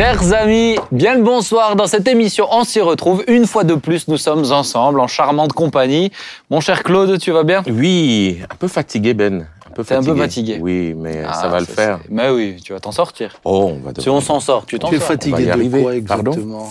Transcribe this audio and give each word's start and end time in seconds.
Chers 0.00 0.32
amis, 0.32 0.76
bien 0.90 1.14
le 1.14 1.22
bonsoir. 1.22 1.76
Dans 1.76 1.86
cette 1.86 2.08
émission, 2.08 2.46
on 2.50 2.64
s'y 2.64 2.80
retrouve. 2.80 3.22
Une 3.28 3.46
fois 3.46 3.64
de 3.64 3.74
plus, 3.74 4.08
nous 4.08 4.16
sommes 4.16 4.50
ensemble, 4.50 4.98
en 4.98 5.06
charmante 5.06 5.52
compagnie. 5.52 6.10
Mon 6.48 6.60
cher 6.60 6.82
Claude, 6.82 7.18
tu 7.18 7.32
vas 7.32 7.42
bien? 7.44 7.62
Oui, 7.68 8.40
un 8.50 8.54
peu 8.54 8.66
fatigué, 8.66 9.12
Ben. 9.12 9.46
Un 9.66 9.70
peu 9.72 9.84
T'es 9.84 9.96
un 9.96 10.02
peu 10.02 10.16
fatigué 10.16 10.56
Oui, 10.58 10.94
mais 10.96 11.22
Ah, 11.28 11.34
ça 11.34 11.48
va 11.48 11.60
le 11.60 11.66
faire. 11.66 12.00
Mais 12.08 12.30
oui, 12.30 12.56
tu 12.64 12.72
vas 12.72 12.80
t'en 12.80 12.92
sortir. 12.92 13.34
Oh, 13.44 13.72
on 13.74 13.80
va 13.80 13.92
Si 13.98 14.08
on 14.08 14.22
s'en 14.22 14.40
sort, 14.40 14.64
tu 14.64 14.78
t'en 14.78 14.88
Tu 14.88 14.94
es 14.94 14.98
sors. 15.00 15.06
On 15.06 15.10
va 15.10 15.14
fatigué 15.18 15.44
de 15.44 15.50
arriver. 15.50 15.82
quoi 15.82 15.92
Pardon? 16.08 16.30
Exactement 16.32 16.70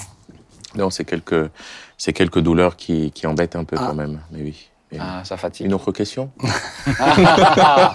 Non, 0.76 0.90
c'est 0.90 1.06
quelques, 1.06 1.52
c'est 2.00 2.14
quelques 2.14 2.40
douleurs 2.40 2.76
qui, 2.78 3.12
qui 3.12 3.28
embêtent 3.28 3.56
un 3.56 3.64
peu 3.64 3.76
Ah. 3.80 3.86
quand 3.90 3.94
même. 3.96 4.22
Mais 4.32 4.42
oui. 4.42 4.70
Ah, 5.00 5.22
ça 5.24 5.38
fatigue. 5.38 5.68
Une 5.68 5.74
autre 5.76 5.92
question? 5.92 6.30
Ah 7.00 7.94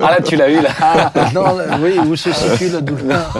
là, 0.00 0.16
tu 0.24 0.34
l'as 0.36 0.48
eu 0.50 0.60
là. 0.60 0.70
Non, 1.34 1.56
là, 1.56 1.64
oui, 1.80 1.98
où 2.06 2.16
se 2.16 2.32
situe 2.32 2.68
la 2.70 2.80
douleur 2.80 3.30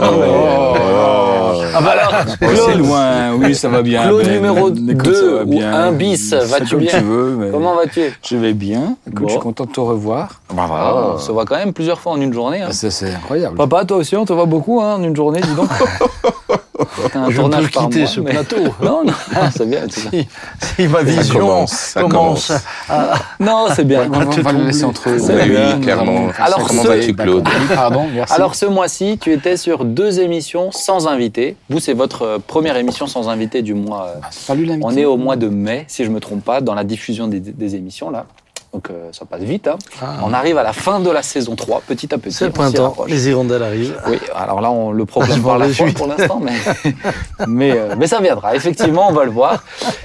Ah 1.74 1.80
bah 1.80 1.90
alors, 1.98 2.12
Oh, 2.24 2.30
c'est 2.30 2.46
Claude, 2.54 2.78
loin, 2.78 3.32
oui, 3.34 3.54
ça 3.54 3.68
va 3.68 3.82
bien. 3.82 4.02
Claude 4.04 4.24
Ben. 4.24 4.34
numéro 4.34 4.68
Écoute, 4.68 4.84
deux 4.84 5.14
ça 5.14 5.36
va 5.36 5.42
ou 5.42 5.46
bien. 5.46 5.72
un 5.74 5.92
bis, 5.92 6.30
Fais 6.30 6.44
vas-tu 6.44 6.76
bien? 6.76 6.90
tu 6.98 7.04
veux, 7.04 7.30
mais 7.36 7.50
comment 7.50 7.74
vas-tu? 7.74 8.12
Je 8.22 8.36
vais 8.36 8.52
bien. 8.52 8.96
Écoute, 9.06 9.22
Bon. 9.22 9.28
je 9.28 9.32
suis 9.32 9.40
content 9.40 9.64
de 9.64 9.72
te 9.72 9.80
revoir. 9.80 10.40
Ah, 10.56 11.12
On 11.14 11.18
se 11.18 11.32
voit 11.32 11.44
quand 11.44 11.56
même 11.56 11.72
plusieurs 11.72 11.98
fois 12.00 12.12
en 12.12 12.20
une 12.20 12.32
journée. 12.32 12.62
hein. 12.62 12.68
C'est 12.72 13.14
incroyable. 13.14 13.56
Papa, 13.56 13.84
toi 13.84 13.96
aussi, 13.98 14.16
on 14.16 14.24
te 14.24 14.32
voit 14.32 14.46
beaucoup 14.46 14.80
hein, 14.80 14.94
en 14.96 15.02
une 15.02 15.16
journée, 15.16 15.40
dis 15.40 15.54
donc. 15.54 15.68
T'as 17.12 17.20
un 17.20 17.30
Je 17.30 17.36
tournage 17.36 17.64
peux 17.66 17.70
par 17.70 17.84
quitter 17.84 17.98
mois, 18.00 18.08
ce 18.08 18.20
mais- 18.20 18.30
plateau. 18.32 18.56
Non, 18.82 19.04
non, 19.04 19.12
ah, 19.36 19.50
c'est 19.56 19.66
bien. 19.68 19.80
c'est 19.88 20.10
bien. 20.10 20.24
Si, 20.60 20.76
si 20.82 20.88
ma 20.88 21.02
vision 21.02 21.38
commence, 21.40 21.70
ça 21.72 22.00
commence, 22.02 22.48
commence. 22.48 22.52
Non, 23.40 23.66
c'est 23.74 23.84
bien. 23.84 24.06
on 24.06 24.18
va, 24.18 24.26
on 24.26 24.40
va 24.42 24.52
le 24.52 24.64
laisser 24.64 24.84
entre 24.84 25.08
eux. 25.08 25.18
Oui, 25.20 25.80
clairement. 25.80 26.28
Alors, 26.38 26.66
Comment 26.68 26.82
ce- 26.82 26.88
vas-tu, 26.88 27.14
Claude 27.14 27.48
Pardon, 27.74 28.06
merci. 28.14 28.32
Alors 28.34 28.54
ce 28.54 28.66
mois-ci, 28.66 29.18
tu 29.18 29.32
étais 29.32 29.56
sur 29.56 29.84
deux 29.84 30.20
émissions 30.20 30.70
sans 30.72 31.08
invité. 31.08 31.56
Vous, 31.68 31.80
c'est 31.80 31.92
votre 31.94 32.22
euh, 32.22 32.38
première 32.44 32.76
émission 32.76 33.06
sans 33.06 33.28
invité 33.28 33.62
du 33.62 33.74
mois. 33.74 34.08
euh, 34.16 34.20
Salut 34.30 34.64
l'invité. 34.64 34.86
On 34.86 34.96
est 34.96 35.04
au 35.04 35.16
mois 35.16 35.36
de 35.36 35.48
mai, 35.48 35.84
si 35.88 36.04
je 36.04 36.10
me 36.10 36.20
trompe 36.20 36.44
pas, 36.44 36.60
dans 36.60 36.74
la 36.74 36.84
diffusion 36.84 37.26
des, 37.28 37.40
des 37.40 37.74
émissions 37.74 38.10
là. 38.10 38.26
Donc 38.72 38.88
euh, 38.88 39.08
ça 39.12 39.26
passe 39.26 39.42
vite. 39.42 39.68
hein. 39.68 39.76
Ah. 40.00 40.14
On 40.24 40.32
arrive 40.32 40.56
à 40.56 40.62
la 40.62 40.72
fin 40.72 40.98
de 41.00 41.10
la 41.10 41.22
saison 41.22 41.54
3, 41.56 41.82
petit 41.86 42.14
à 42.14 42.16
petit. 42.16 42.34
C'est 42.34 42.46
le 42.46 42.52
printemps, 42.52 42.94
les 43.06 43.28
hirondelles 43.28 43.62
arrivent. 43.62 43.96
Oui, 44.08 44.18
alors 44.34 44.62
là, 44.62 44.70
on 44.70 44.92
le 44.92 45.04
proclame 45.04 45.40
m'en 45.42 45.48
par 45.50 45.58
la 45.58 45.68
foi 45.68 45.88
pour 45.94 46.06
l'instant, 46.06 46.40
mais, 46.42 46.52
mais, 47.46 47.72
euh, 47.72 47.94
mais 47.98 48.06
ça 48.06 48.20
viendra. 48.20 48.56
Effectivement, 48.56 49.08
on 49.10 49.12
va 49.12 49.24
le 49.24 49.30
voir. 49.30 49.62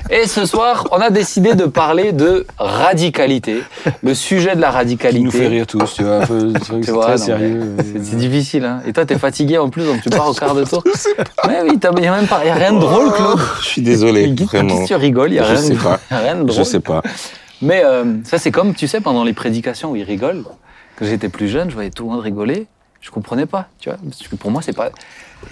Et 0.09 0.27
ce 0.27 0.45
soir, 0.45 0.85
on 0.91 0.97
a 0.99 1.09
décidé 1.09 1.55
de 1.55 1.63
parler 1.63 2.11
de 2.11 2.45
radicalité, 2.59 3.61
le 4.03 4.13
sujet 4.13 4.55
de 4.55 4.59
la 4.61 4.71
radicalité. 4.71 5.19
Qui 5.19 5.23
nous 5.25 5.31
fait 5.31 5.47
rire 5.47 5.65
tous, 5.65 5.93
tu 5.95 6.03
vois. 6.03 6.17
un 6.23 6.25
peu- 6.25 6.51
C'est 6.61 6.67
vrai 6.67 6.79
que 6.79 6.79
Tu 6.79 6.83
c'est 6.87 6.91
vois, 6.91 7.03
très 7.05 7.17
non, 7.17 7.25
sérieux. 7.25 7.73
mais 7.77 7.83
C'est 7.83 8.03
c'est 8.05 8.15
difficile, 8.17 8.65
hein. 8.65 8.81
Et 8.85 8.91
toi, 8.91 9.05
t'es 9.05 9.17
fatigué 9.17 9.57
en 9.57 9.69
plus, 9.69 9.85
donc 9.85 10.01
tu 10.01 10.09
pars 10.09 10.27
au 10.27 10.33
quart 10.33 10.53
de 10.55 10.65
tour. 10.65 10.83
Mais 11.47 11.61
oui, 11.63 11.79
il 11.81 12.01
n'y 12.01 12.07
a 12.07 12.11
même 12.17 12.27
pas, 12.27 12.43
y 12.43 12.49
a 12.49 12.53
rien 12.55 12.73
de 12.73 12.79
drôle, 12.79 13.13
Claude. 13.13 13.39
Je 13.61 13.65
suis 13.65 13.81
désolé, 13.81 14.33
vraiment. 14.45 14.83
Tu 14.85 14.93
rigoles 14.95 15.29
Il 15.31 15.33
n'y 15.35 15.39
a, 15.39 15.43
Je 15.43 15.51
rien 15.53 15.61
sais 15.61 15.73
de- 15.73 15.79
pas. 15.79 15.99
y 16.11 16.13
a 16.13 16.17
rien 16.17 16.35
de 16.35 16.41
Je 16.41 16.53
drôle. 16.53 16.65
sais 16.65 16.79
pas. 16.81 17.01
Mais 17.61 17.83
euh, 17.83 18.05
ça, 18.23 18.37
c'est 18.37 18.51
comme, 18.51 18.73
tu 18.75 18.87
sais, 18.87 19.01
pendant 19.01 19.23
les 19.23 19.33
prédications 19.33 19.91
où 19.91 19.95
ils 19.95 20.03
rigolent. 20.03 20.43
Quand 20.97 21.05
j'étais 21.05 21.29
plus 21.29 21.47
jeune, 21.47 21.69
je 21.69 21.75
voyais 21.75 21.89
tout 21.91 22.03
le 22.03 22.09
monde 22.11 22.21
rigoler. 22.21 22.67
Je 23.01 23.11
comprenais 23.11 23.45
pas, 23.45 23.67
tu 23.79 23.89
vois. 23.89 23.97
Parce 24.03 24.27
que 24.27 24.35
pour 24.35 24.49
moi, 24.51 24.61
c'est 24.63 24.75
pas. 24.75 24.89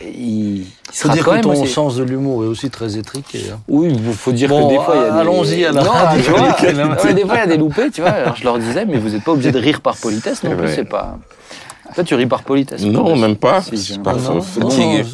Il, 0.01 0.61
il 0.61 0.67
faut 0.91 1.09
dire 1.09 1.23
quand 1.23 1.31
que 1.31 1.35
même 1.35 1.43
ton 1.43 1.65
sens 1.65 1.95
de 1.95 2.03
l'humour 2.03 2.43
est 2.43 2.47
aussi 2.47 2.69
très 2.71 2.97
étriqué. 2.97 3.39
hein. 3.53 3.59
Oui, 3.67 3.89
il 3.93 4.13
faut 4.13 4.31
dire 4.31 4.49
Bon, 4.49 4.67
que 4.67 4.73
des 4.73 4.79
fois, 4.83 4.95
il 4.95 5.01
y 5.01 5.05
a 5.05 5.11
des... 5.11 5.19
allons-y 5.19 5.65
à 5.65 5.71
la 5.71 5.83
Non, 5.83 5.91
tu 6.23 6.31
vois, 6.31 6.41
radicalité. 6.47 6.73
non, 6.83 6.95
mais 7.05 7.13
des 7.13 7.21
fois, 7.21 7.35
il 7.35 7.39
y 7.39 7.41
a 7.43 7.47
des 7.47 7.57
loupés, 7.57 7.91
tu 7.91 8.01
vois. 8.01 8.09
Alors, 8.11 8.35
je 8.35 8.43
leur 8.43 8.57
disais, 8.57 8.85
mais 8.85 8.97
vous 8.97 9.09
n'êtes 9.09 9.23
pas 9.23 9.31
obligé 9.31 9.51
de 9.51 9.59
rire 9.59 9.81
par 9.81 9.95
politesse 9.97 10.43
non 10.43 10.55
plus, 10.57 10.73
c'est 10.73 10.85
pas... 10.85 11.19
Toi, 11.95 12.03
tu 12.03 12.13
ris 12.15 12.25
par 12.27 12.43
politesse. 12.43 12.83
Non, 12.83 13.15
même 13.15 13.37
pas. 13.37 13.61
Si. 13.61 13.97
Non, 13.99 14.13
non, 14.15 14.41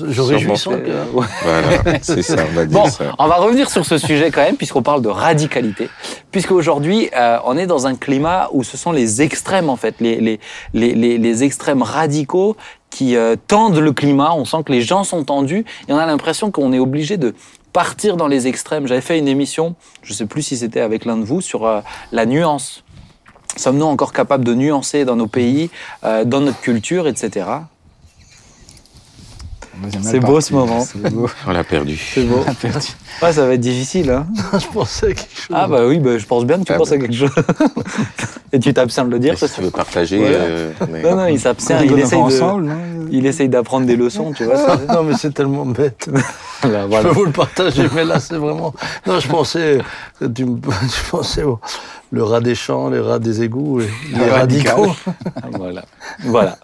je 0.09 0.21
réjouis 0.21 0.57
son 0.57 0.71
cœur. 0.71 1.05
Voilà, 1.13 1.99
c'est 2.01 2.23
ça, 2.23 2.37
on 2.49 2.55
va 2.55 2.65
dire 2.65 2.79
Bon, 2.79 2.89
ça. 2.89 3.13
on 3.19 3.27
va 3.27 3.35
revenir 3.35 3.69
sur 3.69 3.85
ce 3.85 3.99
sujet 3.99 4.31
quand 4.31 4.41
même, 4.41 4.55
puisqu'on 4.57 4.81
parle 4.81 5.03
de 5.03 5.09
radicalité. 5.09 5.89
Puisqu'aujourd'hui, 6.31 7.09
euh, 7.15 7.37
on 7.45 7.55
est 7.55 7.67
dans 7.67 7.85
un 7.85 7.95
climat 7.95 8.49
où 8.51 8.63
ce 8.63 8.77
sont 8.77 8.91
les 8.91 9.21
extrêmes, 9.21 9.69
en 9.69 9.75
fait, 9.75 9.95
les, 9.99 10.19
les, 10.19 10.39
les, 10.73 10.93
les, 10.95 11.17
les 11.19 11.43
extrêmes 11.43 11.83
radicaux 11.83 12.57
qui 12.89 13.15
euh, 13.15 13.35
tendent 13.47 13.77
le 13.77 13.91
climat. 13.93 14.33
On 14.35 14.45
sent 14.45 14.63
que 14.65 14.71
les 14.71 14.81
gens 14.81 15.03
sont 15.03 15.23
tendus 15.23 15.63
et 15.87 15.93
on 15.93 15.97
a 15.97 16.05
l'impression 16.07 16.49
qu'on 16.49 16.73
est 16.73 16.79
obligé 16.79 17.17
de 17.17 17.35
partir 17.73 18.17
dans 18.17 18.27
les 18.27 18.47
extrêmes. 18.47 18.87
J'avais 18.87 19.01
fait 19.01 19.17
une 19.19 19.27
émission, 19.27 19.75
je 20.01 20.13
ne 20.13 20.15
sais 20.17 20.25
plus 20.25 20.41
si 20.41 20.57
c'était 20.57 20.81
avec 20.81 21.05
l'un 21.05 21.17
de 21.17 21.23
vous, 21.23 21.41
sur 21.41 21.65
euh, 21.65 21.81
la 22.11 22.25
nuance. 22.25 22.83
Sommes-nous 23.55 23.85
encore 23.85 24.13
capables 24.13 24.43
de 24.43 24.53
nuancer 24.53 25.05
dans 25.05 25.15
nos 25.15 25.27
pays, 25.27 25.69
euh, 26.03 26.23
dans 26.23 26.41
notre 26.41 26.61
culture, 26.61 27.07
etc. 27.07 27.45
C'est 30.01 30.19
partie. 30.19 30.19
beau, 30.19 30.41
ce 30.41 30.53
moment. 30.53 30.85
Beau. 31.11 31.29
On 31.47 31.51
l'a 31.51 31.63
perdu. 31.63 31.97
C'est 32.13 32.23
beau. 32.23 32.43
Perdu. 32.61 32.87
Ouais, 33.21 33.31
ça 33.33 33.45
va 33.47 33.53
être 33.53 33.59
difficile, 33.59 34.09
hein 34.11 34.27
je 34.59 34.67
pensais 34.67 35.07
à 35.07 35.13
quelque 35.13 35.35
chose. 35.35 35.55
Ah 35.55 35.67
bah 35.67 35.85
oui, 35.87 35.99
bah, 35.99 36.17
je 36.17 36.25
pense 36.25 36.45
bien 36.45 36.59
que 36.59 36.63
tu 36.65 36.73
Ah 36.73 36.77
penses 36.77 36.89
bah. 36.89 36.95
à 36.97 36.99
quelque 36.99 37.15
chose. 37.15 37.29
Et 38.53 38.59
tu 38.59 38.73
t'abstiens 38.73 39.05
de 39.05 39.11
le 39.11 39.19
dire, 39.19 39.31
Mais 39.33 39.37
ça 39.37 39.47
si 39.47 39.55
tu 39.55 39.61
veux 39.61 39.71
partager. 39.71 40.19
Euh, 40.21 40.71
mais- 40.89 41.01
Non, 41.03 41.15
non, 41.15 41.25
il 41.27 41.39
s'abstient, 41.39 41.77
il 41.85 41.97
essaye, 41.97 42.19
de, 42.21 42.39
non 42.41 43.07
il 43.09 43.25
essaye 43.25 43.47
d'apprendre 43.47 43.85
des 43.85 43.95
leçons, 43.95 44.33
tu 44.33 44.43
vois. 44.43 44.57
ça. 44.57 44.77
non, 44.89 45.03
mais 45.03 45.13
c'est 45.17 45.33
tellement 45.33 45.65
bête. 45.65 46.09
Voilà, 46.61 46.85
Je 47.01 47.07
peux 47.07 47.13
vous 47.13 47.25
le 47.25 47.31
partager, 47.31 47.83
mais 47.95 48.03
là, 48.03 48.19
c'est 48.19 48.35
vraiment. 48.35 48.73
Non, 49.07 49.19
je 49.19 49.27
pensais. 49.29 49.79
que 50.19 50.25
Tu 50.25 50.45
me... 50.45 50.57
Je 50.61 51.09
pensais 51.09 51.43
au 51.43 51.59
le 52.13 52.23
rat 52.23 52.41
des 52.41 52.55
champs, 52.55 52.89
les 52.89 52.99
rats 52.99 53.19
des 53.19 53.41
égouts, 53.41 53.79
les, 53.79 53.87
les 54.19 54.29
radicaux. 54.29 54.93
voilà. 55.53 55.85
Voilà. 56.25 56.57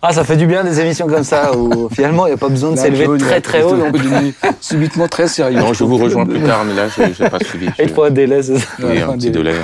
Ah, 0.00 0.12
ça 0.12 0.22
fait 0.22 0.36
du 0.36 0.46
bien 0.46 0.62
des 0.62 0.78
émissions 0.78 1.08
comme 1.08 1.24
ça 1.24 1.56
où 1.56 1.88
finalement 2.04 2.26
il 2.26 2.30
n'y 2.30 2.34
a 2.34 2.38
pas 2.38 2.48
besoin 2.48 2.72
de 2.72 2.76
s'élever 2.76 3.06
très 3.18 3.40
très 3.40 3.62
haut. 3.62 3.74
est 3.74 3.78
non 3.78 3.90
plus. 3.92 4.00
devenu 4.02 4.34
subitement 4.60 5.08
très 5.08 5.26
sérieux. 5.26 5.58
Non, 5.58 5.72
je 5.72 5.84
vous 5.84 5.96
rejoins 5.96 6.26
plus 6.26 6.40
tard, 6.40 6.64
mais 6.66 6.74
là, 6.74 6.88
je 6.88 7.22
n'ai 7.22 7.30
pas 7.30 7.38
suivi. 7.44 7.68
Il 7.78 7.88
faut 7.88 8.04
un 8.04 8.10
délai, 8.10 8.42
c'est 8.42 8.58
ça. 8.58 8.66
Oui, 8.82 9.00
un 9.00 9.12
petit 9.16 9.30
délai. 9.30 9.54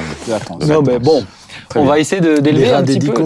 Non, 0.66 0.82
mais 0.82 0.98
bon, 0.98 1.24
on 1.74 1.84
va 1.84 1.98
essayer 1.98 2.20
de- 2.22 2.38
d'élever 2.38 2.70
un 2.72 2.82
petit 2.82 2.98
peu. 2.98 3.24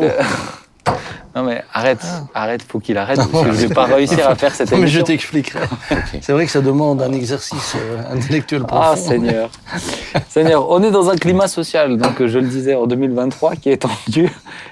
Non 1.37 1.43
mais 1.43 1.65
arrête, 1.73 1.99
arrête, 2.33 2.63
faut 2.63 2.79
qu'il 2.79 2.97
arrête 2.97 3.17
parce 3.17 3.45
que 3.47 3.53
je 3.53 3.67
vais 3.67 3.75
pas 3.75 3.85
réussir 3.97 4.29
à 4.29 4.37
faire 4.37 4.55
cette 4.55 4.71
Non, 4.71 4.79
mais 4.79 4.87
je 4.87 4.99
émission. 4.99 5.05
t'expliquerai. 5.05 5.67
C'est 6.21 6.33
vrai 6.33 6.47
que 6.47 6.53
ça 6.53 6.61
demande 6.61 7.03
un 7.03 7.11
exercice 7.13 7.75
euh, 7.77 8.15
intellectuel 8.17 8.63
Ah 8.69 8.93
profond. 8.95 9.09
Seigneur, 9.09 9.51
Seigneur, 10.29 10.71
on 10.71 10.81
est 10.85 10.93
dans 10.93 11.11
un 11.11 11.17
climat 11.17 11.49
social, 11.49 11.97
donc 11.97 12.21
euh, 12.21 12.29
je 12.29 12.39
le 12.39 12.47
disais 12.47 12.75
en 12.77 12.87
2023, 12.87 13.57
qui 13.57 13.71
est 13.71 13.79
tendu, 13.79 14.31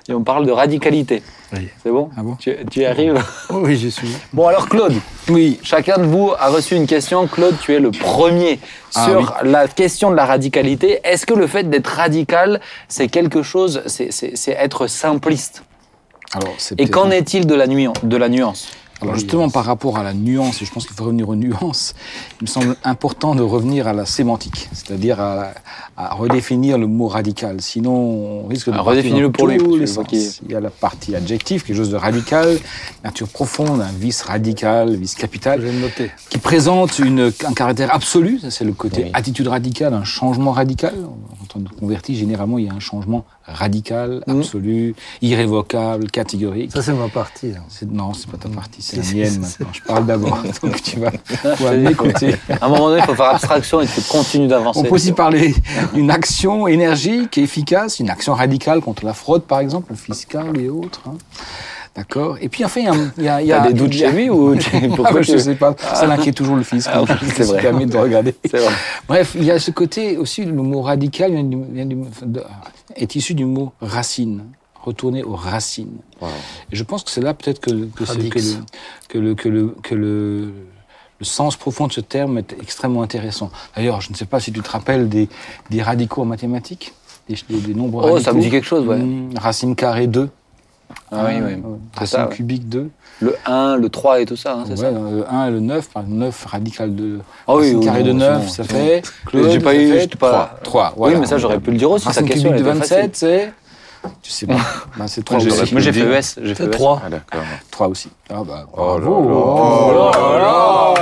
et 0.08 0.14
on 0.14 0.22
parle 0.22 0.46
de 0.46 0.52
radicalité. 0.52 1.24
Oui. 1.52 1.68
C'est 1.82 1.90
bon, 1.90 2.10
Ah 2.16 2.22
bon? 2.22 2.36
Tu, 2.36 2.54
tu 2.70 2.80
y 2.80 2.86
arrives 2.86 3.20
Oui, 3.50 3.76
j'y 3.76 3.90
suis. 3.90 4.16
Bon 4.32 4.46
alors 4.46 4.68
Claude, 4.68 4.94
Oui, 5.28 5.58
chacun 5.64 5.98
de 5.98 6.04
vous 6.04 6.30
a 6.38 6.48
reçu 6.48 6.76
une 6.76 6.86
question. 6.86 7.26
Claude, 7.26 7.56
tu 7.60 7.74
es 7.74 7.80
le 7.80 7.90
premier 7.90 8.60
Ah 8.94 9.04
sur 9.06 9.34
la 9.42 9.66
question 9.66 10.10
de 10.12 10.16
la 10.16 10.26
radicalité. 10.26 11.00
Est-ce 11.02 11.26
que 11.26 11.34
le 11.34 11.48
fait 11.48 11.64
d'être 11.68 11.88
radical, 11.88 12.60
c'est 12.88 13.08
quelque 13.08 13.42
chose, 13.42 13.82
c'est 13.86 14.52
être 14.52 14.86
simpliste? 14.86 15.64
Alors 16.34 16.54
c'est 16.58 16.80
Et 16.80 16.88
qu'en 16.88 17.10
est-il 17.10 17.46
de 17.46 17.54
la 17.54 17.66
nuance, 17.66 17.96
de 18.02 18.16
la 18.16 18.28
nuance 18.28 18.68
Alors 19.00 19.14
justement, 19.16 19.50
par 19.50 19.64
rapport 19.64 19.98
à 19.98 20.02
la 20.02 20.14
nuance, 20.14 20.62
et 20.62 20.64
je 20.64 20.70
pense 20.72 20.86
qu'il 20.86 20.94
faut 20.96 21.04
revenir 21.04 21.28
aux 21.28 21.36
nuances, 21.46 21.94
il 22.40 22.44
me 22.44 22.46
semble 22.46 22.76
important 22.84 23.34
de 23.34 23.42
revenir 23.42 23.86
à 23.88 23.92
la 23.92 24.06
sémantique, 24.06 24.68
c'est-à-dire 24.72 25.20
à, 25.20 25.48
à 25.96 26.14
redéfinir 26.14 26.78
le 26.78 26.86
mot 26.86 27.08
radical. 27.08 27.60
Sinon, 27.60 27.92
on 27.92 28.46
risque 28.46 28.68
de 28.68 28.72
Ah, 28.74 28.76
dans 28.78 29.30
pour 29.30 29.46
lui, 29.48 29.58
Il 30.44 30.50
y 30.50 30.54
a 30.54 30.60
la 30.60 30.70
partie 30.70 31.14
adjective, 31.14 31.64
quelque 31.64 31.76
chose 31.76 31.90
de 31.90 31.96
radical, 31.96 32.58
nature 33.04 33.28
profonde, 33.28 33.80
un 33.80 33.90
vice 33.92 34.22
radical, 34.22 34.94
vice 34.96 35.14
Je 35.16 35.20
capital, 35.20 35.60
vais 35.60 35.72
le 35.72 35.80
noter. 35.80 36.10
qui 36.30 36.38
présente 36.38 36.98
une, 36.98 37.32
un 37.46 37.52
caractère 37.54 37.94
absolu, 37.94 38.38
ça 38.40 38.50
c'est 38.50 38.64
le 38.64 38.72
côté 38.72 39.04
Oui. 39.04 39.10
attitude 39.12 39.48
radicale, 39.48 39.92
un 39.94 40.04
changement 40.04 40.52
radical. 40.52 40.94
Quand 41.52 41.60
on 41.82 42.14
généralement, 42.14 42.58
il 42.58 42.66
y 42.66 42.68
a 42.68 42.72
un 42.72 42.80
changement 42.80 43.24
radical, 43.44 44.22
Mhm. 44.26 44.38
absolu, 44.38 44.94
irrévocable, 45.20 46.10
catégorique. 46.10 46.72
Ça, 46.72 46.82
c'est 46.82 46.92
ma 46.94 47.08
partie. 47.08 47.52
hein. 47.56 47.62
Non, 47.90 48.14
c'est 48.14 48.28
pas 48.30 48.36
ta 48.38 48.48
partie, 48.48 48.80
c'est 48.82 48.96
la 48.96 49.02
mienne 49.14 49.40
maintenant. 49.40 49.66
Je 49.72 49.80
parle 49.82 50.06
d'abord, 50.06 50.42
donc 50.62 50.82
tu 50.82 50.98
vas 51.00 51.10
m'écouter. 51.76 52.34
À 52.60 52.66
un 52.66 52.68
moment 52.68 52.88
donné, 52.88 53.00
il 53.02 53.04
faut 53.04 53.14
faire 53.14 53.26
abstraction 53.30 53.80
et 53.80 53.86
tu 53.86 54.00
continues 54.02 54.48
d'avancer. 54.48 54.80
On 54.80 54.84
peut 54.84 54.94
aussi 54.94 55.12
parler 55.12 55.54
d'une 55.94 56.10
action 56.10 56.66
énergique 56.66 57.36
et 57.38 57.42
efficace, 57.42 58.00
une 58.00 58.10
action 58.10 58.34
radicale 58.34 58.80
contre 58.80 59.04
la 59.04 59.14
fraude, 59.14 59.42
par 59.42 59.60
exemple, 59.60 59.94
fiscale 59.94 60.58
et 60.58 60.68
autres. 60.68 61.02
hein. 61.06 61.16
D'accord 61.94 62.38
Et 62.40 62.48
puis, 62.48 62.64
enfin, 62.64 62.80
il 62.80 62.86
y 62.86 62.88
a... 62.88 62.94
il 63.18 63.24
y 63.24 63.28
a- 63.28 63.42
il 63.42 63.46
y 63.48 63.52
a- 63.52 63.60
T'as 63.60 63.68
des 63.68 63.74
doutes 63.74 63.94
il 63.94 64.00
y 64.00 64.04
a- 64.04 64.10
chez 64.10 64.16
lui 64.16 64.30
ou 64.30 64.54
Ah, 64.72 64.78
pourquoi 64.96 65.12
bah, 65.12 65.22
Je 65.22 65.32
tu- 65.32 65.38
sais 65.38 65.54
pas, 65.54 65.76
ça 65.78 66.06
l'inquiète 66.06 66.34
toujours 66.34 66.56
le 66.56 66.62
fisc. 66.62 66.88
Ah, 66.92 67.04
c'est 67.36 67.42
vrai. 67.44 67.60
permis 67.60 67.84
de 67.86 67.96
regarder. 67.98 68.34
C'est 68.44 68.56
vrai. 68.58 68.72
Bref, 69.08 69.32
il 69.36 69.44
y 69.44 69.50
a 69.50 69.58
ce 69.58 69.70
côté 69.72 70.16
aussi, 70.16 70.44
le 70.44 70.52
mot 70.54 70.80
radical 70.80 71.32
vient 71.32 71.44
du- 71.44 71.64
vient 71.70 71.84
du- 71.84 71.98
est 72.96 73.14
issu 73.14 73.34
du 73.34 73.44
mot 73.44 73.72
racine, 73.82 74.44
retourner 74.82 75.22
aux 75.22 75.34
racines. 75.36 75.98
Wow. 76.22 76.28
Et 76.72 76.76
je 76.76 76.82
pense 76.82 77.04
que 77.04 77.10
c'est 77.10 77.20
là 77.20 77.34
peut-être 77.34 77.60
que, 77.60 77.70
que, 77.70 78.04
que, 78.04 78.38
le, 78.38 78.54
que, 79.08 79.18
le, 79.18 79.34
que, 79.34 79.48
le, 79.50 79.76
que 79.82 79.94
le, 79.94 80.44
le 81.18 81.24
sens 81.26 81.56
profond 81.56 81.88
de 81.88 81.92
ce 81.92 82.00
terme 82.00 82.38
est 82.38 82.56
extrêmement 82.62 83.02
intéressant. 83.02 83.50
D'ailleurs, 83.76 84.00
je 84.00 84.10
ne 84.10 84.16
sais 84.16 84.24
pas 84.24 84.40
si 84.40 84.50
tu 84.50 84.60
te 84.60 84.70
rappelles 84.70 85.10
des, 85.10 85.28
des 85.70 85.82
radicaux 85.82 86.22
en 86.22 86.24
mathématiques, 86.26 86.94
des, 87.28 87.36
des, 87.50 87.60
des 87.60 87.74
nombres 87.74 87.98
Oh, 87.98 88.14
radicaux. 88.14 88.20
ça 88.24 88.32
me 88.32 88.40
dit 88.40 88.48
quelque 88.50 88.66
chose, 88.66 88.86
ouais. 88.86 88.96
Hmm, 88.96 89.36
racine 89.36 89.76
carrée 89.76 90.06
2. 90.06 90.30
Ah 91.12 91.26
oui, 91.28 91.34
oui. 91.44 91.62
C'est 91.94 92.16
Racine 92.16 92.28
cubique 92.28 92.68
2. 92.68 92.90
Le 93.20 93.36
1, 93.46 93.76
le 93.76 93.88
3 93.88 94.20
et 94.20 94.26
tout 94.26 94.36
ça, 94.36 94.54
hein, 94.54 94.64
c'est 94.66 94.72
Ouais, 94.72 94.76
ça 94.78 94.90
le 94.90 95.24
1 95.30 95.46
et 95.46 95.50
le 95.50 95.60
9, 95.60 95.88
par 95.90 96.02
exemple, 96.02 96.18
9 96.20 96.44
radical 96.46 96.94
de 96.96 97.18
Ah 97.46 97.54
oui, 97.54 97.74
oui, 97.74 97.84
carré 97.84 98.02
de 98.02 98.10
oui, 98.10 98.16
9, 98.16 98.48
c'est 98.48 98.64
ça 98.64 98.64
fait. 98.64 99.02
J'ai 99.32 99.60
pas 99.60 99.74
eu- 99.74 99.92
fait 99.92 100.00
j'étais 100.00 100.16
pas- 100.16 100.58
3. 100.64 100.94
Oui, 100.96 101.12
mais 101.20 101.26
ça, 101.26 101.38
j'aurais 101.38 101.60
pu 101.60 101.70
le 101.70 101.76
dire 101.76 101.90
aussi. 101.90 102.06
Racine 102.06 102.26
cubique 102.26 102.42
de 102.44 102.48
elle 102.48 102.54
était 102.54 102.62
27, 102.72 103.16
c'est. 103.16 103.52
Tu 104.22 104.30
sais 104.30 104.46
pas. 104.46 104.56
Bah, 104.98 105.06
c'est 105.08 105.24
3 105.24 105.38
Moi, 105.38 105.44
j'ai- 105.48 105.62
aussi. 105.62 105.72
moi, 105.74 105.80
j'ai 105.80 105.92
fait. 105.92 106.00
ES. 106.00 106.40
J'ai 106.42 106.54
fait 106.54 106.64
E 106.64 106.66
C'est 106.66 106.66
ES. 106.66 106.70
trois. 106.70 107.02
Ah, 107.04 107.10
d'accord. 107.10 107.40
3 107.70 107.88
aussi. 107.88 108.10
Ah 108.30 108.42
bah, 108.46 108.66
Oh 108.76 108.98
là 108.98 109.04
bravo. 109.06 109.28
là. 109.30 109.36
Oh 109.36 109.92
là 109.92 110.38
là. 110.38 110.94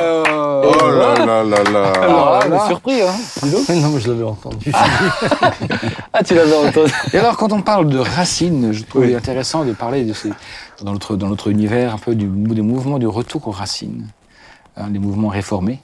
Oh 0.62 0.90
là 0.90 1.24
là 1.24 1.42
là 1.44 1.62
là. 1.72 1.92
Alors 2.02 2.30
là, 2.30 2.40
on 2.50 2.54
est 2.64 2.68
surpris, 2.68 3.00
hein 3.02 3.14
non, 3.46 3.88
mais 3.94 4.00
je 4.00 4.08
l'avais 4.08 4.24
entendu. 4.24 4.70
Ah, 6.12 6.22
tu 6.22 6.34
l'avais 6.34 6.54
entendu. 6.68 6.92
Et 7.12 7.18
alors, 7.18 7.36
quand 7.36 7.52
on 7.52 7.62
parle 7.62 7.88
de 7.88 7.98
racines, 7.98 8.72
je 8.72 8.84
trouve 8.84 9.02
Oui. 9.02 9.14
intéressant 9.14 9.64
de 9.64 9.72
parler 9.72 10.04
de 10.04 10.12
ces, 10.12 10.30
dans 10.82 10.92
notre, 10.92 11.16
dans 11.16 11.28
notre 11.28 11.48
univers 11.48 11.94
un 11.94 11.98
peu 11.98 12.14
du, 12.14 12.26
des 12.26 12.62
mouvements 12.62 12.98
du 12.98 13.06
retour 13.06 13.46
aux 13.48 13.52
racines, 13.52 14.06
Hein, 14.76 14.88
les 14.92 14.98
mouvements 15.00 15.28
réformés, 15.28 15.80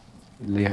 les 0.49 0.69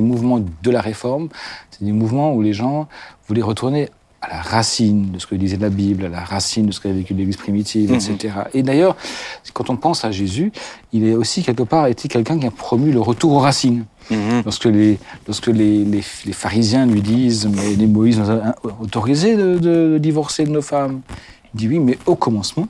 mouvements 0.00 0.40
de 0.62 0.70
la 0.70 0.80
réforme, 0.80 1.28
c'est 1.70 1.84
des 1.84 1.92
mouvements 1.92 2.32
où 2.32 2.40
les 2.40 2.54
gens 2.54 2.88
voulaient 3.28 3.42
retourner 3.42 3.90
à 4.22 4.28
la 4.30 4.40
racine 4.40 5.12
de 5.12 5.18
ce 5.18 5.26
que 5.26 5.34
disait 5.34 5.56
la 5.58 5.68
Bible, 5.68 6.06
à 6.06 6.08
la 6.08 6.24
racine 6.24 6.66
de 6.66 6.72
ce 6.72 6.80
qu'avait 6.80 6.94
vécu 6.96 7.14
l'Église 7.14 7.36
primitive, 7.36 7.90
Mhm. 7.90 7.96
etc. 7.96 8.34
Et 8.54 8.62
d'ailleurs, 8.62 8.96
quand 9.52 9.70
on 9.70 9.76
pense 9.76 10.04
à 10.04 10.10
Jésus, 10.10 10.52
il 10.92 11.06
est 11.06 11.14
aussi 11.14 11.42
quelque 11.42 11.62
part 11.62 11.86
été 11.86 12.08
quelqu'un 12.08 12.38
qui 12.38 12.46
a 12.46 12.50
promu 12.50 12.90
le 12.92 13.00
retour 13.00 13.32
aux 13.32 13.38
racines. 13.38 13.84
Mhm. 14.10 14.42
Lorsque 14.44 14.64
les, 14.66 14.98
lorsque 15.26 15.48
les, 15.48 15.84
les, 15.84 16.02
les 16.24 16.32
pharisiens 16.32 16.86
lui 16.86 17.02
disent 17.02 17.46
Mais 17.54 17.74
les 17.74 17.86
Moïse 17.86 18.18
nous 18.18 18.30
a 18.30 18.54
autorisé 18.80 19.36
de, 19.36 19.58
de 19.58 19.98
divorcer 19.98 20.44
de 20.44 20.50
nos 20.50 20.62
femmes, 20.62 21.00
il 21.54 21.58
dit 21.58 21.68
Oui, 21.68 21.78
mais 21.78 21.98
au 22.06 22.14
commencement, 22.16 22.68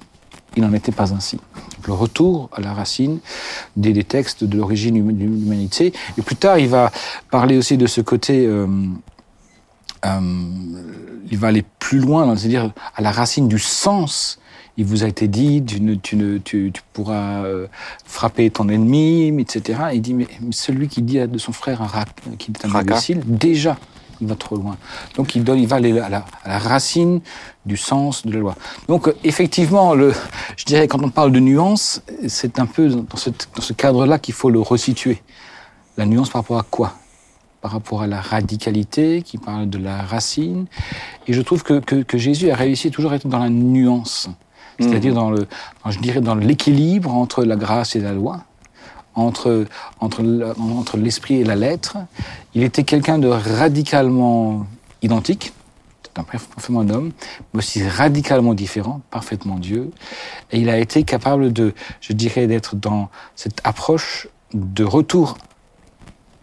il 0.57 0.63
n'en 0.63 0.73
était 0.73 0.93
pas 0.93 1.13
ainsi. 1.13 1.37
Donc, 1.37 1.87
le 1.87 1.93
retour 1.93 2.49
à 2.55 2.61
la 2.61 2.73
racine 2.73 3.19
des, 3.77 3.93
des 3.93 4.05
textes 4.05 4.43
de 4.45 4.57
l'origine 4.57 4.97
hum- 5.01 5.13
de 5.17 5.25
l'humanité. 5.25 5.93
Et 6.19 6.23
plus 6.23 6.37
tard, 6.37 6.59
il 6.59 6.69
va 6.69 6.91
parler 7.31 7.57
aussi 7.57 7.77
de 7.77 7.87
ce 7.87 8.01
côté. 8.01 8.47
euh, 8.47 8.67
euh, 10.07 10.21
il 11.31 11.39
va 11.39 11.49
aller 11.49 11.65
plus 11.79 11.99
loin, 11.99 12.37
c'est-à-dire 12.37 12.73
à 12.95 13.03
la 13.03 13.11
racine 13.11 13.49
du 13.49 13.59
sens. 13.59 14.39
Il 14.79 14.85
vous 14.85 15.05
a 15.05 15.07
été 15.07 15.27
dit, 15.27 15.65
tu, 15.65 15.81
ne, 15.81 15.95
tu, 15.95 16.17
ne, 16.17 16.37
tu, 16.37 16.71
tu 16.73 16.83
pourras 16.93 17.45
euh, 17.45 17.67
frapper 18.05 18.51
ton 18.51 18.69
ennemi, 18.69 19.29
etc. 19.41 19.81
Il 19.95 20.03
dit, 20.03 20.13
mais, 20.13 20.27
mais 20.41 20.53
celui 20.53 20.89
qui 20.89 21.01
dit 21.01 21.19
de 21.19 21.39
son 21.39 21.53
frère 21.53 21.81
un 21.81 21.87
rac, 21.87 22.09
qu'il 22.39 22.55
est 22.55 22.67
un 22.67 22.75
imbécile, 22.75 23.23
déjà, 23.25 23.79
il 24.21 24.27
va 24.27 24.35
trop 24.35 24.57
loin. 24.57 24.77
Donc 25.15 25.35
il, 25.35 25.45
donne, 25.45 25.59
il 25.59 25.67
va 25.67 25.77
aller 25.77 25.99
à 25.99 26.09
la, 26.09 26.25
à 26.45 26.49
la 26.49 26.59
racine 26.59 27.21
du 27.65 27.77
sens 27.77 28.27
de 28.27 28.33
la 28.33 28.39
loi. 28.39 28.55
Donc 28.89 29.09
euh, 29.09 29.17
effectivement, 29.25 29.95
le, 29.95 30.13
je 30.57 30.65
dirais 30.65 30.89
quand 30.89 31.03
on 31.03 31.11
parle 31.11 31.33
de 31.33 31.41
nuance, 31.41 32.03
c'est 32.29 32.59
un 32.59 32.67
peu 32.67 32.89
dans 32.89 33.03
dans 33.03 33.63
ce 33.63 33.73
cadre-là 33.73 34.19
qu'il 34.19 34.35
faut 34.35 34.51
le 34.51 34.61
resituer. 34.61 35.23
La 35.97 36.05
nuance 36.05 36.29
par 36.29 36.43
rapport 36.43 36.59
à 36.59 36.67
quoi? 36.71 36.95
Par 37.67 37.73
rapport 37.73 38.03
à 38.03 38.07
la 38.07 38.21
radicalité, 38.21 39.23
qui 39.23 39.39
parle 39.39 39.69
de 39.69 39.79
la 39.79 40.01
racine. 40.01 40.67
Et 41.27 41.33
je 41.33 41.43
trouve 41.43 41.65
que, 41.65 41.81
que, 41.81 41.97
que 41.97 42.17
Jésus 42.17 42.49
a 42.53 42.55
réussi 42.55 42.93
toujours 42.93 43.11
à 43.11 43.17
être 43.17 43.27
dans 43.27 43.41
la 43.41 43.49
nuance, 43.49 44.29
c'est-à-dire 44.79 45.15
dans 45.15 45.31
le, 45.31 45.49
dans, 45.85 45.91
je 45.91 45.99
dirais 45.99 46.21
dans 46.21 46.37
l'équilibre 46.37 47.13
entre 47.13 47.43
la 47.43 47.57
grâce 47.57 47.97
et 47.97 48.01
la 48.01 48.13
loi, 48.13 48.45
entre, 49.17 49.65
entre, 49.99 50.23
entre 50.61 50.97
l'esprit 50.97 51.41
et 51.41 51.45
la 51.45 51.57
lettre. 51.57 51.97
Il 52.55 52.63
était 52.63 52.85
quelqu'un 52.85 53.19
de 53.19 53.27
radicalement 53.27 54.65
identique, 55.03 55.53
c'est 56.05 56.21
un 56.21 56.23
parfaitement 56.23 56.83
un 56.83 56.91
homme, 56.91 57.11
mais 57.53 57.59
aussi 57.59 57.83
radicalement 57.85 58.55
différent, 58.55 59.01
parfaitement 59.11 59.59
Dieu. 59.59 59.91
Et 60.53 60.61
il 60.61 60.71
a 60.71 60.79
été 60.79 61.03
capable 61.03 61.53
de, 61.53 61.75
je 62.01 62.13
dirais, 62.13 62.47
d'être 62.47 62.77
dans 62.77 63.09
cette 63.35 63.61
approche 63.65 64.29
de 64.55 64.85
retour 64.85 65.37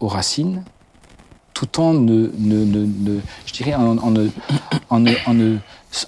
aux 0.04 0.10
racines, 0.10 0.64
tout 1.54 1.80
en 1.80 1.94
ne, 1.94 2.32
ne, 2.38 2.66
ne, 2.66 2.86
ne- 2.86 3.20
je 3.46 3.54
dirais, 3.54 3.76
en, 3.76 3.98
en 3.98 4.14
en 4.90 5.06
en 5.26 5.34
ne- 5.34 5.58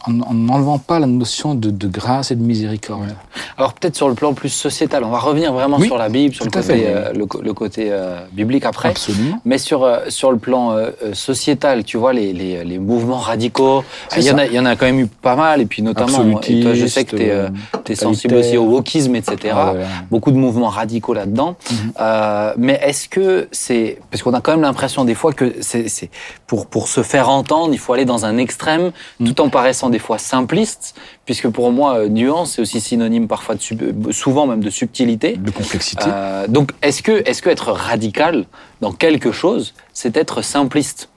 en- 0.08 0.20
en 0.22 0.34
n'enlevant 0.34 0.78
pas 0.80 1.00
la 1.00 1.08
notion 1.08 1.56
de, 1.56 1.70
de 1.70 1.88
grâce 1.88 2.32
et 2.32 2.36
de 2.36 2.42
miséricorde. 2.44 3.16
Alors 3.58 3.74
peut-être 3.74 3.96
sur 3.96 4.08
le 4.10 4.16
plan 4.16 4.34
plus 4.34 4.50
sociétal, 4.50 5.04
on 5.04 5.10
va 5.10 5.20
revenir 5.20 5.54
vraiment 5.54 5.78
Oui, 5.78 5.88
sur 5.88 5.98
la 5.98 6.10
Bible, 6.10 6.34
sur 6.34 6.46
le 6.46 6.52
côté, 6.52 6.84
euh, 6.88 7.14
le, 7.14 7.54
côté 7.54 7.88
euh, 7.92 8.20
biblique 8.34 8.66
après. 8.66 8.90
Absolument. 8.90 9.40
Mais 9.46 9.58
sur, 9.58 9.84
euh, 9.84 10.00
sur 10.10 10.32
le 10.32 10.38
plan 10.38 10.76
sociétal, 11.14 11.84
tu 11.84 11.98
vois, 11.98 12.14
les, 12.14 12.34
les, 12.34 12.64
les 12.64 12.78
mouvements 12.80 13.18
radicaux, 13.18 13.84
il 14.18 14.24
y, 14.24 14.32
en 14.32 14.38
a, 14.38 14.46
il 14.46 14.54
y 14.54 14.60
en 14.60 14.66
a 14.66 14.76
quand 14.76 14.86
même 14.86 15.00
eu 15.00 15.08
pas 15.08 15.36
mal, 15.36 15.62
et 15.62 15.66
puis 15.66 15.82
notamment, 15.82 16.40
et 16.42 16.62
toi, 16.62 16.74
je 16.74 16.86
sais 16.86 17.06
que 17.06 17.16
tu 17.16 17.92
es, 17.92 17.96
sensible 17.96 18.36
aussi 18.36 18.58
au 18.58 18.64
wokisme, 18.66 19.16
etc. 19.16 19.54
Ah 19.56 19.74
ouais. 19.74 19.86
Beaucoup 20.12 20.32
de 20.32 20.38
mouvements 20.38 20.70
radicaux 20.70 21.14
là-dedans. 21.14 21.56
Mhm. 21.72 22.54
Mais 22.58 22.80
est-ce 22.84 23.08
que 23.10 23.48
c'est... 23.52 24.00
Parce 24.12 24.24
qu'on 24.24 24.34
a 24.34 24.42
quand 24.42 24.52
même 24.52 24.62
l'impression 24.62 25.06
des 25.06 25.16
fois 25.16 25.32
que 25.34 25.56
c'est, 25.62 25.88
c'est- 25.90 26.10
pour, 26.48 26.68
pour 26.68 26.88
se 26.88 27.02
faire 27.04 27.30
entendre, 27.30 27.74
il 27.74 27.80
faut 27.80 27.94
aller 27.94 28.06
dans 28.06 28.26
un 28.26 28.38
extrême, 28.38 28.92
Mhm. 29.20 29.28
tout 29.34 29.42
en 29.42 29.50
paraissant 29.50 29.75
des 29.90 30.00
fois 30.00 30.18
simpliste, 30.18 30.96
puisque 31.26 31.50
pour 31.50 31.72
moi, 31.72 32.00
euh, 32.00 32.08
nuance, 32.10 32.54
c'est 32.54 32.62
aussi 32.62 32.82
synonyme 32.82 33.28
parfois, 33.28 33.56
de 33.56 33.62
euh, 34.10 34.12
souvent 34.12 34.48
même 34.48 34.62
de 34.64 34.70
subtilité. 34.70 35.36
De 35.38 35.52
complexité. 35.52 36.06
Euh, 36.08 36.48
donc, 36.48 36.72
est-ce 36.82 37.02
que, 37.04 37.28
est-ce 37.30 37.42
que 37.42 37.50
être 37.50 37.72
radical 37.72 38.46
dans 38.82 38.92
quelque 38.92 39.32
chose, 39.32 39.74
c'est 39.94 40.16
être 40.18 40.42
simpliste 40.42 41.10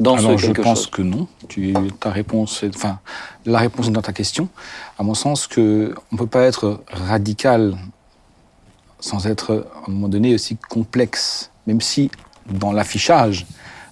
dans 0.00 0.16
Alors, 0.16 0.32
ce 0.32 0.36
je 0.38 0.46
quelque 0.46 0.62
pense 0.62 0.78
chose? 0.84 0.90
que 0.90 1.02
non. 1.02 1.26
Tu, 1.48 1.74
ta 2.00 2.10
réponse, 2.10 2.62
est- 2.62 2.74
enfin, 2.74 2.98
la 3.46 3.58
réponse 3.58 3.88
est 3.88 3.92
dans 3.92 4.02
ta 4.02 4.12
question. 4.12 4.48
À 4.98 5.02
mon 5.02 5.14
sens, 5.14 5.46
que 5.46 5.94
on 6.12 6.16
peut 6.16 6.26
pas 6.26 6.42
être 6.44 6.80
radical 6.90 7.76
sans 9.00 9.26
être, 9.26 9.66
à 9.86 9.90
un 9.90 9.92
moment 9.92 10.08
donné, 10.08 10.34
aussi 10.34 10.56
complexe. 10.68 11.50
Même 11.66 11.80
si, 11.80 12.10
dans 12.50 12.72
l'affichage 12.72 13.46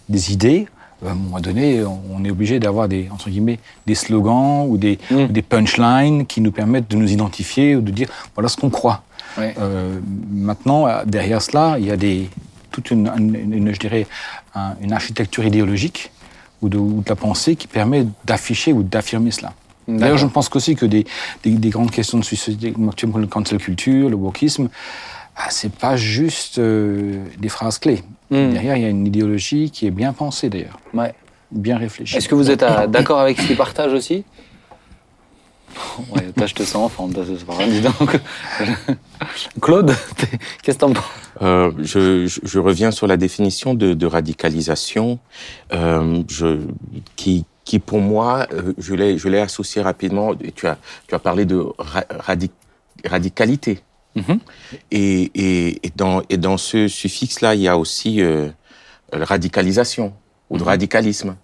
des 0.08 0.32
idées, 0.32 0.68
à 1.06 1.10
un 1.10 1.14
moment 1.14 1.40
donné, 1.40 1.82
on 1.84 2.24
est 2.24 2.30
obligé 2.30 2.58
d'avoir 2.60 2.88
des, 2.88 3.08
entre 3.12 3.28
guillemets, 3.30 3.58
des 3.86 3.94
slogans 3.94 4.66
ou 4.68 4.76
des, 4.76 4.98
Mm. 5.10 5.16
ou 5.16 5.26
des 5.28 5.42
punchlines 5.42 6.26
qui 6.26 6.40
nous 6.40 6.52
permettent 6.52 6.88
de 6.90 6.96
nous 6.96 7.10
identifier 7.10 7.76
ou 7.76 7.80
de 7.80 7.90
dire 7.90 8.08
voilà 8.34 8.48
ce 8.48 8.56
qu'on 8.56 8.70
croit. 8.70 9.02
Ouais. 9.38 9.54
Euh, 9.58 9.98
maintenant, 10.30 10.86
derrière 11.06 11.40
cela, 11.42 11.76
il 11.78 11.86
y 11.86 11.90
a 11.90 11.96
des, 11.96 12.28
toute 12.70 12.90
une, 12.90 13.10
une- 13.16 13.52
une- 13.52 13.74
je 13.74 13.80
dirais, 13.80 14.06
un- 14.54 14.74
une 14.82 14.92
architecture 14.92 15.44
idéologique 15.44 16.10
ou 16.60 16.68
de, 16.68 16.78
ou 16.78 17.00
de 17.02 17.08
la 17.08 17.16
pensée 17.16 17.56
qui 17.56 17.66
permet 17.66 18.06
d'afficher 18.24 18.72
ou 18.72 18.82
d'affirmer 18.82 19.30
cela. 19.30 19.52
D'ailleurs, 19.88 20.18
je 20.18 20.26
pense 20.26 20.48
aussi 20.54 20.76
que 20.76 20.86
des, 20.86 21.04
des, 21.42 21.50
des 21.50 21.70
grandes 21.70 21.90
questions 21.90 22.18
de 22.18 22.24
société, 22.24 22.72
comme 22.72 22.90
le 23.20 23.26
cancel 23.26 23.58
culture, 23.58 24.08
le 24.08 24.14
wokisme, 24.14 24.68
ah, 25.36 25.48
c'est 25.50 25.72
pas 25.72 25.96
juste 25.96 26.58
euh, 26.58 27.24
des 27.38 27.48
phrases 27.48 27.78
clés. 27.78 28.02
Mm. 28.30 28.52
Derrière, 28.52 28.76
il 28.76 28.82
y 28.82 28.86
a 28.86 28.88
une 28.88 29.06
idéologie 29.06 29.70
qui 29.70 29.86
est 29.86 29.90
bien 29.90 30.12
pensée 30.12 30.48
d'ailleurs, 30.50 30.78
Ouais. 30.94 31.14
bien 31.50 31.76
réfléchie. 31.78 32.16
Est-ce 32.16 32.28
que 32.28 32.34
vous 32.34 32.50
êtes 32.50 32.62
euh, 32.62 32.86
d'accord 32.86 33.18
avec 33.20 33.40
ce 33.40 33.46
qu'il 33.46 33.56
partage 33.56 33.92
aussi? 33.92 34.24
Ouais, 36.14 36.30
toi, 36.36 36.46
je 36.46 36.54
te 36.54 36.62
sens 36.64 36.76
enfant, 36.76 37.08
toi, 37.08 37.24
c'est 37.26 37.46
pas 37.46 37.54
grave, 37.54 37.70
dis 37.70 37.80
donc. 37.80 38.20
Claude, 39.62 39.94
qu'est-ce 40.62 40.76
que 40.76 40.80
t'en 40.80 40.92
penses? 40.92 41.04
Euh, 41.40 41.72
je, 41.78 42.26
je, 42.26 42.40
je 42.42 42.58
reviens 42.58 42.90
sur 42.90 43.06
la 43.06 43.16
définition 43.16 43.74
de, 43.74 43.94
de 43.94 44.06
radicalisation, 44.06 45.18
euh, 45.72 46.22
je, 46.28 46.58
qui, 47.16 47.46
qui 47.64 47.78
pour 47.78 48.00
moi, 48.00 48.46
euh, 48.52 48.74
je 48.76 48.94
l'ai, 48.94 49.40
associé 49.40 49.80
rapidement. 49.80 50.32
Tu 50.54 50.66
as, 50.66 50.76
tu 51.08 51.14
as 51.14 51.18
parlé 51.18 51.46
de 51.46 51.64
ra- 51.78 52.04
radi- 52.20 52.50
radicalité. 53.06 53.80
Mhm. 54.14 54.38
Et, 54.90 55.30
et, 55.34 55.86
et 55.86 55.92
dans, 55.96 56.22
et 56.28 56.36
dans 56.36 56.56
ce 56.58 56.86
suffixe-là, 56.88 57.54
il 57.54 57.62
y 57.62 57.68
a 57.68 57.78
aussi 57.78 58.20
euh, 58.20 58.48
radicalisation 59.12 60.12
ou 60.50 60.58
de 60.58 60.62
radicalisme. 60.64 61.36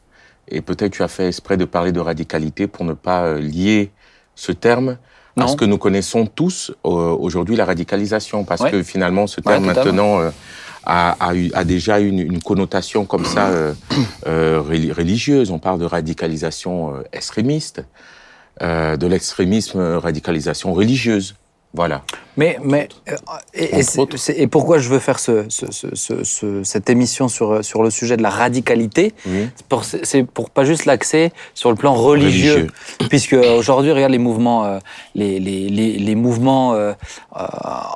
Et 0.48 0.60
peut-être 0.60 0.92
tu 0.92 1.02
as 1.02 1.08
fait 1.08 1.28
exprès 1.28 1.56
de 1.56 1.64
parler 1.64 1.92
de 1.92 2.00
radicalité 2.00 2.66
pour 2.66 2.84
ne 2.84 2.92
pas 2.94 3.24
euh, 3.24 3.38
lier 3.40 3.90
ce 4.34 4.52
terme 4.52 4.98
à 5.36 5.42
Non. 5.42 5.48
ce 5.48 5.56
que 5.56 5.64
nous 5.64 5.78
connaissons 5.78 6.26
tous 6.26 6.72
euh, 6.84 6.88
aujourd'hui, 6.88 7.54
la 7.56 7.64
radicalisation, 7.64 8.44
parce 8.44 8.60
Ouais. 8.62 8.70
que 8.70 8.82
finalement, 8.82 9.26
ce 9.26 9.40
terme 9.40 9.66
maintenant 9.66 10.20
euh, 10.20 10.30
a, 10.84 11.12
a, 11.28 11.34
eu, 11.34 11.50
a 11.54 11.64
déjà 11.64 12.00
une, 12.00 12.18
une 12.18 12.42
connotation 12.42 13.04
comme 13.04 13.24
ça 13.24 13.50
reli- 14.26 14.92
religieuse. 14.92 15.50
On 15.50 15.58
parle 15.58 15.78
de 15.80 15.84
radicalisation 15.84 16.94
extrémiste, 17.12 17.84
de 18.60 19.06
l'extrémisme, 19.06 19.80
radicalisation 19.96 20.72
religieuse. 20.72 21.34
Voilà. 21.74 22.02
Mais, 22.38 22.56
mais 22.62 22.88
euh, 23.10 23.16
et, 23.52 23.64
et, 23.80 23.82
c'est- 23.82 24.38
et 24.38 24.46
pourquoi 24.46 24.78
je 24.78 24.88
veux 24.88 25.00
faire 25.00 25.18
ce, 25.18 25.44
ce- 25.48 25.70
ce- 25.70 25.94
ce- 25.94 26.22
ce- 26.24 26.62
cette 26.62 26.88
émission 26.88 27.26
sur, 27.28 27.64
sur 27.64 27.82
le 27.82 27.90
sujet 27.90 28.16
de 28.16 28.22
la 28.22 28.30
radicalité. 28.30 29.12
C'est 30.04 30.22
pour- 30.22 30.48
pas 30.50 30.64
juste 30.64 30.84
l'accès 30.86 31.32
sur 31.54 31.68
le 31.70 31.76
plan 31.76 31.92
religieux, 31.94 32.68
puisque 33.10 33.34
aujourd'hui, 33.58 33.92
regarde 33.92 34.12
les 34.12 34.18
mouvements, 34.18 34.64
euh, 34.64 34.78
les, 35.14 35.40
les, 35.40 35.68
les, 35.68 35.98
les 35.98 36.14
mouvements 36.14 36.72
euh, 36.74 36.92
euh, 37.36 37.42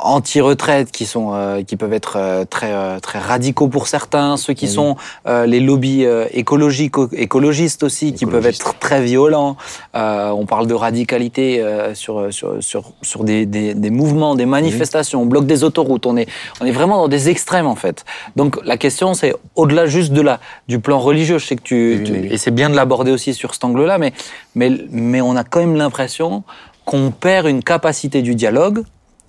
anti-retraite 0.02 0.90
qui 0.90 1.06
sont, 1.06 1.30
euh, 1.34 1.62
qui 1.62 1.76
peuvent 1.76 1.92
être 1.92 2.16
euh, 2.16 2.44
très, 2.44 2.72
euh, 2.72 2.98
très 3.00 3.18
radicaux 3.18 3.68
pour 3.68 3.86
certains, 3.86 4.36
ceux 4.36 4.54
qui 4.54 4.66
sont 4.68 4.96
euh, 5.26 5.46
les 5.46 5.60
lobbies 5.60 6.04
euh, 6.04 6.26
écologiques, 6.32 6.94
écologistes 7.12 7.82
aussi, 7.82 8.12
qui 8.12 8.26
peuvent 8.26 8.46
être 8.46 8.78
très 8.78 9.02
violents. 9.02 9.56
Euh, 9.94 10.30
on 10.30 10.46
parle 10.46 10.66
de 10.66 10.74
radicalité 10.74 11.60
euh, 11.60 11.94
sur, 11.94 12.32
sur, 12.32 12.62
sur, 12.62 12.92
sur 13.02 13.24
des, 13.24 13.46
des, 13.46 13.74
des 13.74 13.90
mouvements, 13.90 14.31
des 14.34 14.46
manifestations, 14.46 15.22
on 15.22 15.26
bloque 15.26 15.46
des 15.46 15.64
autoroutes. 15.64 16.06
On 16.06 16.16
est, 16.16 16.28
on 16.60 16.66
est 16.66 16.70
vraiment 16.72 16.96
dans 16.98 17.08
des 17.08 17.28
extrêmes 17.28 17.66
en 17.66 17.76
fait. 17.76 18.04
Donc 18.36 18.58
la 18.64 18.76
question 18.76 19.14
c'est 19.14 19.34
au-delà 19.56 19.86
juste 19.86 20.12
de 20.12 20.20
la, 20.20 20.40
du 20.68 20.78
plan 20.78 20.98
religieux. 20.98 21.38
Je 21.38 21.46
sais 21.46 21.56
que 21.56 21.62
tu, 21.62 21.96
Oui, 21.98 22.04
tu- 22.04 22.12
oui, 22.12 22.18
oui. 22.22 22.28
et 22.32 22.38
c'est 22.38 22.50
bien 22.50 22.70
de 22.70 22.76
l'aborder 22.76 23.10
aussi 23.12 23.34
sur 23.34 23.54
cet 23.54 23.64
angle-là, 23.64 23.98
mais, 23.98 24.12
mais, 24.54 24.70
mais 24.90 25.20
on 25.20 25.36
a 25.36 25.44
quand 25.44 25.60
même 25.60 25.76
l'impression 25.76 26.42
qu'on 26.84 27.10
perd 27.10 27.46
une 27.46 27.62
capacité 27.62 28.22
du 28.22 28.34
dialogue 28.34 28.82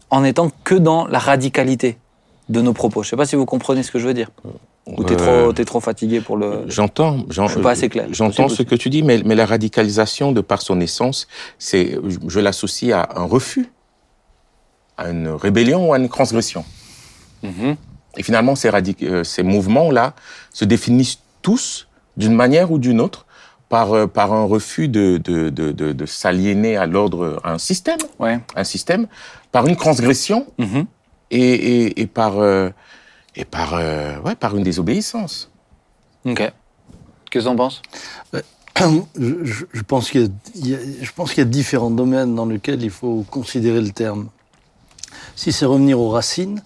en 0.10 0.24
étant 0.24 0.52
que 0.64 0.76
dans 0.76 1.08
la 1.08 1.20
radicalité 1.20 1.98
de 2.50 2.62
nos 2.62 2.74
propos. 2.74 3.04
Je 3.04 3.10
sais 3.10 3.16
pas 3.16 3.26
si 3.26 3.36
vous 3.36 3.46
comprenez 3.46 3.84
ce 3.84 3.92
que 3.92 4.00
je 4.00 4.08
veux 4.08 4.14
dire. 4.14 4.30
Ou 4.86 5.04
t'es 5.06 5.14
Euh, 5.14 5.44
trop, 5.46 5.54
t'es 5.54 5.64
trop 5.64 5.80
fatigué 5.80 6.20
pour 6.20 6.36
le. 6.36 6.66
J'entends, 6.68 7.20
j'en- 7.30 7.48
Je 7.48 7.54
suis 7.54 7.62
pas 7.62 7.72
assez 7.72 7.88
clair. 7.88 8.06
J'entends 8.12 8.50
ce 8.50 8.64
que 8.64 8.76
tu 8.76 8.90
dis, 8.90 9.02
mais, 9.02 9.22
mais 9.24 9.34
la 9.34 9.46
radicalisation, 9.46 10.34
de 10.34 10.42
par 10.42 10.62
son 10.62 10.82
essence, 10.82 11.28
c'est, 11.58 11.98
je 12.28 12.40
l'associe 12.42 12.92
à 12.94 13.08
un 13.16 13.24
refus, 13.24 13.70
à 14.98 15.10
une 15.10 15.28
rébellion 15.30 15.90
ou 15.90 15.94
à 15.94 15.98
une 15.98 16.10
transgression. 16.10 16.66
Mhm. 17.44 17.76
Et 18.18 18.24
finalement, 18.24 18.56
ces, 18.56 18.70
euh, 19.04 19.24
ces 19.24 19.44
mouvements-là 19.44 20.14
se 20.52 20.66
définissent 20.66 21.20
tous, 21.42 21.88
d'une 22.16 22.34
manière 22.36 22.72
ou 22.72 22.78
d'une 22.78 23.02
autre, 23.02 23.26
par, 23.70 23.94
euh, 23.94 24.06
par 24.08 24.34
un 24.34 24.44
refus 24.46 24.88
de, 24.88 25.18
de, 25.18 25.50
de, 25.50 25.72
de, 25.72 25.92
de 25.94 26.06
s'aliéner 26.06 26.78
à 26.78 26.86
l'ordre, 26.86 27.40
à 27.44 27.54
un 27.54 27.58
système, 27.58 27.98
Ouais. 28.20 28.40
un 28.56 28.64
système, 28.64 29.08
par 29.52 29.66
une 29.68 29.76
transgression 29.76 30.46
Mhm. 30.60 30.86
et, 31.32 31.40
et, 31.54 32.02
et 32.02 32.08
par, 32.08 32.38
euh, 32.40 32.70
et 33.36 33.46
par, 33.46 33.74
euh, 33.74 34.20
ouais, 34.22 34.36
par 34.36 34.56
une 34.56 34.64
désobéissance. 34.64 35.50
Ok. 36.26 36.38
Qu'est-ce 37.32 37.46
que 37.46 37.50
t'en 37.50 37.56
penses? 37.56 37.82
Je, 39.20 39.44
je- 39.44 39.66
je 39.72 39.82
pense 39.84 40.10
qu'il 40.10 40.22
y, 40.22 40.26
a- 40.26 40.30
il 40.56 40.68
y 40.68 40.76
a- 40.76 40.80
je 41.04 41.12
pense 41.12 41.30
qu'il 41.34 41.40
y 41.44 41.48
a 41.48 41.50
différents 41.50 41.92
domaines 41.92 42.34
dans 42.36 42.46
lesquels 42.48 42.82
il 42.84 42.90
faut 42.90 43.24
considérer 43.30 43.80
le 43.82 43.92
terme. 43.92 44.30
Si 45.36 45.52
c'est 45.52 45.66
revenir 45.66 46.00
aux 46.00 46.10
racines, 46.10 46.62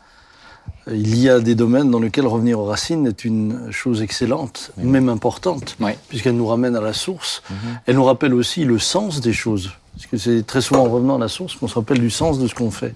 euh, 0.88 0.96
il 0.96 1.18
y 1.20 1.30
a 1.30 1.40
des 1.40 1.56
domaines 1.56 1.90
dans 1.92 2.00
lesquels 2.00 2.28
revenir 2.28 2.60
aux 2.60 2.66
racines 2.66 3.08
est 3.08 3.26
une 3.26 3.72
chose 3.72 4.02
excellente, 4.02 4.72
même 4.78 5.10
importante, 5.10 5.76
Oui. 5.80 5.92
puisqu'elle 6.10 6.36
nous 6.36 6.48
ramène 6.48 6.76
à 6.76 6.82
la 6.82 6.94
source. 6.94 7.44
Elle 7.86 7.96
nous 7.96 8.04
rappelle 8.04 8.34
aussi 8.34 8.64
le 8.66 8.80
sens 8.80 9.22
des 9.22 9.34
choses. 9.34 9.72
Parce 9.96 10.06
que 10.08 10.18
c'est 10.18 10.46
très 10.46 10.62
souvent 10.62 10.82
en 10.86 10.90
revenant 10.90 11.16
à 11.16 11.20
la 11.20 11.28
source 11.28 11.56
qu'on 11.56 11.68
se 11.68 11.74
rappelle 11.76 12.00
du 12.00 12.12
sens 12.12 12.38
de 12.40 12.48
ce 12.48 12.54
qu'on 12.54 12.70
fait. 12.72 12.94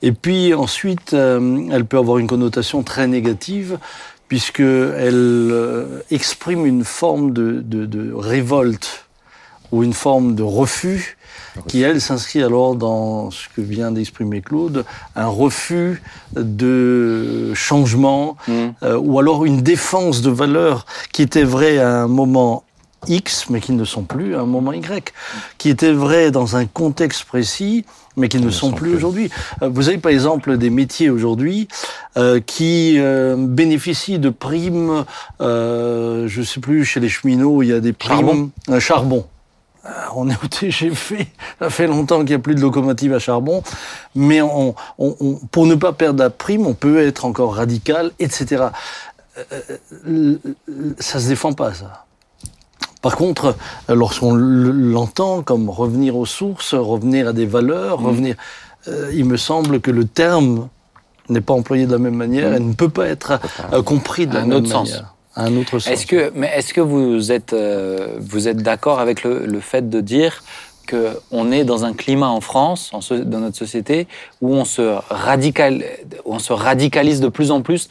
Et 0.00 0.12
puis 0.12 0.54
ensuite, 0.54 1.12
euh, 1.12 1.68
elle 1.70 1.84
peut 1.84 1.98
avoir 1.98 2.18
une 2.18 2.26
connotation 2.26 2.82
très 2.82 3.06
négative, 3.06 3.78
puisqu'elle 4.28 5.50
euh, 5.52 6.00
exprime 6.10 6.64
une 6.66 6.82
forme 6.84 7.32
de, 7.32 7.60
de, 7.64 7.84
de 7.86 8.12
révolte 8.12 9.04
ou 9.70 9.82
une 9.82 9.92
forme 9.92 10.34
de 10.34 10.42
refus 10.42 11.16
qui, 11.68 11.82
elle, 11.82 12.00
s'inscrit 12.00 12.42
alors 12.42 12.74
dans 12.74 13.30
ce 13.30 13.48
que 13.54 13.60
vient 13.60 13.92
d'exprimer 13.92 14.40
Claude, 14.40 14.84
un 15.16 15.26
refus 15.28 16.02
de 16.34 17.52
changement, 17.54 18.36
Mhm. 18.48 18.74
euh, 18.82 18.98
ou 18.98 19.18
alors 19.18 19.44
une 19.44 19.62
défense 19.62 20.20
de 20.22 20.30
valeurs 20.30 20.86
qui 21.12 21.22
étaient 21.22 21.44
vraies 21.44 21.78
à 21.78 22.02
un 22.02 22.08
moment 22.08 22.64
X, 23.06 23.50
mais 23.50 23.60
qui 23.60 23.72
ne 23.72 23.84
sont 23.84 24.02
plus 24.02 24.34
à 24.34 24.40
un 24.40 24.46
moment 24.46 24.72
Y, 24.72 25.12
qui 25.58 25.68
étaient 25.68 25.92
vraies 25.92 26.30
dans 26.30 26.56
un 26.56 26.64
contexte 26.64 27.24
précis, 27.24 27.84
mais 28.16 28.28
qui 28.28 28.38
ne 28.38 28.48
sont, 28.50 28.68
sont 28.68 28.72
plus 28.72 28.90
plus. 28.90 28.96
aujourd'hui. 28.96 29.30
Euh, 29.62 29.68
Vous 29.68 29.88
avez 29.88 29.98
par 29.98 30.10
exemple 30.10 30.56
des 30.56 30.70
métiers 30.70 31.10
aujourd'hui 31.10 31.68
euh, 32.16 32.40
qui 32.40 32.94
euh, 32.98 33.36
bénéficient 33.38 34.18
de 34.18 34.30
primes, 34.30 35.04
euh, 35.42 36.26
je 36.28 36.42
sais 36.42 36.60
plus, 36.60 36.84
chez 36.86 37.00
les 37.00 37.08
cheminots, 37.10 37.62
il 37.62 37.68
y 37.68 37.72
a 37.72 37.80
des 37.80 37.92
primes... 37.92 38.16
Charbon. 38.16 38.50
Un 38.68 38.80
charbon. 38.80 39.26
Euh, 39.86 39.90
On 40.16 40.28
est 40.30 40.36
au 40.42 40.46
TGV, 40.48 41.26
ça 41.58 41.68
fait 41.70 41.86
longtemps 41.86 42.18
qu'il 42.20 42.28
n'y 42.28 42.34
a 42.34 42.38
plus 42.38 42.54
de 42.54 42.60
locomotive 42.60 43.12
à 43.12 43.18
charbon, 43.18 43.62
mais 44.14 44.40
on, 44.40 44.74
on- 44.98 45.16
on- 45.20 45.34
pour 45.50 45.66
ne 45.66 45.74
pas 45.74 45.92
perdre 45.92 46.20
la 46.22 46.30
prime, 46.30 46.66
on 46.66 46.74
peut 46.74 47.00
être 47.06 47.24
encore 47.26 47.56
radical, 47.56 48.10
etc. 48.18 48.66
Euh, 49.38 49.42
euh, 50.06 50.38
ça 51.00 51.20
se 51.20 51.28
défend 51.28 51.52
pas, 51.52 51.74
ça. 51.74 52.04
Par 53.02 53.16
contre, 53.16 53.56
euh, 53.90 53.94
lorsqu'on 53.94 54.32
l'entend 54.34 55.42
comme 55.42 55.68
revenir 55.68 56.16
aux 56.16 56.24
sources, 56.24 56.72
revenir 56.74 57.28
à 57.28 57.32
des 57.34 57.44
valeurs, 57.46 58.00
Mmh. 58.00 58.06
revenir, 58.06 58.36
euh, 58.88 59.10
il 59.14 59.26
me 59.26 59.36
semble 59.36 59.80
que 59.80 59.90
le 59.90 60.06
terme 60.06 60.68
n'est 61.28 61.40
pas 61.42 61.52
employé 61.54 61.86
de 61.86 61.92
la 61.92 61.98
même 61.98 62.14
manière 62.14 62.54
et 62.54 62.60
ne 62.60 62.72
peut 62.74 62.88
pas 62.88 63.06
être 63.08 63.38
euh, 63.72 63.82
compris 63.82 64.26
de 64.26 64.34
la 64.34 64.40
Un 64.40 64.46
même 64.46 64.58
autre 64.58 64.70
sens. 64.70 64.88
manière. 64.90 65.13
Un 65.36 65.56
autre. 65.56 65.76
Est-ce 65.88 66.06
que, 66.06 66.32
mais 66.34 66.50
est-ce 66.54 66.72
que 66.72 66.80
vous 66.80 67.32
êtes, 67.32 67.52
euh, 67.52 68.16
vous 68.20 68.48
êtes 68.48 68.58
d'accord 68.58 69.00
avec 69.00 69.24
le, 69.24 69.46
le 69.46 69.60
fait 69.60 69.88
de 69.88 70.00
dire 70.00 70.42
que 70.86 71.18
on 71.30 71.50
est 71.50 71.64
dans 71.64 71.84
un 71.84 71.94
climat 71.94 72.28
en 72.28 72.40
France, 72.40 72.90
en 72.92 73.00
so- 73.00 73.24
dans 73.24 73.40
notre 73.40 73.56
société, 73.56 74.06
où 74.42 74.54
on 74.54 74.64
se 74.64 74.96
radical, 75.08 75.82
on 76.26 76.38
se 76.38 76.52
radicalise 76.52 77.20
de 77.20 77.28
plus 77.28 77.50
en 77.50 77.62
plus 77.62 77.88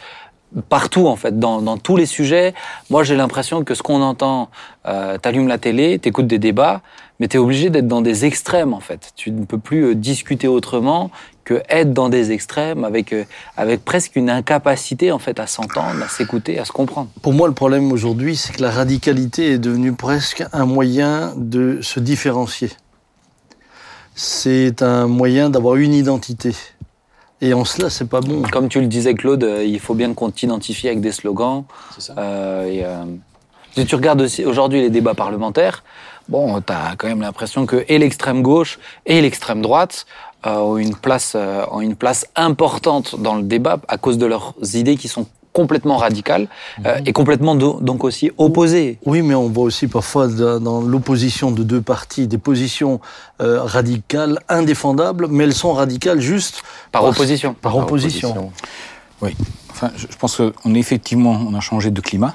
partout 0.70 1.08
en 1.08 1.16
fait, 1.16 1.40
dans, 1.40 1.64
dans 1.64 1.78
tous 1.78 1.98
les 1.98 2.06
sujets? 2.06 2.54
Moi, 2.92 3.04
j'ai 3.04 3.16
l'impression 3.16 3.64
que 3.64 3.74
ce 3.74 3.82
qu'on 3.82 4.04
entend, 4.04 4.50
euh, 4.86 5.18
t'allumes 5.18 5.48
la 5.48 5.58
télé, 5.58 5.98
t'écoutes 5.98 6.28
des 6.28 6.38
débats, 6.38 6.82
mais 7.24 7.30
t'es 7.30 7.38
obligé 7.38 7.70
d'être 7.70 7.88
dans 7.88 8.02
des 8.02 8.26
extrêmes 8.26 8.74
en 8.74 8.82
fait. 8.82 9.14
Tu 9.16 9.32
ne 9.32 9.46
peux 9.46 9.58
plus 9.58 9.86
euh, 9.86 9.96
discuter 9.96 10.50
autrement 10.50 11.10
que 11.46 11.64
être 11.70 11.94
dans 11.94 12.10
des 12.10 12.34
extrêmes 12.34 12.84
avec 12.84 13.14
euh, 13.14 13.24
avec 13.56 13.86
presque 13.86 14.18
une 14.18 14.30
incapacité 14.30 15.10
en 15.10 15.20
fait 15.20 15.40
à 15.40 15.48
s'entendre, 15.48 16.04
à 16.04 16.10
s'écouter, 16.10 16.60
à 16.60 16.66
se 16.66 16.74
comprendre. 16.74 17.08
Pour 17.22 17.32
moi, 17.32 17.48
le 17.48 17.54
problème 17.54 17.94
aujourd'hui, 17.94 18.36
c'est 18.36 18.52
que 18.52 18.62
la 18.62 18.72
radicalité 18.72 19.52
est 19.54 19.58
devenue 19.58 19.94
presque 19.94 20.44
un 20.52 20.66
moyen 20.66 21.34
de 21.38 21.80
se 21.82 22.02
différencier. 22.02 22.72
C'est 24.16 24.82
un 24.82 25.08
moyen 25.08 25.50
d'avoir 25.50 25.78
une 25.78 25.94
identité. 25.94 26.54
Et 27.40 27.54
en 27.54 27.64
cela, 27.64 27.90
c'est 27.90 28.10
pas 28.10 28.20
bon. 28.20 28.42
Comme 28.52 28.68
tu 28.68 28.82
le 28.82 28.88
disais, 28.88 29.14
Claude, 29.14 29.46
euh, 29.46 29.64
il 29.64 29.80
faut 29.80 29.94
bien 29.94 30.14
qu'on 30.14 30.30
t'identifie 30.30 30.88
avec 30.88 31.00
des 31.00 31.14
slogans. 31.14 31.64
C'est 31.96 32.02
ça. 32.02 32.16
Euh, 32.18 32.66
et, 32.66 32.84
euh, 32.84 33.06
si 33.76 33.86
tu 33.88 33.96
regardes 33.96 34.22
aussi 34.22 34.46
aujourd'hui 34.46 34.82
les 34.82 34.92
débats 34.92 35.16
parlementaires, 35.16 35.84
bon, 36.30 36.62
tu 36.62 36.74
as 36.74 36.96
quand 36.98 37.08
même 37.08 37.22
l'impression 37.22 37.66
que 37.66 37.84
et 37.88 37.98
l'extrême 38.00 38.42
gauche 38.42 38.80
et 39.06 39.22
l'extrême 39.22 39.62
droite 39.62 40.06
euh, 40.46 40.58
ont, 40.58 40.78
une 40.78 40.96
place, 40.96 41.34
euh, 41.36 41.66
ont 41.72 41.82
une 41.82 41.96
place 41.96 42.26
importante 42.36 43.20
dans 43.22 43.36
le 43.36 43.44
débat 43.44 43.80
à 43.88 43.98
cause 43.98 44.18
de 44.18 44.26
leurs 44.26 44.54
idées 44.74 44.98
qui 44.98 45.08
sont 45.08 45.26
complètement 45.54 45.98
radicales 45.98 46.48
euh, 46.86 46.98
et 47.06 47.14
complètement 47.14 47.54
do- 47.54 47.78
donc 47.80 48.04
aussi 48.04 48.32
opposées. 48.40 48.98
Oui, 49.06 49.22
mais 49.22 49.36
on 49.36 49.50
voit 49.50 49.66
aussi 49.66 49.88
parfois 49.88 50.28
dans 50.28 50.82
l'opposition 50.82 51.52
de 51.52 51.62
deux 51.62 51.80
partis 51.82 52.26
des 52.28 52.40
positions 52.40 53.00
euh, 53.40 53.62
radicales, 53.62 54.40
indéfendables, 54.50 55.28
mais 55.30 55.44
elles 55.44 55.54
sont 55.54 55.74
radicales 55.74 56.20
juste 56.22 56.64
Par 56.92 57.06
opposition. 57.06 57.54
Par 57.54 57.78
opposition. 57.78 58.52
Oui. 59.22 59.36
Enfin, 59.70 59.92
je, 59.96 60.08
je 60.10 60.18
pense 60.18 60.38
qu'on 60.38 60.74
effectivement, 60.74 61.40
on 61.48 61.54
a 61.54 61.60
changé 61.60 61.92
de 61.92 62.02
climat. 62.02 62.34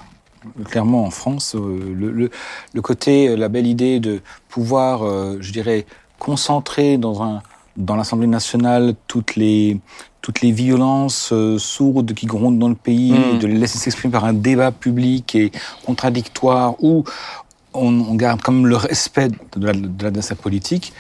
Clairement, 0.67 1.05
en 1.05 1.11
France, 1.11 1.55
euh, 1.55 1.95
le, 1.95 2.11
le, 2.11 2.31
le 2.73 2.83
côté, 2.83 3.29
euh, 3.29 3.37
la 3.37 3.49
belle 3.49 3.67
idée 3.67 4.01
de 4.01 4.21
pouvoir, 4.49 5.03
euh, 5.03 5.39
je 5.41 5.53
dirais, 5.53 5.87
concentrer 6.19 6.99
dans 6.99 7.23
un 7.23 7.43
dans 7.77 7.95
l'Assemblée 7.95 8.27
nationale 8.27 8.95
toutes 9.07 9.37
les 9.37 9.79
toutes 10.21 10.41
les 10.41 10.51
violences 10.51 11.31
euh, 11.33 11.59
sourdes 11.59 12.13
qui 12.13 12.27
grondent 12.27 12.59
dans 12.59 12.69
le 12.69 12.75
pays, 12.75 13.13
Mm. 13.13 13.39
de 13.39 13.47
les 13.47 13.55
laisser 13.55 13.79
s'exprimer 13.79 14.13
par 14.13 14.25
un 14.25 14.33
débat 14.33 14.73
public 14.73 15.35
et 15.37 15.53
contradictoire 15.87 16.75
où 16.83 17.05
on, 17.73 18.01
on 18.01 18.15
garde 18.15 18.43
comme 18.43 18.67
le 18.67 18.77
respect 18.77 19.29
de 19.57 19.67
la, 19.67 19.73
de 19.73 20.05
la, 20.05 20.11
de 20.11 20.21
sa 20.21 20.35
politique. 20.35 20.93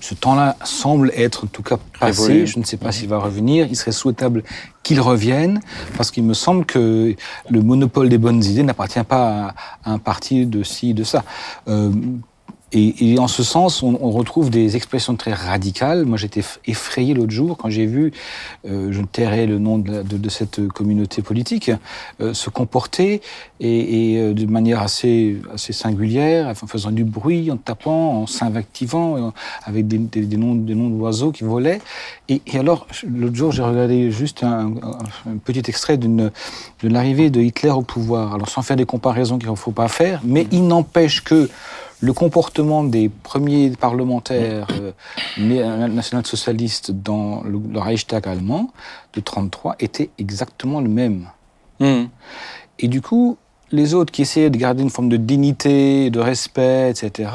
Ce 0.00 0.14
temps-là 0.14 0.56
semble 0.64 1.12
être 1.16 1.44
en 1.44 1.46
tout 1.46 1.62
cas 1.62 1.78
passé. 1.98 2.46
Je 2.46 2.58
ne 2.58 2.64
sais 2.64 2.76
pas 2.76 2.92
s'il 2.92 3.08
va 3.08 3.18
revenir. 3.18 3.66
Il 3.68 3.76
serait 3.76 3.92
souhaitable 3.92 4.42
qu'il 4.82 5.00
revienne 5.00 5.60
parce 5.96 6.10
qu'il 6.10 6.24
me 6.24 6.34
semble 6.34 6.64
que 6.66 7.14
le 7.48 7.62
monopole 7.62 8.08
des 8.08 8.18
bonnes 8.18 8.44
idées 8.44 8.62
n'appartient 8.62 9.02
pas 9.04 9.54
à, 9.84 9.90
à 9.90 9.92
un 9.92 9.98
parti 9.98 10.46
de 10.46 10.62
ci, 10.62 10.94
de 10.94 11.04
ça. 11.04 11.24
Euh, 11.68 11.90
Et, 12.74 13.12
et 13.12 13.18
en 13.20 13.28
ce 13.28 13.44
sens, 13.44 13.82
on, 13.82 13.96
on, 14.00 14.10
retrouve 14.10 14.50
des 14.50 14.74
expressions 14.74 15.14
très 15.14 15.32
radicales. 15.32 16.04
Moi, 16.04 16.18
j'étais 16.18 16.42
effrayé 16.66 17.14
l'autre 17.14 17.30
jour 17.30 17.56
quand 17.56 17.70
j'ai 17.70 17.86
vu, 17.86 18.12
euh, 18.68 18.88
je 18.90 19.00
tairai 19.00 19.46
le 19.46 19.58
nom 19.60 19.78
de, 19.78 20.02
de, 20.02 20.16
de 20.16 20.28
cette 20.28 20.66
communauté 20.68 21.22
politique, 21.22 21.70
euh, 22.20 22.34
se 22.34 22.50
comporter 22.50 23.22
et, 23.60 24.14
et 24.14 24.20
euh, 24.20 24.34
de 24.34 24.46
manière 24.46 24.82
assez, 24.82 25.40
assez 25.52 25.72
singulière, 25.72 26.48
en 26.48 26.66
faisant 26.66 26.90
du 26.90 27.04
bruit, 27.04 27.50
en 27.52 27.56
tapant, 27.56 28.22
en 28.22 28.26
s'invectivant, 28.26 29.32
avec 29.64 29.86
des, 29.86 29.98
des, 29.98 30.22
des, 30.22 30.36
noms, 30.36 30.56
des 30.56 30.74
noms 30.74 30.90
d'oiseaux 30.90 31.30
qui 31.30 31.44
volaient. 31.44 31.80
Et, 32.28 32.42
et 32.46 32.58
alors, 32.58 32.88
l'autre 33.08 33.36
jour, 33.36 33.52
j'ai 33.52 33.62
regardé 33.62 34.10
juste 34.10 34.42
un, 34.42 34.72
un 35.26 35.36
petit 35.44 35.62
extrait 35.68 35.96
d'une 35.96 36.32
de 36.82 36.88
l'arrivée 36.88 37.30
de 37.30 37.40
Hitler 37.40 37.70
au 37.70 37.82
pouvoir. 37.82 38.34
Alors, 38.34 38.48
sans 38.48 38.62
faire 38.62 38.76
des 38.76 38.86
comparaisons 38.86 39.38
qu'il 39.38 39.48
ne 39.48 39.54
faut 39.54 39.70
pas 39.70 39.88
faire, 39.88 40.20
mais 40.24 40.48
il 40.50 40.66
n'empêche 40.66 41.22
que 41.22 41.48
le 42.04 42.12
comportement 42.12 42.84
des 42.84 43.08
premiers 43.08 43.70
parlementaires 43.70 44.66
euh, 45.38 45.88
national-socialistes 45.88 46.90
dans 46.90 47.42
le, 47.44 47.58
le, 47.72 47.78
Reichstag 47.78 48.28
allemand 48.28 48.72
de 49.14 49.20
1933 49.20 49.76
était 49.80 50.10
exactement 50.18 50.80
le 50.80 50.88
même. 50.88 51.28
Mmh. 51.80 52.04
Et 52.80 52.88
du 52.88 53.00
coup, 53.00 53.38
les 53.72 53.94
autres 53.94 54.12
qui 54.12 54.22
essayaient 54.22 54.50
de 54.50 54.58
garder 54.58 54.82
une 54.82 54.90
forme 54.90 55.08
de 55.08 55.16
dignité, 55.16 56.10
de 56.10 56.20
respect, 56.20 56.90
etc., 56.90 57.30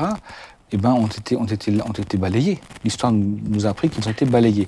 eh 0.71 0.77
ben, 0.77 0.91
ont 0.91 1.07
été, 1.07 1.35
ont 1.35 1.45
été, 1.45 1.73
ont 1.81 1.91
été 1.91 2.17
balayés. 2.17 2.59
L'histoire 2.83 3.11
nous 3.11 3.65
a 3.65 3.69
appris 3.69 3.89
qu'ils 3.89 4.07
ont 4.07 4.11
été 4.11 4.25
balayés. 4.25 4.67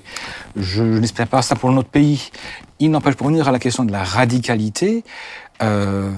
Je, 0.56 0.94
je 0.94 0.98
n'espère 0.98 1.28
pas 1.28 1.42
ça 1.42 1.54
pour 1.54 1.70
notre 1.70 1.90
pays. 1.90 2.32
Il 2.80 2.90
n'empêche, 2.90 3.14
pour 3.14 3.28
revenir 3.28 3.46
à 3.46 3.52
la 3.52 3.60
question 3.60 3.84
de 3.84 3.92
la 3.92 4.02
radicalité, 4.02 5.04
euh, 5.62 6.10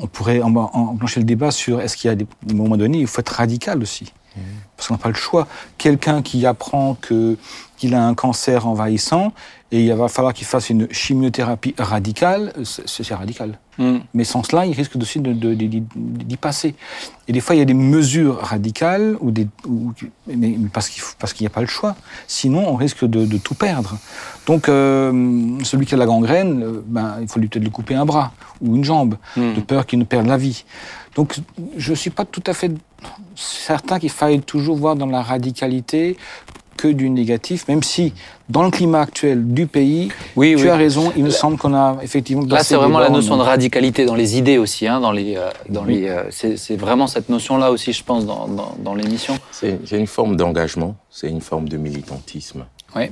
on 0.00 0.06
pourrait 0.06 0.42
enclencher 0.42 1.20
le 1.20 1.26
débat 1.26 1.50
sur 1.50 1.80
est-ce 1.80 1.96
qu'il 1.96 2.08
y 2.08 2.12
a 2.12 2.16
des 2.16 2.26
moments 2.52 2.76
donnés, 2.76 3.00
il 3.00 3.06
faut 3.06 3.20
être 3.20 3.30
radical 3.30 3.82
aussi. 3.82 4.12
Mmh. 4.36 4.40
Parce 4.84 4.88
qu'on 4.88 4.94
n'a 4.94 4.98
pas 4.98 5.08
le 5.08 5.14
choix. 5.14 5.46
Quelqu'un 5.78 6.20
qui 6.20 6.44
apprend 6.44 6.94
que 7.00 7.38
qu'il 7.78 7.94
a 7.94 8.06
un 8.06 8.14
cancer 8.14 8.66
envahissant 8.66 9.32
et 9.72 9.86
il 9.86 9.94
va 9.94 10.08
falloir 10.08 10.34
qu'il 10.34 10.46
fasse 10.46 10.68
une 10.68 10.92
chimiothérapie 10.92 11.74
radicale, 11.78 12.52
c'est 12.64 13.14
radical. 13.14 13.58
Mm. 13.78 13.96
Mais 14.12 14.24
sans 14.24 14.42
cela, 14.44 14.66
il 14.66 14.74
risque 14.74 14.94
aussi 14.96 15.20
d'y 15.20 15.34
de, 15.34 15.54
de, 15.54 15.82
de, 15.96 16.36
passer. 16.36 16.74
Et 17.26 17.32
des 17.32 17.40
fois, 17.40 17.56
il 17.56 17.58
y 17.58 17.62
a 17.62 17.64
des 17.64 17.74
mesures 17.74 18.38
radicales, 18.38 19.16
ou 19.20 19.30
des, 19.30 19.48
ou, 19.66 19.92
mais, 20.28 20.56
parce 20.72 20.88
qu'il 20.88 21.42
n'y 21.42 21.46
a 21.46 21.50
pas 21.50 21.62
le 21.62 21.66
choix. 21.66 21.96
Sinon, 22.28 22.68
on 22.68 22.76
risque 22.76 23.04
de, 23.04 23.38
tout 23.38 23.54
perdre. 23.54 23.96
Donc, 24.46 24.68
euh, 24.68 25.58
celui 25.64 25.86
qui 25.86 25.94
a 25.94 25.96
la 25.96 26.06
gangrène, 26.06 26.82
ben, 26.86 27.16
il 27.22 27.26
faut 27.26 27.40
lui 27.40 27.48
peut-être 27.48 27.64
lui 27.64 27.72
couper 27.72 27.94
un 27.94 28.04
bras 28.04 28.32
ou 28.60 28.76
une 28.76 28.84
jambe, 28.84 29.16
mm. 29.36 29.54
de 29.54 29.60
peur 29.60 29.86
qu'il 29.86 29.98
ne 29.98 30.04
perde 30.04 30.26
la 30.26 30.36
vie. 30.36 30.64
Donc, 31.16 31.36
je 31.76 31.90
ne 31.90 31.96
suis 31.96 32.10
pas 32.10 32.24
tout 32.24 32.42
à 32.46 32.54
fait 32.54 32.72
certain 33.36 33.98
qu'il 33.98 34.10
faille 34.10 34.40
toujours 34.40 34.73
voir 34.74 34.96
dans 34.96 35.06
la 35.06 35.22
radicalité 35.22 36.16
que 36.76 36.88
du 36.88 37.08
négatif, 37.10 37.66
même 37.68 37.82
si 37.82 38.12
dans 38.48 38.62
le 38.62 38.70
climat 38.70 39.00
actuel 39.00 39.46
du 39.46 39.66
pays, 39.66 40.10
oui, 40.36 40.54
tu 40.56 40.64
oui. 40.64 40.68
as 40.68 40.76
raison, 40.76 41.12
il 41.16 41.24
me 41.24 41.30
semble 41.30 41.56
qu'on 41.56 41.74
a 41.74 41.98
effectivement... 42.02 42.44
Là, 42.46 42.62
c'est 42.62 42.76
vraiment 42.76 42.98
la 42.98 43.10
notion 43.10 43.36
de 43.36 43.42
radicalité 43.42 44.04
dans 44.04 44.14
les 44.14 44.36
idées 44.36 44.58
aussi, 44.58 44.86
hein, 44.86 45.00
dans 45.00 45.12
les, 45.12 45.36
euh, 45.36 45.50
dans 45.68 45.84
oui. 45.84 46.00
les, 46.00 46.08
euh, 46.08 46.30
c'est 46.30 46.76
vraiment 46.76 47.06
cette 47.06 47.28
notion-là 47.28 47.70
aussi, 47.70 47.92
je 47.92 48.04
pense, 48.04 48.26
dans, 48.26 48.48
dans, 48.48 48.74
dans 48.78 48.94
l'émission. 48.94 49.38
C'est 49.50 49.78
une 49.92 50.06
forme 50.06 50.36
d'engagement, 50.36 50.96
c'est 51.10 51.28
une 51.28 51.40
forme 51.40 51.68
de 51.68 51.76
militantisme. 51.76 52.66
Oui. 52.96 53.04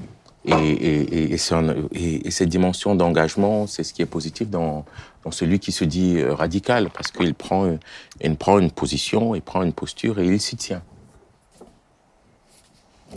Et, 0.44 0.52
et, 0.52 1.34
et, 1.34 1.38
un, 1.52 1.74
et, 1.92 2.30
cette 2.32 2.48
dimension 2.48 2.96
d'engagement, 2.96 3.68
c'est 3.68 3.84
ce 3.84 3.94
qui 3.94 4.02
est 4.02 4.06
positif 4.06 4.50
dans, 4.50 4.84
dans 5.24 5.30
celui 5.30 5.60
qui 5.60 5.70
se 5.70 5.84
dit 5.84 6.16
euh, 6.18 6.34
radical, 6.34 6.90
parce 6.92 7.12
qu'il 7.12 7.32
prend, 7.32 7.76
il 8.20 8.36
prend 8.36 8.58
une 8.58 8.72
position, 8.72 9.36
il 9.36 9.42
prend 9.42 9.62
une 9.62 9.72
posture 9.72 10.18
et 10.18 10.26
il 10.26 10.40
s'y 10.40 10.56
tient. 10.56 10.82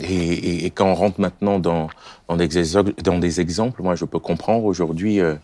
Et, 0.00 0.14
et, 0.14 0.66
et, 0.66 0.70
quand 0.70 0.86
on 0.86 0.94
rentre 0.94 1.20
maintenant 1.20 1.58
dans, 1.58 1.88
dans, 2.28 2.36
des, 2.36 3.40
exemples, 3.40 3.82
moi 3.82 3.94
je 3.94 4.04
peux 4.04 4.18
comprendre 4.18 4.64
aujourd'hui, 4.64 5.20
euh, 5.20 5.34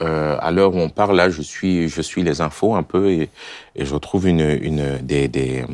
euh, 0.00 0.36
à 0.40 0.50
l'heure 0.52 0.74
où 0.74 0.78
on 0.78 0.88
parle, 0.88 1.16
là 1.16 1.30
je 1.30 1.42
suis, 1.42 1.88
je 1.88 2.00
suis 2.00 2.22
les 2.22 2.40
infos 2.40 2.74
un 2.74 2.84
peu 2.84 3.10
et, 3.10 3.28
et 3.74 3.84
je 3.84 3.96
trouve 3.96 4.28
une, 4.28 4.58
une, 4.62 4.98
des, 4.98 5.26
des, 5.26 5.64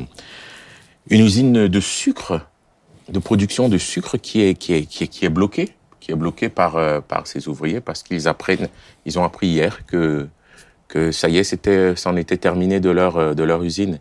une 1.09 1.21
usine 1.21 1.67
de 1.67 1.79
sucre, 1.79 2.41
de 3.09 3.19
production 3.19 3.69
de 3.69 3.77
sucre 3.77 4.17
qui 4.17 4.41
est, 4.41 4.55
qui 4.55 4.73
est, 4.73 4.85
qui 4.85 5.25
est, 5.25 5.29
bloquée, 5.29 5.73
qui 5.99 6.11
est 6.11 6.15
bloquée 6.15 6.49
par, 6.49 6.77
euh, 6.77 7.01
par 7.01 7.27
ces 7.27 7.47
ouvriers 7.47 7.81
parce 7.81 8.01
qu'ils 8.01 8.27
apprennent, 8.27 8.69
ils 9.05 9.19
ont 9.19 9.23
appris 9.23 9.47
hier 9.47 9.85
que, 9.85 10.27
que 10.87 11.11
ça 11.11 11.29
y 11.29 11.37
est, 11.37 11.43
c'était, 11.43 11.95
c'en 11.95 12.15
était 12.15 12.37
terminé 12.37 12.79
de 12.79 12.89
leur, 12.89 13.35
de 13.35 13.43
leur 13.43 13.61
usine. 13.63 13.99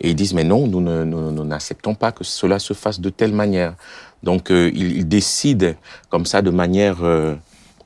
Et 0.00 0.10
ils 0.10 0.16
disent, 0.16 0.34
mais 0.34 0.44
non, 0.44 0.66
nous 0.66 1.44
n'acceptons 1.44 1.94
pas 1.94 2.12
que 2.12 2.24
cela 2.24 2.58
se 2.58 2.72
fasse 2.72 3.00
de 3.00 3.10
telle 3.10 3.32
manière. 3.32 3.74
Donc, 4.22 4.50
euh, 4.50 4.70
ils, 4.74 4.96
ils, 4.98 5.08
décident 5.08 5.72
comme 6.08 6.26
ça 6.26 6.42
de 6.42 6.50
manière, 6.50 7.02
euh, 7.02 7.34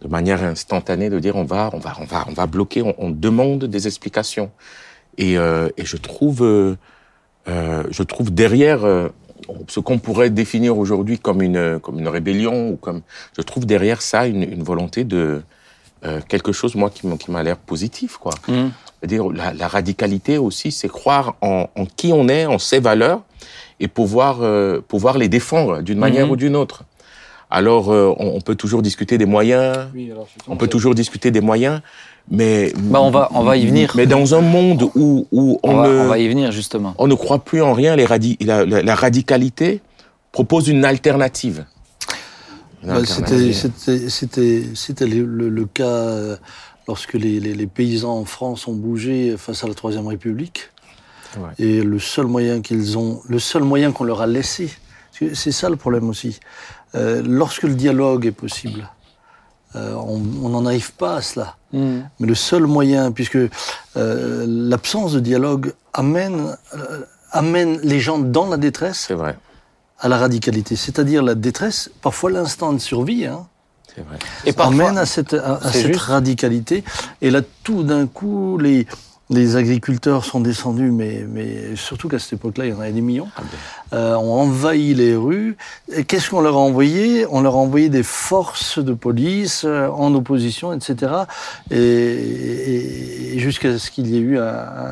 de 0.02 0.08
manière 0.08 0.42
instantanée 0.42 1.10
de 1.10 1.18
dire, 1.18 1.36
on 1.36 1.44
va, 1.44 1.70
on 1.72 1.78
va, 1.78 1.94
on 2.00 2.04
va, 2.04 2.24
on 2.28 2.32
va 2.32 2.46
bloquer, 2.46 2.82
on, 2.82 2.94
on 2.98 3.10
demande 3.10 3.64
des 3.64 3.86
explications. 3.86 4.50
Et, 5.18 5.38
euh, 5.38 5.68
et 5.76 5.84
je 5.84 5.96
trouve, 5.96 6.42
euh, 6.42 6.76
je 7.46 8.02
trouve 8.02 8.32
derrière 8.32 9.10
ce 9.68 9.80
qu'on 9.80 9.98
pourrait 9.98 10.30
définir 10.30 10.78
aujourd'hui 10.78 11.18
comme 11.18 11.42
une, 11.42 11.78
comme 11.80 11.98
une 11.98 12.08
rébellion 12.08 12.70
ou 12.70 12.76
comme, 12.76 13.02
je 13.36 13.42
trouve 13.42 13.66
derrière 13.66 14.02
ça 14.02 14.26
une, 14.26 14.42
une 14.42 14.62
volonté 14.62 15.04
de, 15.04 15.42
quelque 16.28 16.52
chose 16.52 16.74
moi 16.74 16.90
qui 16.90 17.30
m'a 17.30 17.42
l'air 17.42 17.56
positif 17.56 18.18
quoi. 18.18 18.34
Mmh 18.48 18.68
dire 19.06 19.28
la, 19.30 19.52
la, 19.52 19.68
radicalité 19.68 20.38
aussi, 20.38 20.72
c'est 20.72 20.88
croire 20.88 21.36
en, 21.40 21.66
en, 21.76 21.86
qui 21.86 22.12
on 22.12 22.28
est, 22.28 22.46
en 22.46 22.58
ses 22.58 22.80
valeurs, 22.80 23.22
et 23.80 23.88
pouvoir 23.88 24.38
euh, 24.40 24.80
pouvoir 24.86 25.18
les 25.18 25.28
défendre 25.28 25.82
d'une 25.82 25.98
manière 25.98 26.26
mm 26.26 26.30
-hmm. 26.30 26.32
ou 26.32 26.36
d'une 26.36 26.56
autre. 26.56 26.84
Alors, 27.50 27.92
euh, 27.92 28.14
on, 28.18 28.36
on, 28.36 28.40
peut 28.40 28.54
toujours 28.54 28.82
discuter 28.82 29.18
des 29.18 29.26
moyens. 29.26 29.88
Oui, 29.94 30.10
alors, 30.10 30.28
on 30.48 30.56
peut 30.56 30.68
toujours 30.68 30.94
discuter 30.94 31.30
des 31.30 31.40
moyens, 31.50 31.80
mais 32.30 32.72
bah 32.92 33.00
on 33.00 33.10
va 33.10 33.28
on 33.40 33.44
va 33.50 33.56
y 33.56 33.66
venir. 33.66 33.92
Mais 33.98 34.06
dans 34.06 34.34
un 34.38 34.44
monde 34.56 34.82
où 34.94 35.26
où 35.38 35.42
on, 35.62 35.70
on, 35.70 35.76
va, 35.76 35.88
ne, 35.88 35.98
on 36.04 36.08
va 36.14 36.18
y 36.18 36.28
venir 36.28 36.50
justement. 36.60 36.94
On 36.98 37.06
ne 37.12 37.16
croit 37.22 37.42
plus 37.48 37.62
en 37.62 37.74
rien. 37.80 37.92
Les 37.96 38.06
radi 38.12 38.30
la, 38.40 38.56
la, 38.64 38.78
la 38.90 38.94
radicalité 39.04 39.68
propose 40.32 40.64
une 40.74 40.84
alternative. 40.94 41.58
Bah, 42.84 43.00
c'était 43.04 45.06
le, 45.06 45.24
le, 45.24 45.48
le, 45.48 45.66
cas 45.66 46.36
lorsque 46.86 47.14
les, 47.14 47.40
les, 47.40 47.54
les, 47.54 47.66
paysans 47.66 48.18
en 48.18 48.24
France 48.24 48.68
ont 48.68 48.74
bougé 48.74 49.36
face 49.38 49.64
à 49.64 49.68
la 49.68 49.74
Troisième 49.74 50.06
République. 50.06 50.70
Ouais. 51.38 51.50
Et 51.58 51.82
le 51.82 51.98
seul 51.98 52.26
moyen 52.26 52.60
qu'ils 52.60 52.98
ont, 52.98 53.20
le 53.26 53.38
seul 53.38 53.62
moyen 53.62 53.92
qu'on 53.92 54.04
leur 54.04 54.20
a 54.20 54.26
laissé, 54.26 54.70
c'est 55.12 55.52
ça 55.52 55.68
le 55.68 55.76
problème 55.76 56.08
aussi. 56.08 56.40
Euh, 56.94 57.22
lorsque 57.24 57.64
le 57.64 57.74
dialogue 57.74 58.26
est 58.26 58.32
possible, 58.32 58.88
euh, 59.76 59.94
on 59.94 60.48
n'en 60.48 60.66
arrive 60.66 60.92
pas 60.92 61.16
à 61.16 61.22
cela. 61.22 61.56
Mm. 61.72 62.00
Mais 62.20 62.28
le 62.28 62.34
seul 62.34 62.64
moyen, 62.64 63.10
puisque 63.10 63.38
euh, 63.96 64.44
l'absence 64.46 65.12
de 65.12 65.20
dialogue 65.20 65.72
amène, 65.92 66.56
euh, 66.74 67.00
amène 67.32 67.80
les 67.82 67.98
gens 67.98 68.18
dans 68.18 68.48
la 68.48 68.56
détresse 68.56 69.10
vrai. 69.10 69.36
À 70.04 70.08
la 70.08 70.18
radicalité. 70.18 70.76
C'est-à-dire 70.76 71.22
la 71.22 71.34
détresse, 71.34 71.90
parfois 72.02 72.30
l'instant 72.30 72.74
de 72.74 72.78
survie. 72.78 73.24
Hein, 73.24 73.46
Vrai. 73.96 74.18
Et 74.44 74.52
parfois, 74.52 74.88
amène 74.88 74.98
à 74.98 75.06
cette, 75.06 75.34
à, 75.34 75.60
à 75.62 75.72
cette 75.72 75.96
radicalité. 75.96 76.84
Et 77.22 77.30
là, 77.30 77.40
tout 77.62 77.84
d'un 77.84 78.06
coup, 78.06 78.58
les, 78.58 78.86
les 79.30 79.56
agriculteurs 79.56 80.24
sont 80.24 80.40
descendus, 80.40 80.90
mais, 80.90 81.24
mais 81.26 81.74
surtout 81.76 82.08
qu'à 82.08 82.18
cette 82.18 82.34
époque-là, 82.34 82.66
il 82.66 82.70
y 82.70 82.74
en 82.74 82.80
avait 82.80 82.92
des 82.92 83.00
millions, 83.00 83.28
ah 83.36 83.42
euh, 83.94 84.14
ont 84.16 84.40
envahi 84.40 84.92
les 84.92 85.16
rues. 85.16 85.56
Qu'est-ce 86.06 86.28
qu'on 86.28 86.42
leur 86.42 86.56
a 86.56 86.60
envoyé? 86.60 87.24
On 87.30 87.40
leur 87.40 87.54
a 87.54 87.58
envoyé 87.58 87.88
des 87.88 88.02
forces 88.02 88.78
de 88.78 88.92
police 88.92 89.62
euh, 89.64 89.88
en 89.88 90.14
opposition, 90.14 90.74
etc. 90.74 91.12
Et, 91.70 91.78
et, 91.78 93.36
et 93.36 93.38
jusqu'à 93.38 93.78
ce 93.78 93.90
qu'il 93.90 94.08
y 94.08 94.16
ait 94.16 94.20
eu 94.20 94.38
un, 94.38 94.42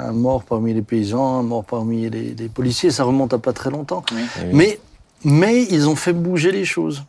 un, 0.09 0.13
mort 0.13 0.45
parmi 0.45 0.73
les 0.73 0.83
paysans, 0.83 1.41
un 1.41 1.43
mort 1.43 1.65
parmi 1.65 2.09
les, 2.09 2.35
les, 2.35 2.49
policiers. 2.49 2.91
Ça 2.91 3.05
remonte 3.05 3.35
à 3.35 3.39
pas 3.39 3.53
très 3.53 3.69
longtemps. 3.71 4.05
Oui. 4.15 4.23
Mais, 4.53 4.81
mais 5.25 5.65
ils 5.71 5.89
ont 5.89 5.97
fait 5.97 6.13
bouger 6.13 6.53
les 6.53 6.65
choses. 6.65 7.05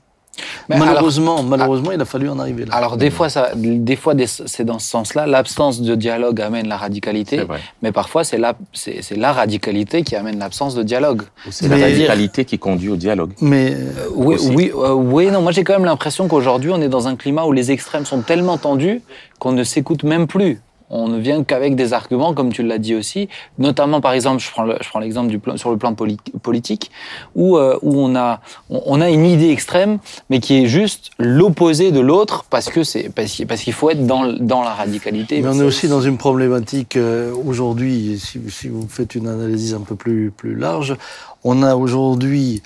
Mais 0.68 0.78
malheureusement, 0.78 1.36
alors, 1.36 1.46
malheureusement, 1.46 1.92
il 1.92 2.02
a 2.02 2.06
fallu 2.06 2.28
en 2.30 2.40
arriver 2.40 2.66
là. 2.66 2.74
Alors 2.74 2.98
des 2.98 3.12
fois, 3.12 3.30
ça, 3.30 3.52
des 3.56 3.96
fois, 3.96 4.14
c'est 4.26 4.64
dans 4.64 4.80
ce 4.80 4.88
sens-là. 4.88 5.28
L'absence 5.28 5.82
de 5.82 5.96
dialogue 5.96 6.42
amène 6.42 6.68
la 6.68 6.78
radicalité, 6.78 7.42
mais 7.82 7.92
parfois 7.92 8.24
c'est 8.24 8.38
la, 8.38 8.56
c'est 8.74 9.16
la 9.16 9.32
radicalité 9.32 10.04
qui 10.04 10.16
amène 10.16 10.40
l'absence 10.40 10.76
de 10.76 10.84
dialogue. 10.84 11.24
C'est 11.52 11.68
la 11.68 11.78
radicalité 11.78 12.46
qui 12.46 12.58
conduit 12.58 12.90
au 12.90 12.96
dialogue. 12.96 13.34
Mais 13.42 13.74
euh, 13.74 14.08
oui, 14.16 14.38
oui, 14.56 14.72
euh, 14.76 14.94
oui, 14.94 15.30
non. 15.30 15.42
Moi, 15.42 15.52
j'ai 15.52 15.64
quand 15.64 15.74
même 15.74 15.86
l'impression 15.86 16.28
qu'aujourd'hui, 16.28 16.72
on 16.72 16.82
est 16.82 16.90
dans 16.90 17.08
un 17.08 17.16
climat 17.16 17.46
où 17.46 17.52
les 17.52 17.72
extrêmes 17.72 18.06
sont 18.06 18.22
tellement 18.22 18.58
tendus 18.58 19.02
qu'on 19.40 19.52
ne 19.52 19.64
s'écoute 19.64 20.04
même 20.04 20.28
plus. 20.28 20.62
On 20.90 21.08
ne 21.08 21.18
vient 21.20 21.44
qu'avec 21.44 21.76
des 21.76 21.94
arguments, 21.94 22.34
comme 22.34 22.52
tu 22.54 22.62
l'as 22.64 22.78
dit 22.78 22.94
aussi, 22.96 23.30
notamment 23.58 24.02
par 24.02 24.14
exemple, 24.14 24.42
je 24.42 24.52
prends, 24.52 24.64
le- 24.64 24.78
je 24.82 24.90
prends 24.90 25.00
l'exemple 25.00 25.30
du 25.30 25.40
plan, 25.40 25.58
sur 25.58 25.72
le 25.72 25.78
plan 25.78 25.94
poli- 25.94 26.18
politique, 26.42 26.92
où, 27.36 27.58
euh, 27.58 27.78
où 27.82 28.00
on, 28.00 28.16
a, 28.16 28.42
on, 28.70 28.82
on 28.86 29.02
a 29.02 29.10
une 29.10 29.26
idée 29.26 29.50
extrême, 29.50 30.00
mais 30.30 30.40
qui 30.40 30.64
est 30.64 30.68
juste 30.68 31.12
l'opposé 31.18 31.92
de 31.92 32.00
l'autre, 32.00 32.46
parce 32.50 32.70
que 32.70 32.84
c'est 32.84 33.10
parce 33.14 33.32
qu'il 33.32 33.48
parce 33.48 33.62
qu'il 33.62 33.74
faut 33.74 33.90
être 33.90 34.06
dans, 34.06 34.24
la 34.24 34.74
radicalité. 34.74 35.42
Mais 35.42 35.50
on 35.50 35.60
est 35.60 35.64
aussi 35.64 35.88
dans 35.88 36.02
une 36.02 36.18
problématique 36.18 36.96
euh, 36.96 37.34
aujourd'hui, 37.46 38.20
si, 38.20 38.40
si 38.50 38.68
vous 38.68 38.88
faites 38.88 39.16
une 39.16 39.28
analyse 39.28 39.74
un 39.74 39.82
peu 39.82 39.96
plus, 39.96 40.32
plus 40.36 40.56
large, 40.56 40.96
on 41.44 41.64
a 41.64 41.76
aujourd'hui 41.76 42.62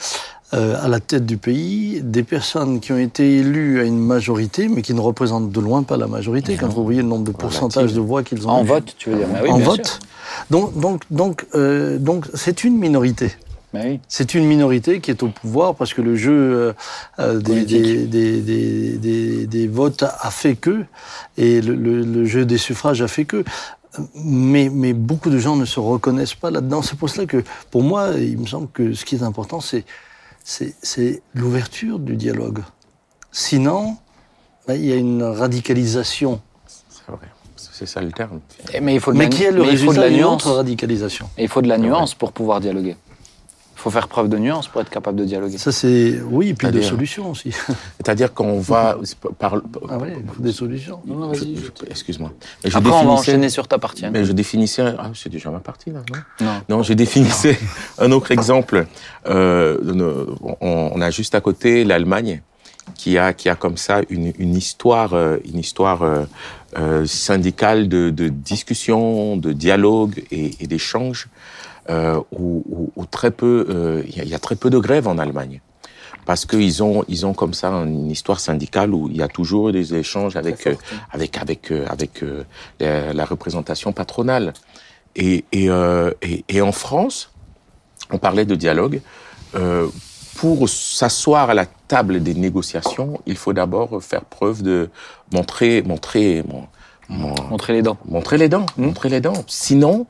euh, 0.53 0.75
à 0.81 0.87
la 0.87 0.99
tête 0.99 1.25
du 1.25 1.37
pays 1.37 1.99
des 2.01 2.23
personnes 2.23 2.79
qui 2.79 2.91
ont 2.93 2.97
été 2.97 3.37
élues 3.37 3.81
à 3.81 3.83
une 3.83 3.99
majorité, 3.99 4.67
mais 4.69 4.81
qui 4.81 4.93
ne 4.93 5.01
représentent 5.01 5.51
de 5.51 5.59
loin 5.59 5.83
pas 5.83 5.97
la 5.97 6.07
majorité, 6.07 6.55
quand 6.55 6.67
vous 6.69 6.83
voyez 6.85 7.01
le 7.01 7.07
nombre 7.07 7.25
de 7.25 7.31
pourcentages 7.31 7.93
de 7.93 7.99
voix 7.99 8.23
qu'ils 8.23 8.47
ont 8.47 8.51
En 8.51 8.63
eu. 8.63 8.67
vote, 8.67 8.95
tu 8.97 9.09
veux 9.09 9.17
dire 9.17 9.27
Mais 9.33 9.41
oui, 9.41 9.49
en 9.49 9.57
bien 9.57 9.65
vote. 9.65 9.85
sûr. 9.87 9.99
Donc, 10.49 10.77
donc, 10.79 11.01
donc, 11.11 11.45
euh, 11.55 11.97
donc, 11.97 12.25
c'est 12.33 12.63
une 12.63 12.77
minorité. 12.77 13.31
Oui. 13.73 13.99
C'est 14.07 14.33
une 14.33 14.45
minorité 14.45 15.01
qui 15.01 15.11
est 15.11 15.21
au 15.23 15.27
pouvoir 15.27 15.75
parce 15.75 15.93
que 15.93 16.01
le 16.01 16.15
jeu 16.15 16.31
euh, 16.33 16.73
euh, 17.19 17.39
des, 17.41 17.65
des, 17.65 18.05
des, 18.07 18.41
des, 18.41 18.91
des- 18.97 19.45
des 19.47 19.67
votes 19.67 20.03
a 20.03 20.31
fait 20.31 20.55
que, 20.55 20.85
et 21.37 21.59
le, 21.61 21.75
le- 21.75 22.01
le 22.03 22.25
jeu 22.25 22.45
des 22.45 22.57
suffrages 22.57 23.01
a 23.01 23.09
fait 23.09 23.25
que. 23.25 23.43
Mais, 24.15 24.69
mais 24.71 24.93
beaucoup 24.93 25.29
de 25.29 25.39
gens 25.39 25.55
ne 25.55 25.65
se 25.65 25.79
reconnaissent 25.79 26.35
pas 26.35 26.51
là-dedans. 26.51 26.81
C'est 26.81 26.97
pour 26.97 27.09
cela 27.09 27.25
que, 27.25 27.43
pour 27.71 27.83
moi, 27.83 28.11
il 28.17 28.37
me 28.37 28.45
semble 28.45 28.67
que 28.71 28.93
ce 28.93 29.03
qui 29.05 29.15
est 29.15 29.23
important, 29.23 29.59
c'est, 29.59 29.83
c'est, 30.49 31.21
l'ouverture 31.33 31.99
du 31.99 32.15
dialogue. 32.15 32.59
Sinon, 33.33 33.97
ben, 34.67 34.75
il 34.75 34.85
y 34.85 34.93
a 34.93 34.95
une 34.95 35.21
radicalisation. 35.23 36.39
C'est 36.89 37.11
vrai. 37.11 37.27
C'est 37.57 37.85
ça 37.85 38.01
le 38.01 38.11
terme. 38.13 38.39
Et- 38.73 38.79
Mais 38.79 38.95
il 38.95 39.01
faut 39.01 39.11
de 39.11 39.17
Mais 39.17 39.25
la, 39.25 39.29
qui 39.29 39.43
est 39.43 39.51
le 39.51 39.61
résultat 39.61 40.01
la 40.01 40.07
d'une 40.09 40.19
nuance. 40.19 40.45
autre 40.45 40.55
radicalisation 40.55 41.29
Et 41.37 41.43
il 41.43 41.49
faut 41.49 41.61
de 41.61 41.67
la 41.67 41.77
nuance 41.77 42.15
pour 42.15 42.31
pouvoir 42.31 42.61
dialoguer. 42.61 42.95
Il 43.77 43.81
faut 43.81 43.91
faire 43.91 44.07
preuve 44.07 44.27
de 44.27 44.39
nuance 44.39 44.67
pour 44.67 44.81
être 44.81 44.89
capable 44.89 45.19
de 45.19 45.23
dialoguer. 45.25 45.59
Ça, 45.59 45.71
c'est. 45.71 46.19
Oui, 46.31 46.49
et 46.49 46.53
puis 46.55 46.65
de 46.67 46.71
C'est-à-dire 46.73 46.89
solutions 46.89 47.29
aussi. 47.29 47.51
C'est-à-dire 47.97 48.33
qu'on 48.33 48.59
va 48.59 48.97
par, 49.39 49.61
Ah 49.87 49.97
ouais, 49.99 50.15
il 50.19 50.33
faut 50.33 50.41
des 50.41 50.51
solutions. 50.51 50.99
Non, 51.05 51.15
non, 51.15 51.33
je- 51.35 51.41
vas-y. 51.41 51.55
je- 51.57 51.85
excuse-moi. 51.89 52.31
Je 52.65 52.75
Après, 52.75 52.79
on 52.79 52.81
va 52.81 52.97
définissais- 53.01 53.19
enchaîner 53.19 53.49
sur 53.49 53.67
ta 53.67 53.77
partie. 53.77 54.05
hein. 54.05 54.09
Mais 54.11 54.25
je 54.25 54.31
définissais. 54.31 54.95
Ah, 54.97 55.11
c'est 55.13 55.29
déjà 55.29 55.51
ma 55.51 55.59
partie 55.59 55.91
là, 55.91 55.99
non? 56.11 56.45
Non. 56.47 56.77
Non, 56.77 56.83
j'ai 56.83 56.95
définissé 56.95 57.55
un 57.99 58.11
autre 58.11 58.31
exemple. 58.31 58.87
Euh, 59.27 59.77
on, 60.59 60.99
a 60.99 61.11
juste 61.11 61.35
à 61.35 61.41
côté 61.41 61.83
l'Allemagne 61.83 62.41
qui 62.95 63.17
a 63.19 63.33
qui 63.33 63.47
a 63.49 63.55
comme 63.55 63.77
ça 63.77 64.01
une, 64.09 64.33
une 64.39 64.55
histoire 64.55 65.13
euh, 65.13 65.37
une 65.45 65.59
histoire 65.59 66.01
euh, 66.01 66.23
euh, 66.79 67.05
syndicale 67.05 67.87
de, 67.89 68.09
de 68.09 68.27
discussion, 68.29 69.37
de 69.37 69.51
dialogue 69.53 70.23
et, 70.31 70.55
et 70.61 70.67
d'échange 70.67 71.27
euh, 71.89 72.19
où, 72.31 72.63
où- 72.69 72.91
où 72.95 73.05
très 73.05 73.31
peu 73.31 73.65
euh, 73.69 74.03
il 74.07 74.15
y, 74.17 74.19
a- 74.21 74.23
il 74.23 74.29
y 74.29 74.35
a 74.35 74.39
très 74.39 74.55
peu 74.55 74.69
de 74.69 74.77
grèves 74.77 75.07
en 75.07 75.17
Allemagne 75.17 75.61
parce 76.25 76.45
qu'ils 76.45 76.83
ont 76.83 77.03
ils 77.07 77.25
ont 77.25 77.33
comme 77.33 77.53
ça 77.53 77.69
une 77.69 78.11
histoire 78.11 78.39
syndicale 78.39 78.93
où 78.93 79.07
il 79.09 79.15
y 79.17 79.21
a 79.21 79.27
toujours 79.29 79.71
des 79.71 79.95
échanges 79.95 80.35
avec 80.35 80.67
euh, 80.67 80.75
avec 81.11 81.37
avec 81.37 81.71
euh, 81.71 81.85
avec 81.89 82.23
euh, 82.23 82.43
la, 82.79 83.13
la 83.13 83.25
représentation 83.25 83.93
patronale 83.93 84.53
et 85.15 85.45
et, 85.53 85.69
euh, 85.69 86.11
et 86.21 86.43
et 86.49 86.61
en 86.61 86.71
France 86.73 87.31
on 88.11 88.17
parlait 88.17 88.45
de 88.45 88.55
dialogue 88.55 89.01
euh, 89.55 89.87
pour 90.35 90.67
s'asseoir 90.69 91.49
à 91.49 91.53
la 91.53 91.65
table 91.65 92.21
des 92.21 92.33
négociations 92.33 93.19
il 93.25 93.37
faut 93.37 93.53
d'abord 93.53 94.03
faire 94.03 94.25
preuve 94.25 94.61
de 94.63 94.89
montrer 95.33 95.81
montrer 95.83 96.43
mon- 96.49 96.67
mon- 97.09 97.41
Montrer 97.49 97.71
les 97.71 97.81
dents. 97.81 97.97
montrer 98.05 98.37
les 98.37 98.49
dents, 98.49 98.65
Mm. 98.77 98.85
montrer 98.87 99.07
les 99.07 99.21
dents. 99.21 99.41
Sinon, 99.47 100.05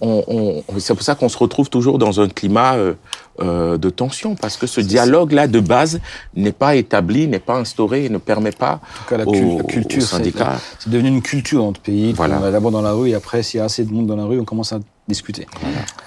on, 0.00 0.24
on- 0.28 0.78
c'est 0.78 0.94
pour 0.94 1.02
ça 1.02 1.14
qu'on 1.14 1.28
se 1.28 1.36
retrouve 1.38 1.68
toujours 1.70 1.98
dans 1.98 2.20
un 2.20 2.28
climat 2.28 2.74
euh, 2.76 2.94
euh, 3.40 3.78
de 3.78 3.90
tension, 3.90 4.34
parce 4.34 4.56
que 4.56 4.66
ce 4.66 4.80
dialogue-là 4.80 5.46
de 5.46 5.60
base 5.60 6.00
n'est 6.34 6.52
pas 6.52 6.76
établi, 6.76 7.26
n'est 7.28 7.38
pas 7.38 7.56
instauré, 7.56 8.04
et 8.06 8.08
ne 8.08 8.18
permet 8.18 8.52
pas 8.52 8.74
En 8.74 8.98
tout 8.98 9.08
cas, 9.10 9.16
la, 9.18 9.26
aux, 9.28 9.32
la 9.32 9.40
aux 9.64 9.66
culture, 9.66 10.02
c'est 10.02 10.08
syndicats. 10.16 10.58
c'est 10.78 10.90
devenu 10.90 11.08
une 11.08 11.22
culture 11.22 11.60
dans 11.60 11.66
notre 11.66 11.80
pays. 11.80 12.12
Voilà. 12.12 12.36
On 12.38 12.40
va 12.40 12.50
d'abord 12.50 12.70
dans 12.70 12.82
la 12.82 12.92
rue 12.92 13.10
et 13.10 13.14
après, 13.14 13.42
s'il 13.42 13.58
y 13.58 13.60
a 13.60 13.64
assez 13.64 13.84
de 13.84 13.92
monde 13.92 14.06
dans 14.06 14.16
la 14.16 14.24
rue, 14.24 14.40
on 14.40 14.44
commence 14.44 14.72
à 14.72 14.80
discuter. 15.08 15.46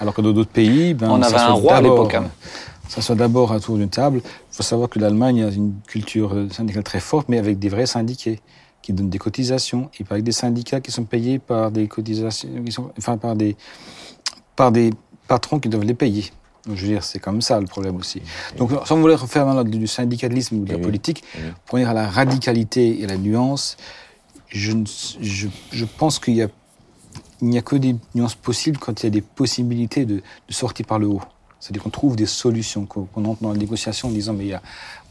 Alors 0.00 0.14
que 0.14 0.22
dans 0.22 0.32
d'autres 0.32 0.50
pays, 0.50 0.94
ben, 0.94 1.10
On 1.10 1.22
ça 1.22 1.28
avait 1.28 1.38
un 1.38 1.52
roi 1.52 1.76
à 1.76 1.80
l'époque, 1.82 2.14
hein. 2.14 2.24
Ça 2.88 3.00
soit 3.00 3.14
d'abord 3.16 3.50
autour 3.50 3.76
d'une 3.76 3.88
table. 3.88 4.20
Il 4.24 4.56
faut 4.56 4.62
savoir 4.62 4.88
que 4.88 4.98
l'Allemagne 4.98 5.42
a 5.42 5.48
une 5.50 5.72
culture 5.86 6.32
euh, 6.34 6.48
syndicale 6.50 6.82
très 6.84 7.00
forte, 7.00 7.28
mais 7.28 7.38
avec 7.38 7.58
des 7.58 7.68
vrais 7.70 7.86
syndiqués 7.86 8.40
qui 8.84 8.92
donnent 8.92 9.08
des 9.10 9.18
cotisations 9.18 9.90
et 9.98 10.04
pas 10.04 10.14
avec 10.16 10.24
des 10.24 10.32
syndicats 10.32 10.80
qui 10.80 10.90
sont 10.90 11.04
payés 11.04 11.38
par 11.38 11.70
des 11.70 11.88
cotisations, 11.88 12.48
qui 12.64 12.70
sont, 12.72 12.90
enfin 12.98 13.16
par 13.16 13.34
des, 13.34 13.56
par 14.56 14.72
des 14.72 14.90
patrons 15.26 15.58
qui 15.58 15.68
doivent 15.70 15.84
les 15.84 15.94
payer. 15.94 16.30
Donc, 16.66 16.76
je 16.76 16.82
veux 16.82 16.88
dire, 16.92 17.02
c'est 17.04 17.18
comme 17.18 17.40
ça 17.40 17.60
le 17.60 17.66
problème 17.66 17.96
aussi. 17.96 18.20
Donc, 18.58 18.70
sans 18.86 18.96
vouloir 18.98 19.20
refaire 19.20 19.46
maintenant 19.46 19.64
du 19.64 19.86
syndicalisme 19.86 20.56
ou 20.60 20.64
de 20.64 20.72
la 20.72 20.78
politique, 20.78 21.22
Oui. 21.34 21.40
pour 21.66 21.76
venir 21.76 21.90
à 21.90 21.94
la 21.94 22.08
radicalité 22.08 23.00
et 23.00 23.06
la 23.06 23.16
nuance, 23.16 23.76
je, 24.48 24.72
je, 25.20 25.48
je 25.72 25.84
pense 25.84 26.18
qu'il 26.18 26.34
y 26.34 26.42
a, 26.42 26.48
il 27.42 27.48
n'y 27.48 27.58
a 27.58 27.62
que 27.62 27.76
des 27.76 27.96
nuances 28.14 28.34
possibles 28.34 28.78
quand 28.78 29.02
il 29.02 29.06
y 29.06 29.08
a 29.08 29.10
des 29.10 29.20
possibilités 29.22 30.04
de, 30.04 30.16
de 30.16 30.52
sortir 30.54 30.86
par 30.86 30.98
le 30.98 31.06
haut. 31.06 31.22
C'est-à-dire 31.60 31.82
qu'on 31.82 31.90
trouve 31.90 32.16
des 32.16 32.26
solutions, 32.26 32.84
qu'on 32.84 33.04
qu'on 33.04 33.24
entre 33.24 33.42
dans 33.42 33.52
la 33.52 33.58
négociation 33.58 34.08
en 34.08 34.12
disant, 34.12 34.34
mais 34.34 34.44
il 34.44 34.50
y 34.50 34.54
a 34.54 34.62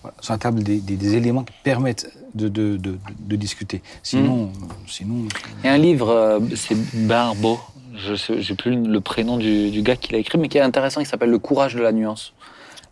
voilà, 0.04 0.16
sur 0.22 0.34
la 0.34 0.38
table 0.38 0.62
des, 0.62 0.78
des- 0.78 0.96
des 0.98 1.16
éléments 1.16 1.44
qui 1.44 1.54
permettent 1.64 2.08
de, 2.36 2.48
de, 2.50 2.78
de, 2.78 2.98
de 3.20 3.36
discuter. 3.36 3.82
Sinon, 4.04 4.52
sinon 4.88 5.16
Il 5.64 5.68
y 5.68 5.70
a 5.70 5.74
un 5.74 5.78
livre, 5.78 6.10
euh, 6.10 6.40
c'est 6.56 6.78
Barbeau, 7.08 7.60
je 7.96 8.34
n'ai 8.34 8.56
plus 8.56 8.76
le 8.76 9.02
prénom 9.02 9.38
du, 9.38 9.72
du 9.72 9.82
gars 9.82 9.96
qui 9.96 10.12
l'a 10.12 10.20
écrit, 10.20 10.38
mais 10.38 10.50
qui 10.50 10.58
est 10.60 10.62
intéressant, 10.62 11.02
qui 11.02 11.08
s'appelle 11.08 11.30
Le 11.32 11.40
courage 11.40 11.74
de 11.76 11.82
la 11.82 11.92
nuance. 11.92 12.34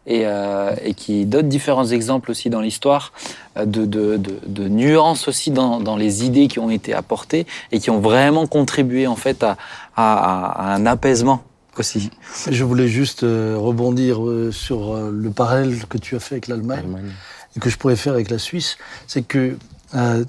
Et, 0.08 0.22
euh, 0.26 0.74
et 0.84 0.96
qui 0.96 1.28
donne 1.28 1.48
différents 1.48 1.86
exemples 1.86 2.32
aussi 2.32 2.50
dans 2.50 2.60
l'histoire 2.62 3.14
euh, 3.56 3.66
de, 3.66 3.86
de, 3.86 4.18
de, 4.18 4.40
de 4.48 4.68
nuances 4.68 5.28
aussi 5.28 5.52
dans, 5.52 5.80
dans 5.80 5.96
les 5.96 6.26
idées 6.26 6.48
qui 6.48 6.58
ont 6.58 6.72
été 6.72 6.92
apportées 6.96 7.46
et 7.72 7.78
qui 7.80 7.92
ont 7.92 8.00
vraiment 8.00 8.48
contribué 8.48 9.06
en 9.06 9.16
fait 9.16 9.44
à, 9.44 9.58
à, 9.96 10.70
à 10.72 10.74
un 10.74 10.88
apaisement 10.88 11.44
aussi. 11.82 12.10
Je 12.50 12.64
voulais 12.64 12.88
juste 12.88 13.24
euh, 13.24 13.56
rebondir 13.60 14.26
euh, 14.26 14.52
sur 14.52 14.94
euh, 14.96 15.12
le 15.14 15.30
parallèle 15.32 15.86
que 15.88 15.98
tu 15.98 16.16
as 16.16 16.20
fait 16.20 16.36
avec 16.36 16.48
l'Allemagne 16.48 16.80
Allemagne. 16.80 17.12
et 17.56 17.60
que 17.60 17.70
je 17.70 17.78
pourrais 17.78 17.96
faire 17.98 18.14
avec 18.14 18.30
la 18.32 18.40
Suisse, 18.40 18.78
c'est 19.08 19.22
que 19.24 19.58
euh, 19.96 20.24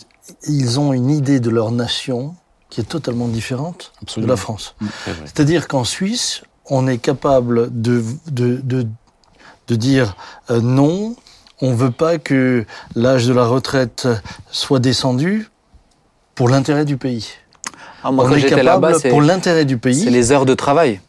ils 0.48 0.80
ont 0.80 0.92
une 0.92 1.10
idée 1.10 1.40
de 1.40 1.50
leur 1.50 1.70
nation 1.70 2.34
qui 2.70 2.80
est 2.80 2.84
totalement 2.84 3.28
différente 3.28 3.92
Absolument. 4.02 4.26
de 4.26 4.32
la 4.32 4.36
France. 4.36 4.74
C'est 5.04 5.10
vrai. 5.12 5.22
C'est-à-dire 5.26 5.68
qu'en 5.68 5.84
Suisse, 5.84 6.42
on 6.66 6.86
est 6.88 6.98
capable 6.98 7.68
de, 7.80 8.02
de, 8.30 8.60
de, 8.62 8.86
de 9.68 9.76
dire 9.76 10.16
euh, 10.50 10.60
non, 10.60 11.14
on 11.60 11.74
veut 11.74 11.90
pas 11.90 12.18
que 12.18 12.64
l'âge 12.96 13.26
de 13.26 13.32
la 13.34 13.44
retraite 13.46 14.08
soit 14.50 14.80
descendu 14.80 15.48
pour 16.34 16.48
l'intérêt 16.48 16.84
du 16.84 16.96
pays. 16.96 17.28
Ah, 18.04 18.10
moi, 18.10 18.24
on 18.24 18.30
quand 18.30 18.34
est 18.36 18.42
capable 18.42 18.64
là-bas, 18.64 18.94
c'est 18.98 19.10
pour 19.10 19.22
l'intérêt 19.22 19.64
du 19.64 19.74
c'est 19.74 19.80
pays. 19.80 20.10
les 20.10 20.32
heures 20.32 20.46
de 20.46 20.54
travail. 20.54 21.00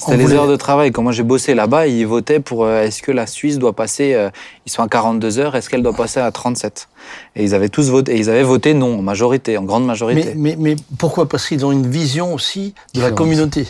C'était 0.00 0.16
les 0.16 0.24
voulait- 0.24 0.36
heures 0.36 0.46
de 0.48 0.56
travail. 0.56 0.92
Quand 0.92 1.02
moi 1.02 1.12
j'ai 1.12 1.22
bossé 1.22 1.54
là-bas, 1.54 1.86
ils 1.86 2.06
votaient 2.06 2.40
pour 2.40 2.64
euh, 2.64 2.82
est-ce 2.82 3.02
que 3.02 3.12
la 3.12 3.26
Suisse 3.26 3.58
doit 3.58 3.74
passer, 3.74 4.14
euh, 4.14 4.30
ils 4.66 4.72
sont 4.72 4.82
à 4.82 4.88
42 4.88 5.38
heures, 5.38 5.54
est-ce 5.56 5.68
qu'elle 5.70 5.82
doit 5.82 5.92
passer 5.92 6.20
à 6.20 6.30
37 6.30 6.88
Et 7.36 7.44
ils 7.44 7.54
avaient 7.54 7.68
tous 7.68 7.90
voté, 7.90 8.12
et 8.14 8.18
ils 8.18 8.30
avaient 8.30 8.42
voté 8.42 8.74
non, 8.74 8.98
en 8.98 9.02
majorité, 9.02 9.58
en 9.58 9.62
grande 9.64 9.84
majorité. 9.86 10.32
Mais, 10.36 10.56
mais, 10.56 10.74
mais 10.74 10.76
pourquoi? 10.98 11.28
Parce 11.28 11.46
qu'ils 11.46 11.64
ont 11.66 11.72
une 11.72 11.86
vision 11.88 12.32
aussi 12.34 12.74
de 12.94 13.00
la 13.02 13.10
communauté. 13.10 13.66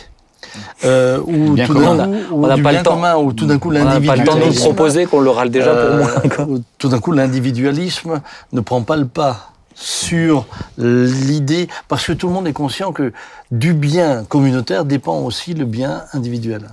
Euh, 0.83 1.19
où 1.25 1.53
Bien 1.53 1.65
tout 1.65 1.73
d'un 1.75 1.95
coup, 2.07 2.13
on 2.33 2.47
n'a 2.47 2.57
pas 2.57 2.71
le 2.73 2.81
temps. 2.83 2.95
commun, 2.95 3.15
où 3.15 3.31
tout 3.31 3.45
d'un 3.45 3.57
coup 3.59 3.69
On 3.69 3.73
n'a 3.73 3.83
pas 4.01 4.15
le 4.15 4.23
temps 4.25 4.33
de 4.33 4.39
nous 4.39 4.45
l'individualisme, 4.45 4.63
proposer 4.63 5.05
qu'on 5.05 5.19
le 5.21 5.29
râle 5.29 5.49
déjà 5.49 5.69
pour 5.71 5.79
euh, 5.79 5.97
moi. 5.99 6.45
où 6.47 6.59
tout 6.77 6.89
d'un 6.89 6.99
coup 6.99 7.11
l'individualisme 7.11 8.21
ne 8.51 8.59
prend 8.61 8.81
pas 8.81 8.95
le 8.97 9.05
pas 9.05 9.51
sur 9.75 10.45
l'idée, 10.77 11.67
parce 11.87 12.05
que 12.05 12.13
tout 12.13 12.27
le 12.27 12.33
monde 12.33 12.47
est 12.47 12.53
conscient 12.53 12.91
que 12.91 13.11
du 13.51 13.73
bien 13.73 14.23
communautaire 14.25 14.85
dépend 14.85 15.19
aussi 15.19 15.53
le 15.53 15.65
bien 15.65 16.03
individuel. 16.13 16.63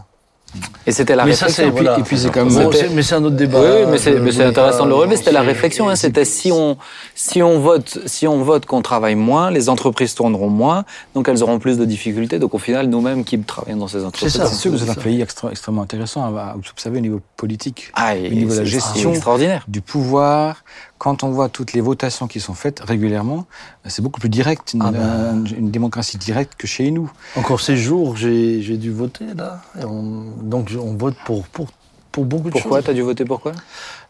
Et 0.87 0.93
c'était 0.93 1.15
la 1.15 1.27
mais 1.27 1.35
ça, 1.35 1.45
réflexion. 1.45 1.65
c'est 1.77 1.83
voilà. 1.83 1.99
et 1.99 2.03
puis 2.03 2.17
c'est 2.19 2.31
Bon, 2.33 2.73
c'est- 2.73 2.89
mais 2.89 3.03
c'est 3.03 3.15
un 3.17 3.23
autre 3.23 3.37
débat. 3.37 3.61
Oui, 3.61 3.85
mais 3.91 3.99
c'est 3.99 4.13
Euh, 4.13 4.31
c'est 4.33 4.45
intéressant 4.45 4.85
de 4.85 4.89
le 4.89 4.95
voulais 4.95 5.05
relever. 5.05 5.17
C'était 5.19 5.31
la 5.33 5.43
réflexion. 5.43 5.91
Hein, 5.91 5.95
c'était 5.95 6.25
si 6.25 6.51
on 6.51 6.79
si 7.15 7.43
on 7.43 7.61
vote 7.61 7.99
si 8.07 8.27
on 8.27 8.43
vote 8.43 8.65
qu'on 8.65 8.81
travaille 8.81 9.15
moins, 9.15 9.51
les 9.51 9.69
entreprises 9.69 10.15
tourneront 10.15 10.49
moins, 10.49 10.87
donc 11.15 11.29
elles 11.29 11.43
auront 11.43 11.59
plus 11.59 11.77
de 11.77 11.85
difficultés. 11.85 12.39
Donc 12.39 12.55
au 12.55 12.59
final, 12.59 12.87
nous-mêmes 12.87 13.25
qui 13.25 13.39
travaillons 13.41 13.77
dans 13.77 13.89
ces 13.89 14.03
entreprises, 14.07 14.33
ça. 14.39 14.47
C'est 14.47 14.55
sûr 14.55 14.73
que 14.73 14.79
c'est 14.79 14.89
un 14.89 14.95
ça. 14.95 15.01
pays 15.03 15.21
extra- 15.21 15.51
extrêmement 15.51 15.83
intéressant 15.83 16.35
à, 16.35 16.41
à 16.41 16.57
observer 16.57 16.97
au 16.97 17.03
niveau 17.03 17.21
politique. 17.37 17.91
ah, 17.93 18.17
et 18.17 18.29
Au 18.29 18.33
niveau 18.33 18.55
de 18.55 18.61
la 18.61 18.65
gestion. 18.65 19.11
extraordinaire. 19.11 19.65
du 19.69 19.83
pouvoir, 19.83 20.65
quand 20.99 21.23
on 21.23 21.31
voit 21.31 21.49
toutes 21.49 21.73
les 21.73 21.81
votations 21.81 22.27
qui 22.27 22.41
sont 22.41 22.55
faites 22.55 22.81
régulièrement, 22.81 23.47
c'est 23.87 24.03
beaucoup 24.03 24.21
plus 24.21 24.29
direct, 24.29 24.75
une, 24.75 24.83
Ah 24.83 24.91
ben. 24.91 25.01
un- 25.01 25.45
une 25.45 25.71
démocratie 25.71 26.19
directe 26.19 26.55
que 26.57 26.67
chez 26.67 26.91
nous. 26.91 27.11
Encore 27.37 27.61
ces 27.61 27.77
jours, 27.77 28.17
j'ai 28.17 28.77
dû 28.77 28.91
voter 28.93 29.27
là. 29.37 29.63
Et 29.81 29.85
on- 29.85 30.33
donc 30.43 30.71
on 30.79 30.95
vote 30.95 31.15
pour, 31.25 31.47
pour, 31.47 31.69
pour 32.13 32.25
beaucoup 32.25 32.49
de 32.49 32.51
Pourquoi 32.53 32.79
choses. 32.79 32.87
T'as 32.87 32.93
dû 32.95 33.03
voter 33.03 33.25
pourquoi 33.25 33.53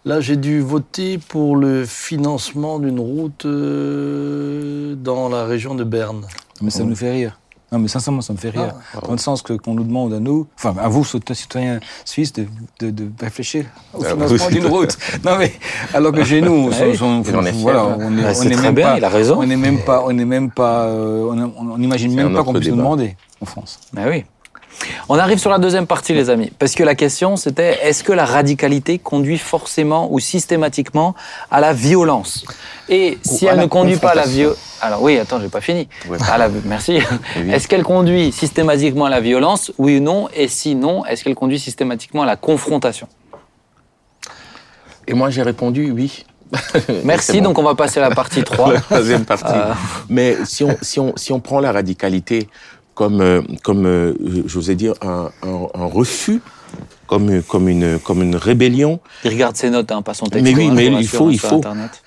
Là, 0.05 0.21
j'ai 0.21 0.37
dû 0.37 0.61
voter 0.61 1.19
pour 1.19 1.57
le 1.57 1.85
financement 1.85 2.79
d'une 2.79 3.01
route 3.01 3.45
euh, 3.45 4.95
dans 4.95 5.29
la 5.29 5.45
région 5.45 5.75
de 5.75 5.85
Berne. 5.85 6.25
Mais 6.63 6.71
ça 6.71 6.85
nous 6.85 6.97
fait 6.97 7.11
rire. 7.13 7.39
Non, 7.71 7.79
mais 7.79 7.89
sincèrement, 7.89 8.23
ça 8.23 8.33
me 8.33 8.39
fait 8.39 8.49
rire. 8.49 8.73
Dans 9.05 9.13
le 9.13 9.19
sens 9.19 9.43
que 9.43 9.53
qu'on 9.53 9.75
nous 9.75 9.85
demande 9.85 10.15
à 10.15 10.21
nous, 10.21 10.47
enfin 10.57 10.75
à 10.81 10.89
vous, 10.89 11.05
citoyens 11.05 11.81
suisses, 12.07 12.33
de, 12.33 12.47
de, 12.81 12.91
de 12.91 13.11
réfléchir 13.21 13.67
au 13.93 14.03
Ah, 14.05 14.09
financement 14.11 14.47
oui. 14.49 14.55
d'une 14.55 14.67
route. 14.67 14.97
Non 15.25 15.37
mais 15.39 15.53
alors 15.93 16.13
que 16.13 16.25
chez 16.25 16.41
nous, 16.41 16.71
Ah 16.73 16.77
oui. 16.87 16.99
on, 17.03 17.23
on 17.35 17.45
est 17.45 17.53
voilà, 17.53 17.85
on 17.85 18.17
est, 18.17 18.25
Ah, 18.25 18.33
on 18.39 18.43
est 18.43 18.51
très 18.51 18.63
même 18.63 18.75
bien, 18.75 18.87
pas, 18.93 18.97
il 18.99 19.05
a 19.05 19.09
raison. 19.11 19.39
on 19.41 19.47
n'est 19.47 19.57
même 19.57 19.81
pas, 19.85 20.03
on 20.07 20.13
n'est 20.13 20.25
même 20.25 20.51
pas, 20.51 20.85
euh, 20.85 21.51
on 21.59 21.77
n'imagine 21.77 22.15
même 22.15 22.33
pas 22.35 22.43
qu'on 22.43 22.55
puisse 22.55 22.71
nous 22.71 22.77
demander 22.77 23.17
en 23.43 23.47
France. 23.47 23.79
Ah 23.97 24.05
oui. 24.09 24.25
On 25.09 25.19
arrive 25.19 25.39
sur 25.39 25.51
la 25.51 25.59
deuxième 25.59 25.87
partie, 25.87 26.15
les 26.15 26.31
amis. 26.31 26.53
Parce 26.59 26.75
que 26.75 26.83
la 26.85 26.95
question, 26.95 27.37
c'était 27.37 27.79
est-ce 27.83 28.05
que 28.05 28.13
la 28.13 28.25
radicalité 28.25 28.99
conduit 28.99 29.39
forcément 29.39 30.13
ou 30.13 30.21
systématiquement 30.21 31.15
à 31.51 31.61
la 31.61 31.73
violence 31.73 32.45
Et 32.89 33.19
si 33.23 33.47
elle 33.47 33.59
ne 33.59 33.67
conduit 33.67 33.97
pas 33.97 34.11
à 34.11 34.15
la 34.15 34.27
violence. 34.27 34.57
Alors 34.81 35.03
oui, 35.03 35.19
attends, 35.19 35.41
j'ai 35.41 35.49
pas 35.49 35.61
fini. 35.61 35.89
Ouais. 36.09 36.19
À 36.31 36.39
la- 36.39 36.49
Merci. 36.65 37.01
Oui. 37.37 37.51
Est-ce 37.53 37.67
qu'elle 37.69 37.83
conduit 37.83 38.31
systématiquement 38.33 39.07
à 39.07 39.11
la 39.11 39.21
violence 39.21 39.73
Oui 39.79 39.99
ou 39.99 40.01
non 40.01 40.29
Et 40.35 40.47
si 40.49 40.75
non, 40.75 41.05
est-ce 41.07 41.25
qu'elle 41.25 41.35
conduit 41.35 41.59
systématiquement 41.59 42.23
à 42.23 42.27
la 42.27 42.37
confrontation? 42.37 43.09
Et 45.07 45.15
moi, 45.15 45.31
j'ai 45.31 45.43
répondu 45.43 45.91
oui. 45.91 46.25
Merci, 47.05 47.39
bon. 47.39 47.45
donc 47.49 47.59
on 47.59 47.63
va 47.63 47.75
passer 47.75 47.99
à 48.01 48.09
la 48.09 48.15
partie 48.15 48.43
3. 48.43 48.73
la 48.75 48.81
troisième 48.81 49.25
partie. 49.25 49.53
Euh. 49.55 49.73
Mais 50.09 50.37
si 50.45 50.65
on, 50.65 50.77
si, 50.81 50.99
on, 51.01 51.13
si 51.17 51.33
on 51.33 51.41
prend 51.41 51.61
la 51.61 51.73
radicalité 51.73 52.49
comme, 52.99 53.21
euh, 53.21 53.43
comme 53.63 53.87
euh, 53.87 54.13
j'osais 54.47 54.75
dire, 54.75 54.95
un, 55.03 55.31
un, 55.45 55.69
un 55.73 55.87
refus, 55.87 56.41
comme, 57.07 57.43
comme, 57.45 57.69
une, 57.69 58.01
comme 58.01 58.23
une 58.25 58.35
rébellion, 58.35 58.99
Il 59.25 59.31
regarde 59.31 59.55
ses 59.55 59.71
notes, 59.71 59.93
hein, 59.93 60.03
pas 60.03 60.15
son 60.15 60.27
texte. 60.27 60.43
Mais 60.45 60.53
oui, 60.53 60.67
hein, 60.67 60.73
mais 60.75 60.87
il 60.89 61.07
faut- 61.07 61.29
hein, 61.29 61.31
il 61.31 61.39
faut. 61.39 61.57
Internet. 61.59 62.03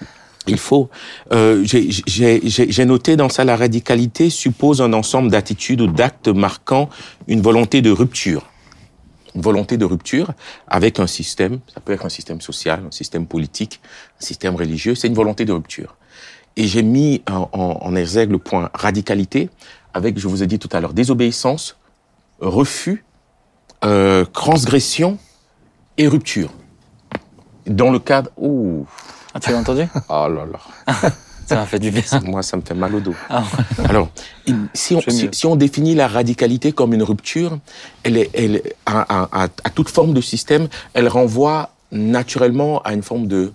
il 0.48 0.58
faut. 0.58 0.90
Euh, 1.32 1.64
j'ai 1.64 2.86
noté 2.86 3.16
dans 3.16 3.30
ça 3.30 3.46
la 3.46 3.56
radicalité 3.56 4.30
suppose 4.30 4.82
un 4.82 4.92
ensemble 4.92 5.32
d'attitudes 5.32 5.80
ou 5.80 5.88
d'actes 5.88 6.28
marquant 6.28 6.90
une 7.30 7.40
volonté 7.42 7.82
de 7.82 7.90
rupture. 7.92 8.48
Une 9.34 9.42
volonté 9.42 9.78
de 9.78 9.86
rupture 9.86 10.32
avec 10.68 11.00
un 11.00 11.08
système, 11.08 11.60
ça 11.74 11.80
peut 11.80 11.94
être 11.94 12.06
un 12.06 12.10
système 12.10 12.42
social, 12.42 12.84
un 12.86 12.92
système 12.92 13.28
politique, 13.28 13.80
un 14.22 14.26
système 14.26 14.58
religieux, 14.58 14.94
c'est 14.94 15.08
une 15.08 15.14
volonté 15.14 15.46
de 15.46 15.54
rupture. 15.54 15.96
Et 16.58 16.68
j'ai 16.68 16.84
mis 16.84 17.22
en, 17.32 17.48
en, 17.54 17.78
en 17.82 17.96
exergue 17.96 18.32
le 18.32 18.40
point 18.40 18.70
radicalité 18.74 19.50
avec, 19.94 20.18
je 20.20 20.28
vous 20.28 20.44
ai 20.44 20.48
dit 20.48 20.60
tout 20.60 20.70
à 20.72 20.80
l'heure, 20.80 20.94
désobéissance, 20.94 21.78
refus, 22.40 23.04
euh, 23.84 24.26
transgression 24.26 25.18
et 25.98 26.08
rupture. 26.08 26.52
Dans 27.68 27.92
le 27.92 28.00
cadre... 28.00 28.30
Ouh, 28.38 28.86
Ah, 29.34 29.40
tu 29.40 29.52
l'as 29.52 29.58
entendu 29.58 29.84
oh 30.10 30.28
là 30.30 30.46
là. 30.46 30.60
Ça 31.48 31.56
m'a 31.58 31.66
fait 31.66 31.80
du 31.80 31.92
bien. 31.92 32.04
Moi, 32.24 32.44
ça 32.44 32.56
me 32.56 32.62
fait 32.62 32.74
mal 32.74 32.96
au 32.96 33.02
dos. 33.02 33.16
Ah, 33.30 33.44
Alors, 33.90 34.08
si 34.74 34.96
on, 34.96 35.02
si, 35.02 35.28
si 35.34 35.58
définit 35.58 35.96
la 35.96 36.08
radicalité 36.08 36.72
comme 36.72 36.94
une 36.94 37.04
rupture, 37.04 37.58
elle 38.04 38.16
est, 38.16 38.30
elle, 38.34 38.62
à- 38.86 39.42
à- 39.44 39.48
à 39.64 39.70
toute 39.70 39.90
forme 39.90 40.14
de 40.14 40.22
système, 40.22 40.70
elle 40.94 41.10
renvoie 41.10 41.72
naturellement 41.92 42.82
à 42.84 42.94
une 42.94 43.04
forme 43.04 43.28
de 43.28 43.52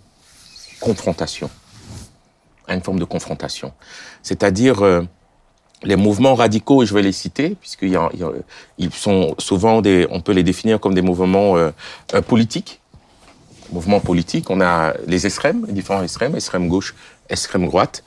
confrontation. 0.79 1.49
À 2.69 2.75
une 2.75 2.83
forme 2.83 2.99
de 2.99 3.05
confrontation. 3.07 3.73
C'est-à-dire, 4.23 4.83
euh, 4.83 5.03
les 5.83 5.97
mouvements 5.97 6.35
radicaux, 6.35 6.85
je 6.85 6.95
vais 6.95 7.03
les 7.03 7.13
citer, 7.13 7.51
puisqu'ils 7.61 7.97
a- 7.97 8.07
a- 8.11 8.91
sont 8.93 9.35
souvent 9.39 9.83
des, 9.83 10.07
on 10.11 10.21
peut 10.21 10.33
les 10.33 10.43
définir 10.43 10.81
comme 10.81 10.95
des 10.95 11.03
mouvements 11.03 11.57
euh, 11.57 11.71
euh, 12.15 12.23
politiques. 12.23 12.81
Mouvements 13.73 14.01
politiques, 14.01 14.49
on 14.49 14.61
a 14.61 14.95
les 15.07 15.27
extrêmes, 15.27 15.65
les 15.67 15.73
différents 15.73 16.03
extrêmes, 16.03 16.35
extrême 16.37 16.69
gauche, 16.69 16.95
extrême 17.29 17.67
droite. 17.67 18.05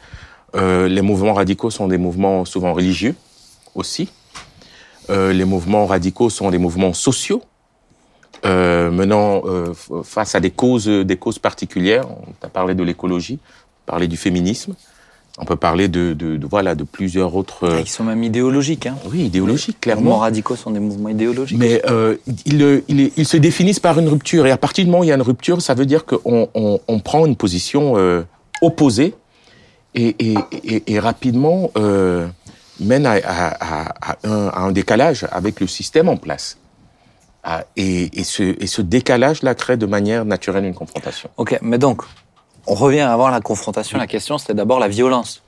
Euh, 0.55 0.87
les 0.87 1.01
mouvements 1.01 1.33
radicaux 1.33 1.69
sont 1.69 1.87
des 1.87 1.97
mouvements 1.97 2.45
souvent 2.45 2.73
religieux 2.73 3.15
aussi. 3.75 4.09
Euh, 5.09 5.33
les 5.33 5.45
mouvements 5.45 5.85
radicaux 5.85 6.29
sont 6.29 6.49
des 6.49 6.57
mouvements 6.57 6.93
sociaux, 6.93 7.43
euh, 8.45 8.89
menant 8.89 9.41
euh, 9.45 9.73
face 10.03 10.33
à 10.33 10.39
des 10.39 10.51
causes, 10.51 10.87
des 10.87 11.17
causes 11.17 11.39
particulières. 11.39 12.05
On 12.09 12.45
a 12.45 12.49
parlé 12.49 12.73
de 12.73 12.83
l'écologie, 12.83 13.37
parlé 13.85 14.07
du 14.07 14.17
féminisme. 14.17 14.75
On 15.37 15.45
peut 15.45 15.55
parler 15.55 15.87
de, 15.87 16.13
de, 16.13 16.35
de- 16.37 16.47
voilà 16.47 16.75
de 16.75 16.83
plusieurs 16.83 17.35
autres. 17.35 17.63
euh, 17.65 17.79
Ils 17.81 17.87
sont 17.87 18.03
même 18.03 18.23
idéologiques. 18.23 18.87
Hein. 18.87 18.95
oui, 19.09 19.25
idéologiques 19.25 19.85
Les 19.85 19.93
mouvements 19.93 20.01
clairement. 20.09 20.19
radicaux 20.21 20.55
sont 20.57 20.71
des 20.71 20.79
mouvements 20.81 21.09
idéologiques. 21.09 21.57
Mais 21.57 21.81
euh, 21.89 22.15
ils, 22.45 22.61
euh, 22.61 22.81
ils, 22.89 23.11
ils 23.15 23.25
se 23.25 23.37
définissent 23.37 23.79
par 23.79 23.97
une 23.99 24.09
rupture. 24.09 24.45
Et 24.47 24.51
à 24.51 24.57
partir 24.57 24.83
du 24.83 24.89
moment 24.91 25.01
où 25.01 25.03
il 25.05 25.07
y 25.07 25.11
a 25.11 25.15
une 25.15 25.21
rupture, 25.21 25.61
ça 25.61 25.73
veut 25.75 25.85
dire 25.85 26.05
qu'on 26.05 26.49
on, 26.53 26.79
on 26.87 26.99
prend 26.99 27.25
une 27.25 27.35
position 27.37 27.93
euh, 27.97 28.23
opposée 28.61 29.15
et, 29.95 30.15
et, 30.19 30.35
et, 30.63 30.83
et 30.93 30.99
rapidement 30.99 31.71
euh, 31.77 32.27
mène 32.81 33.05
à, 33.05 33.13
à, 33.13 33.83
à, 33.83 34.11
à 34.11 34.17
un, 34.27 34.47
à 34.47 34.59
un 34.59 34.71
décalage 34.71 35.25
avec 35.31 35.61
le 35.61 35.67
système 35.67 36.09
en 36.09 36.17
place. 36.17 36.57
Ah, 37.45 37.63
et, 37.77 38.19
et, 38.19 38.25
ce, 38.25 38.43
et 38.43 38.67
ce 38.67 38.81
décalage-là 38.81 39.55
crée 39.55 39.77
de 39.77 39.85
manière 39.85 40.25
naturelle 40.25 40.65
une 40.65 40.73
confrontation. 40.73 41.29
Ok, 41.37 41.57
mais 41.61 41.77
donc, 41.77 42.01
on 42.67 42.75
revient 42.75 42.99
avant 43.01 43.29
la 43.29 43.41
confrontation. 43.41 43.97
La 43.97 44.07
question, 44.07 44.37
c'était 44.37 44.53
d'abord 44.53 44.79
la 44.79 44.87
violence. 44.87 45.41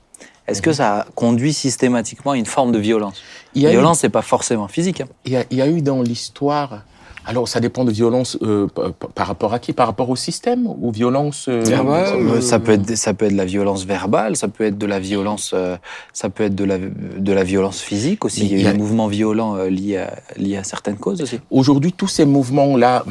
Est-ce 0.48 0.58
Mhm. 0.60 0.64
que 0.64 0.72
ça 0.72 1.06
conduit 1.14 1.52
systématiquement 1.52 2.32
à 2.32 2.36
une 2.36 2.46
forme 2.46 2.72
de 2.72 2.78
violence? 2.78 3.20
La 3.54 3.68
eu- 3.68 3.72
violence, 3.72 4.00
c'est 4.00 4.08
pas 4.08 4.22
forcément 4.22 4.68
physique. 4.68 5.00
hein. 5.02 5.06
Il 5.24 5.32
y 5.32 5.36
a, 5.36 5.44
il 5.50 5.56
y 5.58 5.62
a 5.62 5.68
eu 5.68 5.82
dans 5.82 6.02
l'histoire... 6.02 6.82
Alors, 7.24 7.46
ça 7.46 7.60
dépend 7.60 7.84
de 7.84 7.92
violence 7.92 8.36
euh, 8.42 8.66
par, 9.14 9.26
rapport 9.28 9.54
à 9.54 9.58
qui? 9.60 9.72
Par 9.72 9.86
rapport 9.86 10.10
au 10.10 10.16
système? 10.16 10.66
Ou 10.66 10.90
violence... 10.90 11.46
euh, 11.48 11.62
Verbale, 11.64 12.14
Euh, 12.16 12.36
Euh, 12.36 12.40
Ça 12.40 12.58
peut 12.58 12.72
être, 12.72 12.96
ça 12.96 13.14
peut 13.14 13.26
être 13.26 13.32
de 13.32 13.36
la 13.36 13.44
violence 13.44 13.84
verbale, 13.84 14.34
ça 14.36 14.48
peut 14.48 14.64
être 14.64 14.76
de 14.76 14.86
la 14.86 14.98
violence, 14.98 15.52
euh, 15.54 15.76
ça 16.12 16.30
peut 16.30 16.44
être 16.44 16.54
de 16.56 16.64
la, 16.64 16.78
de 16.78 17.32
la 17.32 17.44
violence 17.44 17.80
physique 17.80 18.24
aussi. 18.24 18.40
Il 18.46 18.52
y 18.60 18.66
a 18.66 18.70
eu 18.70 18.72
des 18.72 18.78
mouvements 18.78 19.06
violents 19.06 19.54
liés, 19.64 19.98
à, 19.98 20.14
liés 20.36 20.56
à 20.56 20.64
certaines 20.64 20.96
causes 20.96 21.22
aussi. 21.22 21.38
Aujourd'hui, 21.50 21.92
tous 21.92 22.08
ces 22.08 22.24
mouvements-là, 22.24 23.04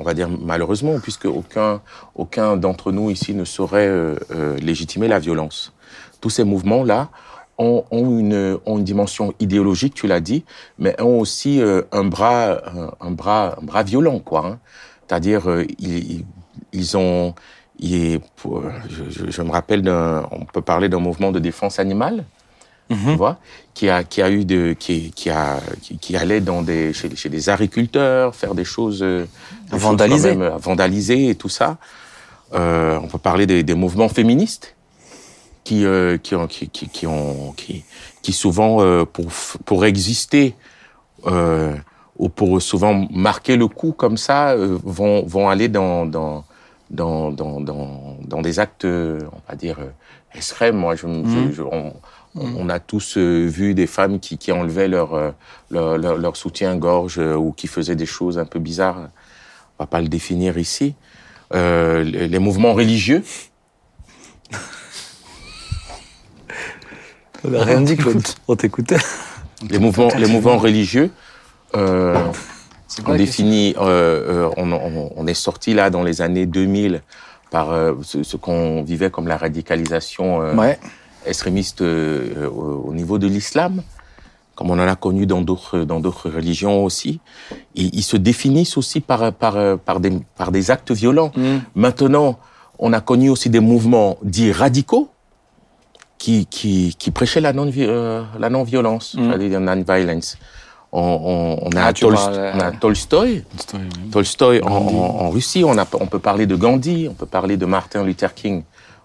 on 0.00 0.02
va 0.02 0.14
dire 0.14 0.28
malheureusement, 0.44 0.98
puisque 1.00 1.26
aucun, 1.26 1.80
aucun 2.14 2.56
d'entre 2.56 2.92
nous 2.92 3.10
ici 3.10 3.34
ne 3.34 3.44
saurait 3.44 3.90
légitimer 4.60 5.06
la 5.08 5.18
violence. 5.18 5.72
Tous 6.20 6.30
ces 6.30 6.44
mouvements-là 6.44 7.08
ont, 7.58 7.84
ont 7.90 8.18
une, 8.18 8.58
ont 8.66 8.78
une 8.78 8.84
dimension 8.84 9.34
idéologique, 9.40 9.94
tu 9.94 10.06
l'as 10.06 10.20
dit, 10.20 10.44
mais 10.78 11.00
ont 11.00 11.18
aussi 11.20 11.60
euh, 11.60 11.82
un 11.92 12.04
bras, 12.04 12.60
un, 12.66 12.90
un 13.00 13.10
bras, 13.10 13.56
un 13.60 13.64
bras 13.64 13.82
violent, 13.82 14.20
quoi. 14.20 14.46
hein. 14.46 14.58
C'est-à-dire, 15.06 15.48
euh, 15.50 15.64
ils, 15.78 16.24
ils 16.72 16.96
ont, 16.96 17.34
il 17.78 17.94
est, 17.94 18.20
pour- 18.36 18.62
je, 18.88 19.30
je- 19.30 19.42
me 19.42 19.50
rappelle 19.50 19.82
d'un, 19.82 20.26
on 20.30 20.44
peut 20.44 20.60
parler 20.62 20.88
d'un 20.88 21.00
mouvement 21.00 21.32
de 21.32 21.38
défense 21.40 21.78
animale 21.78 22.24
tu 23.12 23.16
vois, 23.18 23.36
qui 23.74 23.90
a 23.90 24.02
qui 24.02 24.22
a 24.22 24.30
eu 24.30 24.46
de 24.46 24.72
qui 24.72 25.10
qui 25.10 25.28
a 25.28 25.60
qui, 25.82 25.98
qui 25.98 26.16
allait 26.16 26.40
dans 26.40 26.62
des 26.62 26.94
chez, 26.94 27.14
chez 27.16 27.28
des 27.28 27.50
agriculteurs 27.50 28.34
faire 28.34 28.54
des 28.54 28.64
choses 28.64 29.02
euh, 29.02 29.26
des 29.70 29.76
Vandaliser. 29.76 30.30
même, 30.30 30.40
euh, 30.40 30.56
vandaliser 30.56 31.28
et 31.28 31.34
tout 31.34 31.50
ça. 31.50 31.76
Euh, 32.54 32.98
on 33.02 33.06
peut 33.08 33.18
parler 33.18 33.46
des, 33.46 33.62
des 33.62 33.74
mouvements 33.74 34.08
féministes 34.08 34.74
qui 35.68 35.84
euh, 35.84 36.16
qui 36.24 36.34
qui, 36.48 36.68
qui, 36.76 36.88
qui 36.88 37.06
ont 37.06 37.52
qui 37.60 37.84
qui 38.22 38.32
souvent 38.32 38.72
euh, 38.80 39.04
pour 39.04 39.26
pour 39.68 39.84
exister 39.84 40.54
euh, 41.26 41.74
ou 42.16 42.28
pour 42.30 42.60
souvent 42.62 42.94
marquer 43.10 43.56
le 43.56 43.68
coup 43.68 43.92
comme 43.92 44.16
ça 44.16 44.56
vont 44.56 45.24
vont 45.26 45.48
aller 45.48 45.68
dans 45.68 46.06
dans 46.06 46.44
dans 46.90 47.30
dans 47.30 47.60
dans, 48.32 48.40
des 48.42 48.58
actes 48.64 48.86
on 49.36 49.40
va 49.48 49.54
dire 49.56 49.78
extrêmes 50.34 50.76
moi 50.84 50.96
je, 50.96 51.06
je- 51.32 51.52
je- 51.56 51.62
on, 51.62 51.92
on 52.34 52.68
a 52.70 52.78
tous 52.80 53.16
vu 53.18 53.74
des 53.74 53.86
femmes 53.86 54.20
qui, 54.20 54.38
qui 54.38 54.52
enlevaient 54.52 54.88
leur, 54.96 55.10
leur, 55.70 55.98
leur, 55.98 56.16
leur 56.24 56.36
soutien-gorge 56.36 57.18
ou 57.18 57.52
qui 57.52 57.66
faisaient 57.66 57.96
des 57.96 58.06
choses 58.06 58.38
un 58.38 58.44
peu 58.44 58.58
bizarres. 58.60 59.08
On 59.78 59.82
va 59.84 59.86
pas 59.86 60.00
le 60.00 60.08
définir 60.08 60.56
ici. 60.58 60.94
Euh, 61.54 62.02
les 62.04 62.38
mouvements 62.38 62.74
religieux. 62.74 63.22
On 67.44 67.50
n'a 67.50 67.64
rien 67.64 67.80
dit, 67.80 67.96
Claude. 67.96 68.22
On 68.48 68.56
t'écoutait. 68.56 68.98
Les 69.70 69.78
mouvements, 69.78 70.08
les 70.16 70.26
mouvements 70.26 70.58
religieux. 70.58 71.10
Euh, 71.76 72.16
on 73.06 73.14
définit, 73.16 73.74
euh, 73.78 74.48
euh, 74.48 74.50
on, 74.56 74.72
on, 74.72 75.12
on 75.14 75.26
est 75.26 75.34
sorti 75.34 75.74
là 75.74 75.90
dans 75.90 76.02
les 76.02 76.22
années 76.22 76.46
2000 76.46 77.02
par 77.50 77.70
euh, 77.72 77.94
ce, 78.02 78.22
ce 78.22 78.36
qu'on 78.36 78.82
vivait 78.82 79.10
comme 79.10 79.28
la 79.28 79.36
radicalisation 79.36 80.42
euh, 80.42 80.54
Ouais. 80.54 80.78
extrémistes 81.26 81.82
euh, 81.82 82.48
au, 82.48 82.88
au 82.88 82.94
niveau 82.94 83.18
de 83.18 83.26
l'islam, 83.26 83.82
comme 84.54 84.70
on 84.70 84.74
en 84.78 84.88
a 84.88 84.96
connu 84.96 85.26
dans 85.26 85.40
d'autres 85.42 85.80
dans 85.80 86.00
d'autres 86.00 86.30
religions 86.30 86.84
aussi. 86.84 87.20
Et 87.76 87.84
ils 87.92 88.02
se 88.02 88.16
définissent 88.16 88.76
aussi 88.76 89.00
par 89.00 89.32
par 89.32 89.78
par 89.78 90.00
des 90.00 90.12
par 90.36 90.50
des 90.52 90.70
actes 90.70 90.90
violents. 90.92 91.32
Mm. 91.36 91.58
Maintenant, 91.74 92.38
on 92.78 92.92
a 92.92 93.00
connu 93.00 93.28
aussi 93.30 93.50
des 93.50 93.60
mouvements 93.60 94.16
dits 94.22 94.52
radicaux 94.52 95.08
qui 96.18 96.46
qui 96.46 96.94
qui 96.98 97.10
prêchaient 97.10 97.40
la 97.40 97.52
non 97.52 97.70
euh, 97.78 98.22
la 98.38 98.50
non 98.50 98.64
violence, 98.64 99.14
Mm. 99.14 99.28
c'est-à-dire 99.28 99.60
non 99.60 99.82
violence. 99.86 100.36
On, 100.90 101.00
on, 101.62 101.68
on 101.68 101.76
a 101.76 101.84
Ah, 101.86 101.92
tu 101.92 102.04
Tolst- 102.06 102.14
parles, 102.14 102.34
euh, 102.34 102.52
on 102.54 102.60
a 102.60 102.72
Tolstoï, 102.72 103.44
Story, 103.58 103.82
oui. 103.84 104.10
Tolstoï 104.10 104.60
en, 104.62 105.28
Russie, 105.30 105.62
on, 105.62 105.76
a, 105.76 105.86
on 106.00 106.06
peut 106.06 106.18
parler 106.18 106.46
de 106.46 106.56
Gandhi, 106.56 107.08
on 107.10 107.14
peut 107.14 107.26
parler 107.26 107.58
de 107.58 107.66
Martin 107.66 108.02
Luther 108.04 108.32
King 108.34 108.62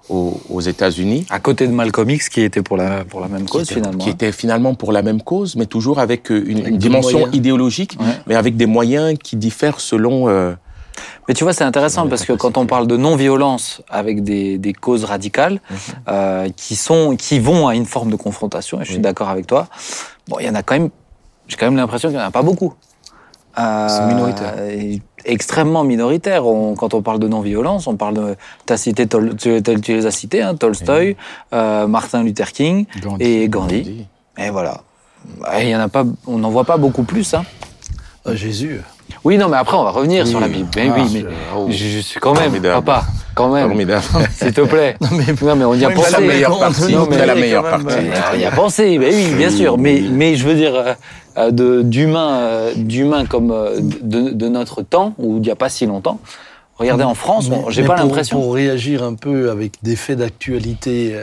aux, 0.10 0.40
aux 0.50 0.62
États-Unis. 0.62 1.26
À 1.30 1.40
côté 1.42 1.68
de 1.68 1.74
Malcolm 1.74 2.10
X, 2.10 2.30
qui 2.30 2.40
était 2.42 2.62
pour 2.62 2.78
la, 2.78 3.04
pour 3.04 3.20
la 3.20 3.28
même 3.28 3.46
cause, 3.50 3.64
était, 3.64 3.76
finalement. 3.76 3.98
qui 4.02 4.10
était 4.10 4.32
finalement 4.32 4.76
pour 4.76 4.94
la 4.94 5.02
même 5.02 5.22
cause, 5.22 5.58
mais 5.58 5.66
toujours 5.66 6.00
avec 6.00 6.32
euh, 6.32 6.42
une, 6.48 6.60
Avec 6.60 6.70
une 6.70 6.78
dimension 6.78 7.30
idéologique, 7.34 7.98
Ouais. 8.00 8.06
mais 8.28 8.36
avec 8.36 8.56
des 8.56 8.66
moyens 8.66 9.18
qui 9.22 9.36
diffèrent 9.36 9.82
selon. 9.82 10.30
euh, 10.30 10.54
Mais 11.28 11.34
tu 11.34 11.44
vois, 11.44 11.54
c'est 11.54 11.64
intéressant 11.64 12.08
parce 12.08 12.26
que 12.26 12.34
quand 12.34 12.58
on 12.58 12.66
parle 12.66 12.88
de 12.88 12.98
non-violence 12.98 13.82
avec 13.90 14.24
des, 14.24 14.58
des 14.58 14.74
causes 14.74 15.06
radicales 15.06 15.60
euh, 16.08 16.50
qui 16.56 16.76
sont 16.76 17.16
qui 17.16 17.40
vont 17.40 17.68
à 17.68 17.76
une 17.76 17.86
forme 17.86 18.10
de 18.12 18.16
confrontation, 18.16 18.80
et 18.80 18.84
je 18.84 18.90
suis 18.90 18.96
Oui. 18.98 19.02
d'accord 19.02 19.30
avec 19.30 19.48
toi. 19.48 19.68
Bon, 20.28 20.38
il 20.40 20.46
y 20.46 20.50
en 20.50 20.56
a 20.56 20.64
quand 20.64 20.76
même. 20.76 20.90
J'ai 21.48 21.58
quand 21.58 21.66
même 21.66 21.76
l'impression 21.78 22.10
qu'il 22.10 22.18
n'y 22.18 22.24
en 22.24 22.28
a 22.28 22.32
pas 22.32 22.42
beaucoup. 22.42 22.74
Euh, 23.60 23.88
C'est 23.90 24.06
minoritaire. 24.08 24.60
et 24.68 25.02
Extrêmement 25.26 25.84
minoritaire. 25.84 26.46
On- 26.46 26.76
quand 26.76 26.94
on 26.94 27.02
parle 27.02 27.20
de 27.20 27.28
non-violence, 27.28 27.88
on 27.88 27.96
parle 27.96 28.14
de. 28.16 28.36
As 28.70 28.78
cité 28.78 29.06
Tol- 29.08 29.36
tu, 29.38 29.60
les 29.60 30.06
as 30.06 30.12
cités, 30.12 30.42
hein, 30.42 30.56
Tolstoï, 30.56 31.16
euh, 31.54 31.88
Martin 31.88 32.24
Luther 32.24 32.52
King 32.52 32.86
Gandhi. 33.02 33.24
et 33.24 33.48
Gandhi. 33.50 34.08
Et 34.38 34.50
voilà. 34.50 34.82
Il 35.62 35.70
y 35.70 35.76
en 35.76 35.80
a 35.80 35.88
pas. 35.88 36.04
On 36.28 36.38
n'en 36.40 36.50
voit 36.50 36.66
pas 36.66 36.78
beaucoup 36.78 37.04
plus. 37.04 37.34
Hein. 37.34 37.44
Jésus. 38.34 38.82
Oui, 39.24 39.38
non, 39.38 39.48
mais 39.48 39.58
après 39.58 39.78
on 39.78 39.84
va 39.84 39.92
revenir 39.92 40.24
Oui. 40.26 40.30
sur 40.30 40.40
la 40.40 40.48
Bible. 40.48 40.68
Mais 40.76 40.90
Ah, 40.90 40.96
oui, 40.98 41.10
mais 41.14 41.26
oh. 41.56 41.68
je, 41.70 41.76
je 41.76 42.00
suis 42.00 42.20
quand 42.20 42.34
même, 42.34 42.44
Formidable. 42.46 42.84
papa, 42.84 43.06
quand 43.36 43.50
même. 43.50 43.68
Formidable. 43.68 44.04
S'il 44.32 44.52
te 44.54 44.62
plaît. 44.62 44.98
Non 45.02 45.56
mais, 45.56 45.66
on 45.66 45.74
y 45.76 45.86
a 45.86 45.90
pensé. 45.92 46.10
C'est 46.12 46.20
la 46.22 46.28
meilleure 46.28 46.60
partie. 46.60 46.94
non, 46.94 47.08
mais 47.10 47.26
la 47.26 47.36
meilleure 47.36 47.64
partie. 47.64 47.86
euh, 47.98 48.12
On 48.36 48.38
y 48.40 48.46
a 48.46 48.52
pensé, 48.52 48.98
mais 48.98 49.10
oui, 49.14 49.34
bien 49.38 49.50
sûr. 49.50 49.78
Mais, 49.78 50.02
mais 50.12 50.36
je 50.36 50.46
veux 50.46 50.56
dire, 50.56 50.74
euh, 50.76 50.94
euh, 51.38 51.82
d'humains, 51.84 52.34
euh, 52.36 52.74
d'humains 52.76 53.26
comme 53.26 53.52
euh, 53.52 53.80
de, 53.80 54.30
de 54.32 54.48
notre 54.50 54.82
temps, 54.82 55.14
ou 55.18 55.38
il 55.38 55.42
n'y 55.42 55.52
a 55.52 55.56
pas 55.56 55.70
si 55.70 55.86
longtemps. 55.86 56.20
Regardez 56.78 57.04
en 57.04 57.14
France, 57.14 57.50
j'ai 57.70 57.84
pas 57.84 57.96
l'impression. 57.96 58.42
Pour 58.42 58.56
réagir 58.56 59.04
un 59.04 59.14
peu 59.14 59.52
avec 59.52 59.74
des 59.84 59.96
faits 59.96 60.18
d'actualité, 60.18 61.16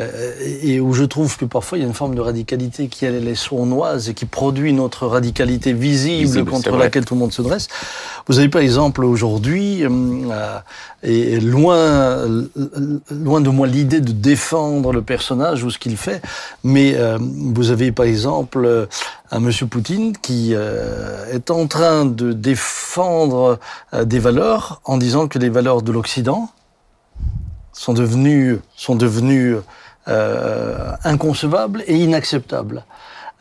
euh, 0.00 0.32
et 0.62 0.80
où 0.80 0.92
je 0.94 1.04
trouve 1.04 1.36
que 1.36 1.44
parfois 1.44 1.78
il 1.78 1.82
y 1.82 1.84
a 1.84 1.86
une 1.86 1.94
forme 1.94 2.14
de 2.14 2.20
radicalité 2.20 2.88
qui 2.88 3.04
elle 3.04 3.28
est 3.28 3.34
sournoise 3.34 4.08
et 4.08 4.14
qui 4.14 4.24
produit 4.24 4.72
notre 4.72 5.06
radicalité 5.06 5.72
visible, 5.72 6.44
contre 6.44 6.76
laquelle 6.76 7.04
tout 7.04 7.14
le 7.14 7.20
monde 7.20 7.32
se 7.32 7.42
dresse. 7.42 7.68
Vous 8.26 8.38
avez 8.38 8.48
par 8.48 8.62
exemple 8.62 9.04
aujourd'hui, 9.04 9.84
euh, 9.84 10.58
et 11.02 11.40
loin, 11.40 11.76
euh, 11.76 12.46
loin 13.10 13.40
de 13.40 13.50
moi 13.50 13.66
l'idée 13.66 14.00
de 14.00 14.12
défendre 14.12 14.92
le 14.92 15.02
personnage 15.02 15.64
ou 15.64 15.70
ce 15.70 15.78
qu'il 15.78 15.96
fait, 15.96 16.22
mais 16.64 16.94
euh, 16.96 17.18
vous 17.20 17.70
avez 17.70 17.92
par 17.92 18.06
exemple 18.06 18.88
un 19.30 19.40
monsieur 19.40 19.66
Poutine 19.66 20.16
qui 20.16 20.52
est 20.52 21.50
en 21.50 21.66
train 21.66 22.04
de 22.04 22.32
défendre 22.32 23.58
des 24.04 24.18
valeurs 24.18 24.80
en 24.84 24.96
disant 24.96 25.28
que 25.28 25.38
les 25.38 25.48
valeurs 25.48 25.82
de 25.82 25.92
l'Occident 25.92 26.48
sont 27.72 27.92
devenues, 27.92 28.58
sont 28.76 28.96
devenues 28.96 29.56
euh, 30.10 30.92
inconcevables 31.04 31.84
et 31.86 31.96
inacceptables. 31.96 32.84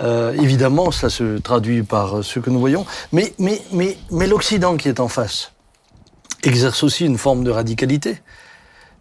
Euh, 0.02 0.34
évidemment, 0.34 0.92
ça 0.92 1.10
se 1.10 1.38
traduit 1.40 1.84
par 1.84 2.24
ce 2.24 2.40
que 2.40 2.50
nous 2.50 2.60
voyons, 2.60 2.86
mais, 3.12 3.34
mais, 3.38 3.62
mais, 3.74 3.98
mais 4.12 4.28
l'Occident 4.28 4.78
qui 4.78 4.88
est 4.88 5.00
en 5.00 5.10
face 5.10 5.52
exerce 6.44 6.84
aussi 6.84 7.06
une 7.06 7.18
forme 7.18 7.44
de 7.44 7.52
radicalité, 7.52 8.22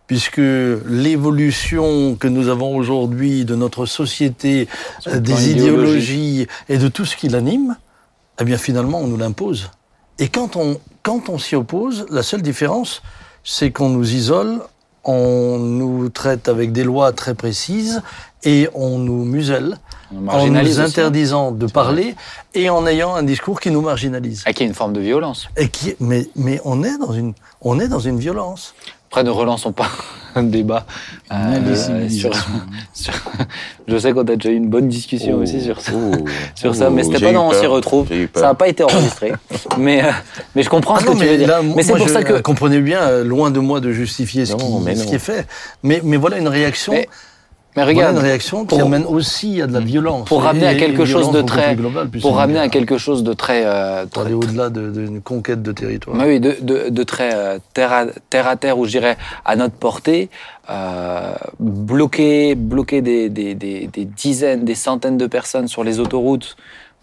puisque 0.06 0.40
l'évolution 0.86 2.16
que 2.16 2.26
nous 2.26 2.48
avons 2.48 2.74
aujourd'hui 2.74 3.44
de 3.44 3.54
notre 3.54 3.86
société, 3.86 4.68
euh, 5.06 5.20
des 5.20 5.50
idéologies 5.50 6.46
et 6.68 6.78
de 6.78 6.88
tout 6.88 7.04
ce 7.04 7.16
qui 7.16 7.28
l'anime, 7.28 7.76
eh 8.40 8.44
bien 8.44 8.58
finalement 8.58 9.00
on 9.00 9.06
nous 9.06 9.18
l'impose. 9.18 9.70
Et 10.18 10.28
quand 10.28 10.56
on, 10.56 10.80
quand 11.02 11.28
on 11.28 11.38
s'y 11.38 11.54
oppose, 11.54 12.06
la 12.10 12.22
seule 12.22 12.42
différence, 12.42 13.02
c'est 13.44 13.70
qu'on 13.70 13.88
nous 13.90 14.14
isole, 14.14 14.60
on 15.08 15.56
nous 15.58 16.10
traite 16.10 16.48
avec 16.48 16.70
des 16.70 16.84
lois 16.84 17.12
très 17.12 17.34
précises 17.34 18.02
et 18.44 18.68
on 18.74 18.98
nous 18.98 19.24
muselle 19.24 19.78
On 20.12 20.28
en 20.28 20.46
nous 20.46 20.60
aussi, 20.60 20.80
hein. 20.80 20.84
interdisant 20.84 21.50
de 21.50 21.66
parler 21.66 22.14
et 22.54 22.68
en 22.68 22.86
ayant 22.86 23.14
un 23.14 23.22
discours 23.22 23.58
qui 23.58 23.70
nous 23.70 23.80
marginalise. 23.80 24.44
Qu'il 24.44 24.60
y 24.60 24.62
a 24.64 24.66
une 24.66 24.74
forme 24.74 24.92
de 24.92 25.00
violence. 25.00 25.48
Et 25.56 25.68
qui, 25.68 25.94
mais, 25.98 26.28
mais 26.36 26.60
on 26.66 26.84
est 26.84 26.98
dans 26.98 27.12
une, 27.12 27.32
on 27.62 27.80
est 27.80 27.88
dans 27.88 28.00
une 28.00 28.18
violence. 28.18 28.74
Après, 29.08 29.24
ne 29.24 29.30
relançons 29.30 29.72
pas 29.72 29.88
un 30.34 30.42
débat. 30.42 30.86
euh, 31.32 32.08
sur, 32.08 32.30
sur- 32.94 33.12
je 33.86 33.98
sais 33.98 34.12
qu'on 34.12 34.20
a 34.20 34.36
déjà 34.36 34.50
eu 34.50 34.54
une 34.56 34.68
bonne 34.68 34.88
discussion 34.88 35.34
Oh, 35.38 35.42
aussi 35.42 35.60
sur 35.60 35.80
ça. 35.80 35.92
oh, 35.94 36.12
Sur 36.54 36.74
ça, 36.74 36.90
mais 36.90 37.02
c'était 37.04 37.20
pas 37.20 37.32
dans 37.32 37.48
On 37.48 37.52
s'y 37.52 37.66
retrouve. 37.66 38.08
Ça 38.34 38.42
n'a 38.42 38.54
pas 38.54 38.68
été 38.68 38.82
enregistré. 38.82 39.32
mais, 39.78 40.02
euh, 40.04 40.10
mais 40.54 40.62
je 40.62 40.68
comprends 40.70 40.96
Ah 40.96 41.00
ce 41.00 41.06
non, 41.06 41.12
que 41.14 41.18
tu 41.18 41.24
veux 41.24 41.30
mais 41.32 41.38
dire. 41.38 41.48
là, 41.48 41.60
mais 41.62 41.82
c'est 41.82 41.94
pour 41.96 42.06
je- 42.06 42.12
ça 42.12 42.22
que. 42.22 42.40
Comprenez 42.48 42.80
bien, 42.80 43.00
euh, 43.00 43.24
loin 43.24 43.50
de 43.50 43.60
moi 43.60 43.80
de 43.80 43.92
justifier 43.92 44.46
ce, 44.46 44.54
qui, 44.54 44.62
ce 44.96 45.14
est 45.14 45.18
fait. 45.18 45.46
Mais, 45.82 46.00
mais 46.04 46.16
voilà 46.16 46.38
une 46.38 46.48
réaction. 46.48 46.92
Mais, 46.92 47.08
mais 47.86 47.92
voilà 47.92 48.08
regarde, 48.08 48.16
une 48.16 48.22
réaction 48.30 48.60
qui 48.64 48.76
pour- 48.76 48.82
amène 48.86 49.04
aussi 49.04 49.60
à 49.62 49.66
de 49.66 49.72
la 49.72 49.80
violence. 49.80 50.28
pour 50.28 50.42
ramener 50.42 50.66
à 50.66 50.74
quelque 50.74 51.04
chose 51.04 51.30
de 51.32 51.42
très, 51.42 51.76
pour 52.20 52.36
ramener 52.36 52.58
à 52.58 52.68
quelque 52.68 52.98
chose 52.98 53.22
de 53.22 53.32
très, 53.32 53.62
euh, 53.64 54.04
pour 54.04 54.10
très- 54.22 54.26
aller 54.26 54.34
au-delà 54.34 54.68
de- 54.70 54.90
d'une 54.90 55.20
conquête 55.20 55.62
de 55.62 55.72
territoire. 55.72 56.16
Oui, 56.18 56.40
de, 56.40 56.56
de, 56.60 56.88
de 56.88 57.02
très 57.02 57.30
euh, 57.34 57.58
terre, 57.74 57.92
à, 57.92 58.04
terre 58.30 58.46
à 58.46 58.56
terre, 58.56 58.78
ou 58.78 58.84
je 58.84 58.90
dirais 58.90 59.16
à 59.44 59.56
notre 59.56 59.74
portée, 59.74 60.28
euh, 60.70 61.32
bloquer, 61.60 62.54
bloquer 62.54 63.02
des, 63.02 63.28
des, 63.28 63.54
des, 63.54 63.88
des 63.92 64.04
dizaines, 64.04 64.64
des 64.64 64.74
centaines 64.74 65.16
de 65.16 65.26
personnes 65.26 65.68
sur 65.68 65.84
les 65.84 66.00
autoroutes 66.00 66.56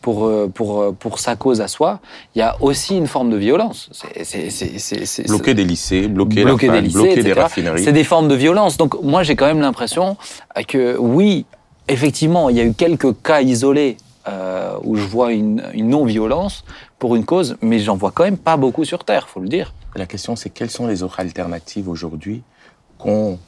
pour, 0.06 0.28
euh, 0.28 0.48
pour, 0.54 0.82
euh, 0.82 0.92
pour 0.92 1.18
sa 1.18 1.36
cause 1.36 1.62
à 1.62 1.68
soi, 1.68 2.00
il 2.36 2.40
y 2.40 2.42
a 2.44 2.56
aussi 2.62 2.96
une 2.96 3.08
forme 3.08 3.32
de 3.32 3.38
violence. 3.38 3.90
Bloquer 5.28 5.56
des 5.56 5.64
lycées, 5.64 6.08
bloquer, 6.08 6.44
bloquer 6.44 6.70
des 6.70 6.82
lycées, 6.82 7.00
bloquer 7.00 7.24
des 7.24 7.34
raffineries. 7.34 7.84
C'est 7.84 7.92
des 7.92 8.04
formes 8.04 8.28
de 8.28 8.36
violence. 8.36 8.78
Donc 8.78 9.02
moi, 9.02 9.24
j'ai 9.24 9.36
quand 9.36 9.48
même 9.48 9.62
l'impression 9.62 10.16
que 10.68 10.96
oui, 11.00 11.48
effectivement, 11.88 12.50
il 12.50 12.56
y 12.56 12.60
a 12.60 12.66
eu 12.66 12.74
quelques 12.74 13.20
cas 13.24 13.42
isolés 13.42 13.98
euh, 14.28 14.76
où 14.84 14.96
je 14.96 15.08
vois 15.08 15.34
une, 15.34 15.64
une 15.74 15.90
non-violence 15.90 16.66
pour 17.00 17.16
une 17.16 17.26
cause, 17.26 17.58
mais 17.64 17.80
j'en 17.80 17.96
vois 17.96 18.12
quand 18.12 18.26
même 18.26 18.38
pas 18.38 18.58
beaucoup 18.58 18.86
sur 18.86 19.06
Terre, 19.06 19.28
faut 19.28 19.40
le 19.40 19.50
dire. 19.50 19.74
La 19.96 20.06
question, 20.06 20.36
c'est 20.36 20.52
quelles 20.52 20.70
sont 20.70 20.86
les 20.86 21.02
autres 21.02 21.20
alternatives 21.20 21.90
aujourd'hui 21.90 22.44
qu'ont 23.00 23.40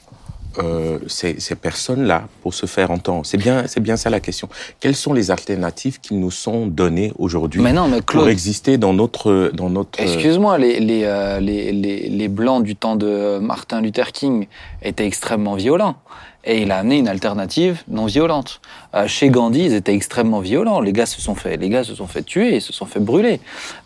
euh, 0.58 0.98
ces, 1.06 1.40
ces 1.40 1.54
personnes-là 1.54 2.28
pour 2.42 2.54
se 2.54 2.66
faire 2.66 2.90
entendre 2.90 3.24
C'est 3.24 3.36
bien, 3.36 3.66
c'est 3.66 3.80
bien 3.80 3.96
ça 3.96 4.10
la 4.10 4.20
question. 4.20 4.48
Quelles 4.80 4.96
sont 4.96 5.12
les 5.12 5.30
alternatives 5.30 6.00
qui 6.00 6.14
nous 6.14 6.30
sont 6.30 6.66
données 6.66 7.12
aujourd'hui 7.18 7.60
Mais 7.60 7.72
mais 7.72 8.02
pour 8.02 8.28
exister 8.28 8.78
dans 8.78 8.92
notre, 8.92 9.50
dans 9.54 9.70
notre. 9.70 10.00
Excuse-moi, 10.00 10.58
les, 10.58 10.80
les, 10.80 11.02
euh, 11.04 11.40
les, 11.40 11.72
les, 11.72 12.08
les 12.08 12.28
Blancs 12.28 12.62
du 12.62 12.76
temps 12.76 12.96
de 12.96 13.38
Martin 13.38 13.80
Luther 13.80 14.12
King 14.12 14.46
étaient 14.82 15.06
extrêmement 15.06 15.54
violents. 15.54 15.96
Et 16.44 16.62
il 16.62 16.70
a 16.70 16.78
amené 16.78 16.98
une 16.98 17.08
alternative 17.08 17.82
non 17.88 18.06
violente. 18.06 18.60
Euh, 18.94 19.06
chez 19.06 19.28
Gandhi, 19.28 19.64
ils 19.64 19.74
étaient 19.74 19.92
extrêmement 19.92 20.40
violents. 20.40 20.80
Les 20.80 20.92
gars 20.92 21.04
se 21.04 21.20
sont 21.20 21.34
fait, 21.34 21.56
les 21.56 21.68
gars 21.68 21.84
se 21.84 21.94
sont 21.94 22.06
fait 22.06 22.22
tuer, 22.22 22.56
ils 22.56 22.62
se 22.62 22.72
sont 22.72 22.86
fait 22.86 23.00
brûler. 23.00 23.40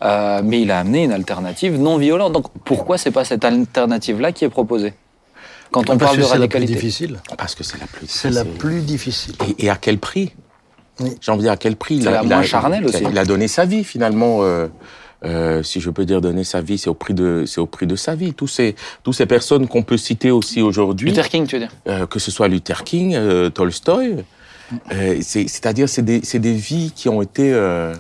Euh, 0.05 0.43
mais 0.45 0.61
il 0.61 0.71
a 0.71 0.79
amené 0.79 1.05
une 1.05 1.13
alternative 1.13 1.81
non 1.81 1.97
violente. 1.97 2.33
Donc 2.33 2.47
pourquoi 2.65 2.99
c'est 2.99 3.11
pas 3.11 3.25
cette 3.25 3.45
alternative-là 3.45 4.33
qui 4.33 4.45
est 4.45 4.51
proposée? 4.51 4.93
Quand 5.73 5.91
on 5.91 5.97
Parce 5.99 6.13
parle 6.13 6.17
que 6.17 6.23
de 6.23 6.27
c'est 6.27 6.39
la 6.39 6.49
plus 6.49 6.65
difficile. 6.65 7.19
Parce 7.37 7.55
que 7.55 7.65
c'est 7.65 7.79
la 7.81 7.87
plus. 7.87 8.07
C'est 8.09 8.31
la 8.31 8.43
difficile. 8.45 8.59
plus 8.59 8.81
difficile. 8.83 9.35
Et, 9.59 9.65
et 9.67 9.71
à 9.71 9.77
quel 9.77 9.99
prix 9.99 10.33
Oui. 11.01 11.11
J'ai 11.21 11.33
envie 11.33 11.39
de 11.41 11.45
dire 11.45 11.53
à 11.53 11.57
quel 11.57 11.77
prix 11.77 11.97
il 11.97 12.03
C'est 12.03 12.09
a, 12.09 12.13
la 12.13 12.23
il 12.23 12.29
moins 12.29 12.37
a- 12.39 12.41
a- 12.67 12.83
aussi. 12.85 13.05
Il 13.11 13.19
a 13.19 13.25
donné 13.25 13.49
sa 13.49 13.65
vie 13.65 13.83
finalement. 13.85 14.45
euh, 14.45 14.69
euh, 15.25 15.63
si 15.63 15.81
je 15.81 15.89
peux 15.89 16.05
dire 16.05 16.21
donner 16.21 16.43
sa 16.43 16.61
vie, 16.61 16.79
c'est 16.79 16.91
au 16.91 16.95
prix 16.95 17.15
de, 17.15 17.45
c'est 17.47 17.61
au 17.61 17.67
prix 17.67 17.87
de 17.87 17.95
sa 17.95 18.17
vie. 18.17 18.35
Tous 18.35 18.49
ces, 18.49 18.75
tous 19.05 19.13
ces 19.13 19.25
personnes 19.27 19.69
qu'on 19.69 19.85
peut 19.85 19.97
citer 19.97 20.33
aussi 20.33 20.61
aujourd'hui, 20.63 21.11
Luther 21.11 21.29
King, 21.29 21.47
tu 21.47 21.55
veux 21.57 21.61
dire 21.61 21.71
euh, 21.87 22.07
que 22.07 22.19
ce 22.19 22.33
soit 22.33 22.49
Luther 22.49 22.83
King, 22.83 23.15
euh, 23.15 23.49
Tolstoï, 23.49 24.25
euh, 24.93 25.19
c'est, 25.23 25.47
c'est-à-dire 25.47 25.89
c'est 25.89 26.03
des, 26.03 26.23
c'est 26.25 26.41
des 26.41 26.55
vies 26.55 26.91
qui 26.93 27.09
ont 27.09 27.23
été, 27.23 27.53
euh, 27.55 27.95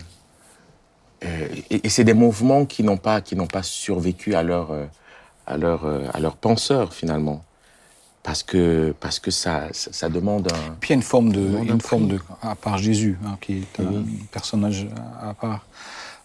euh, 1.24 1.46
et, 1.70 1.86
et 1.86 1.88
c'est 1.88 2.02
des 2.02 2.12
mouvements 2.14 2.64
qui 2.64 2.82
n'ont 2.82 2.96
pas, 2.96 3.20
qui 3.20 3.36
n'ont 3.36 3.46
pas 3.46 3.62
survécu 3.62 4.34
à 4.34 4.42
leur, 4.42 4.72
euh, 4.72 4.86
à 5.46 5.56
leur, 5.56 5.84
euh, 5.86 6.00
à 6.12 6.18
leur 6.18 6.34
penseur 6.36 6.92
finalement, 6.92 7.44
parce 8.22 8.42
que, 8.42 8.94
parce 9.00 9.18
que 9.18 9.30
ça, 9.30 9.68
ça, 9.72 9.92
ça 9.92 10.08
demande 10.08 10.46
un. 10.52 10.74
Puis 10.80 10.90
il 10.90 10.92
y 10.92 10.94
a 10.94 10.96
une 10.96 11.02
forme 11.02 11.32
de, 11.32 11.58
une 11.64 11.80
forme 11.80 12.08
de, 12.08 12.20
à 12.40 12.54
part 12.54 12.78
Jésus, 12.78 13.18
hein, 13.24 13.36
qui 13.40 13.58
est 13.58 13.80
un 13.80 13.86
Oui. 13.86 14.24
personnage 14.30 14.86
à 15.20 15.34
part. 15.34 15.66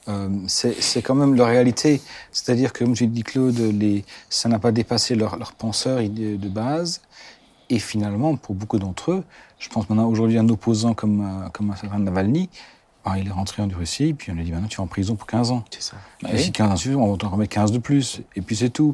Euh, 0.08 0.30
c'est 0.48 0.82
c'est 0.82 1.02
quand 1.02 1.16
même 1.16 1.36
leur 1.36 1.48
réalité. 1.48 2.02
C'est-à-dire 2.32 2.72
que, 2.72 2.84
comme 2.86 2.96
j'ai 2.96 3.08
dit 3.08 3.24
Claude, 3.24 3.58
les, 3.58 4.06
ça 4.30 4.48
n'a 4.48 4.60
pas 4.60 4.72
dépassé 4.72 5.16
leur, 5.16 5.38
leur 5.38 5.54
penseur 5.54 5.98
de 6.00 6.48
base. 6.50 7.02
Et 7.70 7.80
finalement, 7.80 8.38
pour 8.38 8.56
beaucoup 8.56 8.80
d'entre 8.80 9.12
eux, 9.12 9.24
je 9.60 9.68
pense 9.68 9.90
maintenant 9.90 10.08
aujourd'hui 10.08 10.38
un 10.38 10.48
opposant 10.48 10.94
comme, 10.94 11.20
euh, 11.22 11.50
comme 11.50 11.70
un 11.72 11.76
certain 11.76 12.00
Navalny, 12.00 12.50
ben, 13.16 13.18
il 13.22 13.28
est 13.28 13.32
rentré 13.32 13.62
en 13.62 13.68
Russie, 13.68 14.14
puis 14.14 14.32
on 14.32 14.36
lui 14.36 14.44
dit 14.44 14.52
maintenant 14.52 14.68
tu 14.68 14.78
vas 14.78 14.84
en 14.84 14.88
prison 14.88 15.16
pour 15.16 15.28
15 15.28 15.52
ans. 15.52 15.64
C'est 15.72 15.82
ça. 15.82 15.98
Bah 16.22 16.30
Et 16.32 16.36
oui. 16.38 16.44
si 16.44 16.52
15 16.52 16.72
ans 16.72 16.76
suffit, 16.76 16.96
on 16.96 17.12
va 17.12 17.18
t'en 17.18 17.30
remettre 17.30 17.54
15 17.54 17.72
de 17.72 17.78
plus. 17.78 18.22
Et 18.36 18.42
puis 18.42 18.56
c'est 18.56 18.70
tout. 18.70 18.94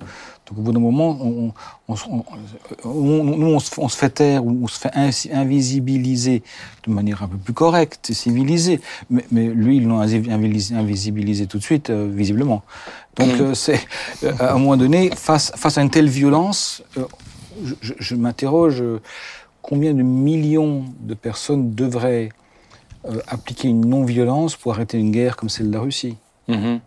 Donc 0.50 0.60
au 0.60 0.62
bout 0.62 0.72
d'un 0.72 0.80
moment, 0.80 1.18
on, 1.22 1.54
nous, 1.88 3.48
on 3.48 3.60
se, 3.60 3.72
on 3.80 3.88
se 3.90 3.98
fait 3.98 4.10
taire 4.10 4.46
ou 4.46 4.60
on 4.64 4.68
se 4.68 4.80
fait 4.80 4.92
invisibiliser 5.32 6.44
de 6.86 6.92
manière 6.92 7.24
un 7.24 7.28
peu 7.28 7.38
plus 7.38 7.54
correcte 7.54 8.12
civilisée. 8.14 8.82
Mais, 9.10 9.26
mais 9.32 9.48
lui, 9.48 9.78
ils 9.78 9.88
l'ont 9.88 10.00
invisibilisé, 10.02 11.48
tout 11.48 11.58
de 11.58 11.64
suite, 11.64 11.90
euh, 11.90 12.10
visiblement. 12.14 12.64
Donc 13.18 13.30
euh, 13.40 13.54
c'est, 13.54 13.80
euh, 14.24 14.34
à 14.40 14.54
un 14.54 14.58
moment 14.58 14.78
donné, 14.78 15.12
face, 15.16 15.52
face 15.56 15.78
à 15.78 15.82
une 15.82 15.90
telle 15.90 16.10
violence, 16.10 16.84
je, 17.64 17.74
je- 17.82 17.94
je 18.00 18.16
m'interroge 18.16 18.84
combien 19.62 19.94
de 19.94 20.02
millions 20.04 20.84
de 21.00 21.14
personnes 21.14 21.74
devraient 21.74 22.30
euh, 23.06 23.20
appliquer 23.28 23.68
une 23.68 23.86
non-violence 23.86 24.56
pour 24.56 24.72
arrêter 24.74 24.98
une 24.98 25.12
guerre 25.12 25.36
comme 25.36 25.50
celle 25.50 25.68
de 25.70 25.74
la 25.76 25.82
Russie 25.82 26.18
Mhm. 26.48 26.80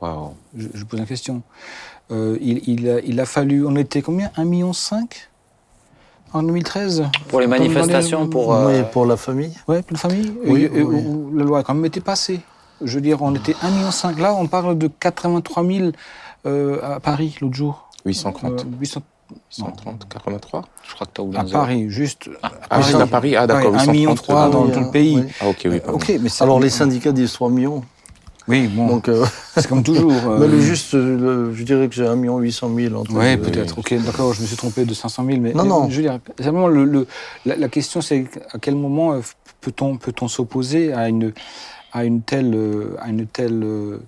Waouh. 0.00 0.34
je, 0.56 0.68
je 0.74 0.84
pose 0.84 1.00
la 1.00 1.06
question. 1.06 1.42
Euh, 2.10 2.36
il, 2.40 2.68
il 2.68 2.88
a, 2.88 3.00
il 3.00 3.18
a 3.20 3.24
fallu, 3.26 3.66
on 3.66 3.74
était 3.76 4.02
combien? 4.02 4.28
1,5 4.36 4.44
million 4.44 4.72
en 6.32 6.42
2013 6.42 7.04
Pour 7.28 7.40
les 7.40 7.46
Dans- 7.46 7.52
dans 7.52 7.58
manifestations, 7.58 8.28
pour, 8.28 8.54
euh, 8.54 8.66
Oui, 8.82 8.88
pour 8.92 9.06
la 9.06 9.16
famille. 9.16 9.52
Ouais, 9.68 9.82
plein 9.82 9.94
de 9.94 9.98
famille. 9.98 10.32
Oui, 10.44 10.62
Et- 10.62 10.78
et- 10.78 10.82
oui. 10.82 11.02
où 11.06 11.32
la 11.36 11.44
loi 11.44 11.60
a 11.60 11.62
quand 11.62 11.74
même 11.74 11.84
été 11.84 12.00
passée. 12.00 12.40
Je 12.82 12.94
veux 12.96 13.00
dire, 13.00 13.22
on 13.22 13.34
était 13.34 13.54
1,5 13.62 14.08
million. 14.16 14.22
Là, 14.22 14.34
on 14.34 14.46
parle 14.46 14.76
de 14.76 14.88
83 14.88 15.64
000 15.64 15.90
euh, 16.44 16.78
à 16.96 17.00
Paris 17.00 17.36
l'autre 17.40 17.54
jour. 17.54 17.88
830, 18.04 18.60
Euh, 18.60 18.64
800 18.80 19.02
130, 19.50 20.08
83 20.08 20.62
Je 20.88 20.94
crois 20.94 21.06
que 21.06 21.12
tu 21.14 21.20
as 21.20 21.24
oublié 21.24 21.42
à. 21.42 21.58
Paris, 21.58 21.90
juste. 21.90 22.30
Ah, 22.70 22.80
juste 22.82 22.94
à 23.00 23.06
Paris, 23.06 23.36
ah 23.36 23.46
d'accord, 23.46 23.72
Ouais, 23.72 23.78
1 23.78 23.86
million 23.92 24.10
830 24.12 24.22
trois 24.22 24.48
dans 24.50 24.64
Oui, 24.66 24.72
tout 24.72 24.80
le 24.80 24.90
pays. 24.90 25.24
Ah 25.40 25.48
ok, 25.48 25.60
oui, 25.66 25.80
pardon. 25.80 25.98
mais 26.20 26.28
ça, 26.28 26.44
Alors 26.44 26.60
les 26.60 26.70
syndicats 26.70 27.12
disent 27.12 27.32
3 27.32 27.50
millions. 27.50 27.82
Oui, 28.48 28.68
bon, 28.68 28.86
Donc, 28.86 29.08
euh, 29.08 29.24
c'est 29.56 29.66
comme 29.66 29.82
toujours. 29.82 30.12
euh, 30.28 30.38
mais 30.40 30.46
le 30.46 30.60
juste, 30.60 30.94
euh, 30.94 31.48
le- 31.48 31.54
je 31.54 31.64
dirais 31.64 31.88
que 31.88 31.96
c'est 31.96 32.06
1 32.06 32.14
million 32.14 32.38
800 32.38 32.70
000. 32.74 32.94
entre 32.94 33.12
Oui, 33.12 33.36
peut-être. 33.36 33.76
Ok, 33.78 33.92
d'accord, 34.04 34.32
je 34.34 34.42
me 34.42 34.46
suis 34.46 34.56
trompé 34.56 34.84
de 34.84 34.94
500 34.94 35.24
000. 35.26 35.40
Mais, 35.40 35.52
Non, 35.52 35.64
mais 35.64 35.68
non. 35.68 35.90
Je 35.90 35.96
veux 35.96 36.02
dire, 36.02 36.20
simplement, 36.38 36.68
le, 36.68 36.84
le- 36.84 37.08
la, 37.44 37.56
la 37.56 37.68
question, 37.68 38.00
c'est 38.00 38.26
à 38.52 38.58
quel 38.60 38.76
moment 38.76 39.14
euh, 39.14 39.20
peut-on 39.60 39.96
peut-on 39.96 40.28
s'opposer 40.28 40.92
à 40.92 41.08
une 41.08 41.32
à 41.92 42.04
une 42.04 42.20
telle 42.22 42.54
à 43.00 43.08
une 43.08 43.26
telle 43.26 43.64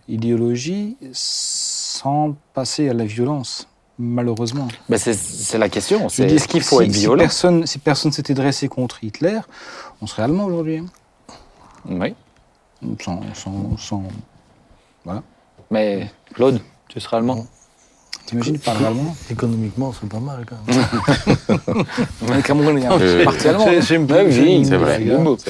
idéologie 0.08 0.96
sans 1.12 2.36
passer 2.54 2.88
à 2.88 2.92
la 2.94 3.04
violence, 3.06 3.66
malheureusement. 3.98 4.68
Ben, 4.88 4.98
c'est- 4.98 5.12
c'est 5.14 5.58
la 5.58 5.68
question. 5.68 6.08
C'est 6.08 6.30
est-ce 6.30 6.48
qu'il 6.48 6.62
faut 6.62 6.80
si- 6.80 6.86
être 6.86 6.94
si 6.94 7.00
violent? 7.00 7.18
personne 7.22 7.66
si 7.66 7.78
personne 7.78 8.12
s'était 8.12 8.34
dressé 8.34 8.68
contre 8.68 9.02
Hitler, 9.02 9.40
on 10.00 10.06
serait 10.06 10.22
allemand 10.22 10.44
aujourd'hui. 10.44 10.78
hein. 10.78 10.86
Oui. 11.88 12.14
Sans, 13.04 13.20
sans, 13.34 13.76
sans- 13.76 14.04
Mais 15.70 16.08
Claude, 16.34 16.60
tu 16.88 17.00
seras 17.00 17.18
allemand? 17.18 17.46
T'imagines, 18.26 18.54
il 18.54 18.60
parle 18.60 18.84
allemand? 18.84 19.16
Économiquement, 19.30 19.92
c'est 19.98 20.08
pas 20.08 20.20
mal 20.20 20.44
quand 20.46 20.56
même. 20.66 22.36
Le 22.36 22.42
Cameroun 22.42 22.78
est 22.78 22.86
un 22.86 23.00
Euh, 23.00 23.24
parti 23.24 23.48
allemand. 23.48 23.64
C'est- 23.64 23.96
oui, 24.40 24.64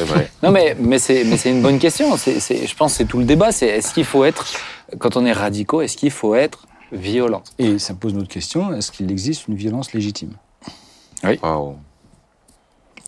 vrai. 0.05 0.31
Non, 0.43 0.51
mais, 0.53 0.77
mais 0.79 0.99
c'est 1.01 1.25
mais 1.25 1.37
c'est 1.37 1.51
une 1.51 1.61
bonne 1.63 1.79
question. 1.81 2.17
C'est 2.17 2.39
c'est- 2.41 2.67
je 2.67 2.77
pense 2.77 2.93
que 2.93 2.99
c'est 2.99 3.05
tout 3.05 3.19
le 3.19 3.25
débat. 3.25 3.51
C'est 3.53 3.67
est-ce 3.67 3.93
qu'il 3.95 4.05
faut 4.05 4.25
être, 4.25 4.47
quand 4.99 5.17
on 5.17 5.27
est 5.27 5.33
radicaux, 5.33 5.81
est-ce 5.83 5.97
qu'il 5.97 6.11
faut 6.13 6.35
être 6.37 6.67
violent 6.93 7.43
Et 7.59 7.79
ça 7.79 7.95
pose 7.95 8.13
une 8.13 8.21
autre 8.21 8.29
question 8.29 8.73
est-ce 8.75 8.91
qu'il 8.93 9.11
existe 9.11 9.49
une 9.49 9.55
violence 9.57 9.93
légitime? 9.93 10.33
Waouh. 11.23 11.77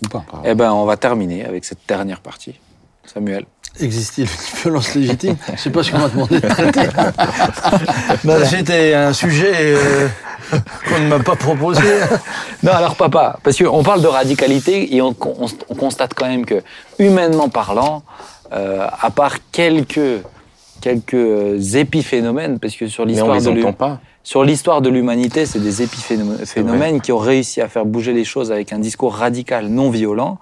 ou 0.03 0.07
pas? 0.09 0.23
Eh 0.43 0.53
ben, 0.55 0.71
on 0.71 0.85
va 0.85 0.97
terminer 0.97 1.45
avec 1.45 1.63
cette 1.65 1.79
dernière 1.87 2.19
partie. 2.21 2.59
Samuel. 3.05 3.45
Existe-t-il 3.79 4.27
une 4.27 4.59
violence 4.61 4.93
légitime? 4.95 5.37
Je 5.53 5.57
sais 5.59 5.69
pas 5.69 5.81
ce 5.83 5.91
qu'on 5.91 5.99
m'a 5.99 6.09
demandé 6.09 6.39
de 6.39 6.47
traiter. 6.47 6.87
Ben, 8.25 8.45
C'était 8.45 8.93
un 8.93 9.13
sujet 9.13 9.51
euh, 9.55 10.07
qu'on 10.87 10.99
ne 10.99 11.07
m'a 11.07 11.19
pas 11.19 11.35
proposé. 11.35 11.81
Non, 12.63 12.73
alors 12.73 12.95
papa, 12.95 13.39
parce 13.43 13.57
qu'on 13.57 13.81
parle 13.81 14.03
de 14.03 14.07
radicalité 14.07 14.95
et 14.95 15.01
on, 15.01 15.15
on- 15.19 15.47
on 15.69 15.73
constate 15.75 16.13
quand 16.13 16.27
même 16.27 16.45
que, 16.45 16.61
humainement 16.99 17.49
parlant, 17.49 18.03
euh, 18.53 18.85
à 19.01 19.09
part 19.09 19.37
quelques, 19.51 20.21
quelques 20.81 21.13
euh, 21.13 21.59
épiphénomènes, 21.75 22.59
parce 22.59 22.75
que 22.75 22.87
sur 22.87 23.05
l'histoire 23.05 23.37
de 23.37 23.55
l'hu- 23.55 23.61
entend 23.63 23.73
pas. 23.73 23.99
sur 24.23 24.43
l'histoire 24.43 24.81
de 24.81 24.89
l'humanité, 24.89 25.45
c'est 25.45 25.59
des 25.59 25.81
épiphénomènes 25.81 26.99
qui 27.01 27.11
ont 27.11 27.17
réussi 27.17 27.61
à 27.61 27.67
faire 27.69 27.85
bouger 27.85 28.13
les 28.13 28.25
choses 28.25 28.51
avec 28.51 28.73
un 28.73 28.79
discours 28.79 29.13
radical, 29.15 29.67
non 29.67 29.89
violent. 29.89 30.37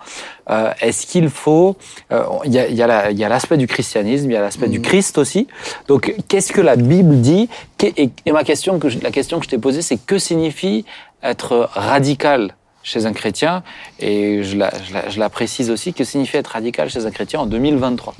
Euh, 0.50 0.72
Est-ce 0.82 1.06
qu'il 1.06 1.30
faut 1.30 1.76
euh, 2.12 2.24
Il 2.46 2.54
y 2.54 2.60
a, 2.60 2.68
il 2.68 2.76
y 2.76 2.82
a 2.82 2.88
la- 2.88 3.12
il 3.12 3.20
y 3.20 3.24
a 3.24 3.30
l'aspect 3.30 3.58
du 3.58 3.68
christianisme, 3.68 4.30
il 4.32 4.34
y 4.34 4.38
a 4.38 4.42
l'aspect 4.42 4.68
du 4.68 4.82
Christ 4.82 5.18
aussi. 5.18 5.48
Donc, 5.88 6.16
qu'est-ce 6.28 6.52
que 6.52 6.62
la 6.62 6.76
Bible 6.76 7.22
dit? 7.22 7.48
Et, 7.84 8.10
et 8.26 8.32
ma 8.32 8.44
question, 8.44 8.80
que 8.80 8.90
je- 8.90 9.00
la 9.00 9.12
question 9.12 9.38
que 9.40 9.46
je 9.46 9.50
t'ai 9.50 9.58
posée, 9.60 9.82
c'est 9.82 9.98
que 9.98 10.18
signifie 10.18 10.86
être 11.22 11.70
radical 11.74 12.56
chez 12.82 13.06
un 13.06 13.14
chrétien? 13.14 13.62
Et 14.00 14.42
je 14.44 14.58
la, 14.58 14.72
je, 14.88 14.94
la, 14.94 15.10
je 15.10 15.20
la 15.20 15.30
précise 15.30 15.70
aussi, 15.70 15.94
que 15.94 16.04
signifie 16.04 16.38
être 16.38 16.48
radical 16.48 16.90
chez 16.90 17.06
un 17.06 17.12
chrétien 17.12 17.40
en 17.42 17.46
2023 17.46 18.14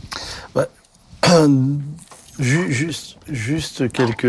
Ju- 0.56 0.62
juste, 2.40 3.18
juste 3.28 3.92
quelques. 3.92 4.26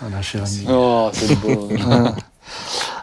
Voilà, 0.00 0.22
cher 0.22 0.42
ami. 0.44 0.64
Oh, 0.68 1.10
c'est 1.12 1.38
beau. 1.40 1.68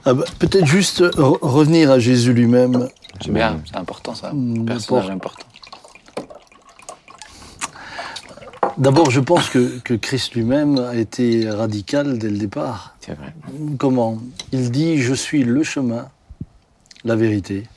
Ah 0.06 0.14
bah, 0.14 0.24
Peut-être 0.40 0.66
juste 0.66 1.02
re- 1.02 1.38
revenir 1.42 1.92
à 1.92 2.00
Jésus 2.00 2.34
lui-même. 2.34 2.88
C'est 3.22 3.32
bien, 3.32 3.62
c'est 3.66 3.78
important 3.78 4.14
ça. 4.16 4.32
Mm, 4.34 4.66
Personnage 4.66 5.10
important. 5.10 5.46
D'abord, 8.78 9.10
je 9.10 9.20
pense 9.20 9.50
que, 9.50 9.80
que 9.80 9.94
Christ 9.96 10.36
lui-même 10.36 10.78
a 10.80 10.96
été 10.96 11.50
radical 11.50 12.18
dès 12.20 12.30
le 12.30 12.38
départ. 12.38 12.96
C'est 13.02 13.14
vrai. 13.16 13.34
Comment? 13.78 14.20
Il 14.52 14.70
dit 14.72 14.98
Je 15.02 15.14
suis 15.14 15.44
le 15.44 15.64
chemin, 15.64 16.10
la 17.04 17.16
vérité 17.16 17.68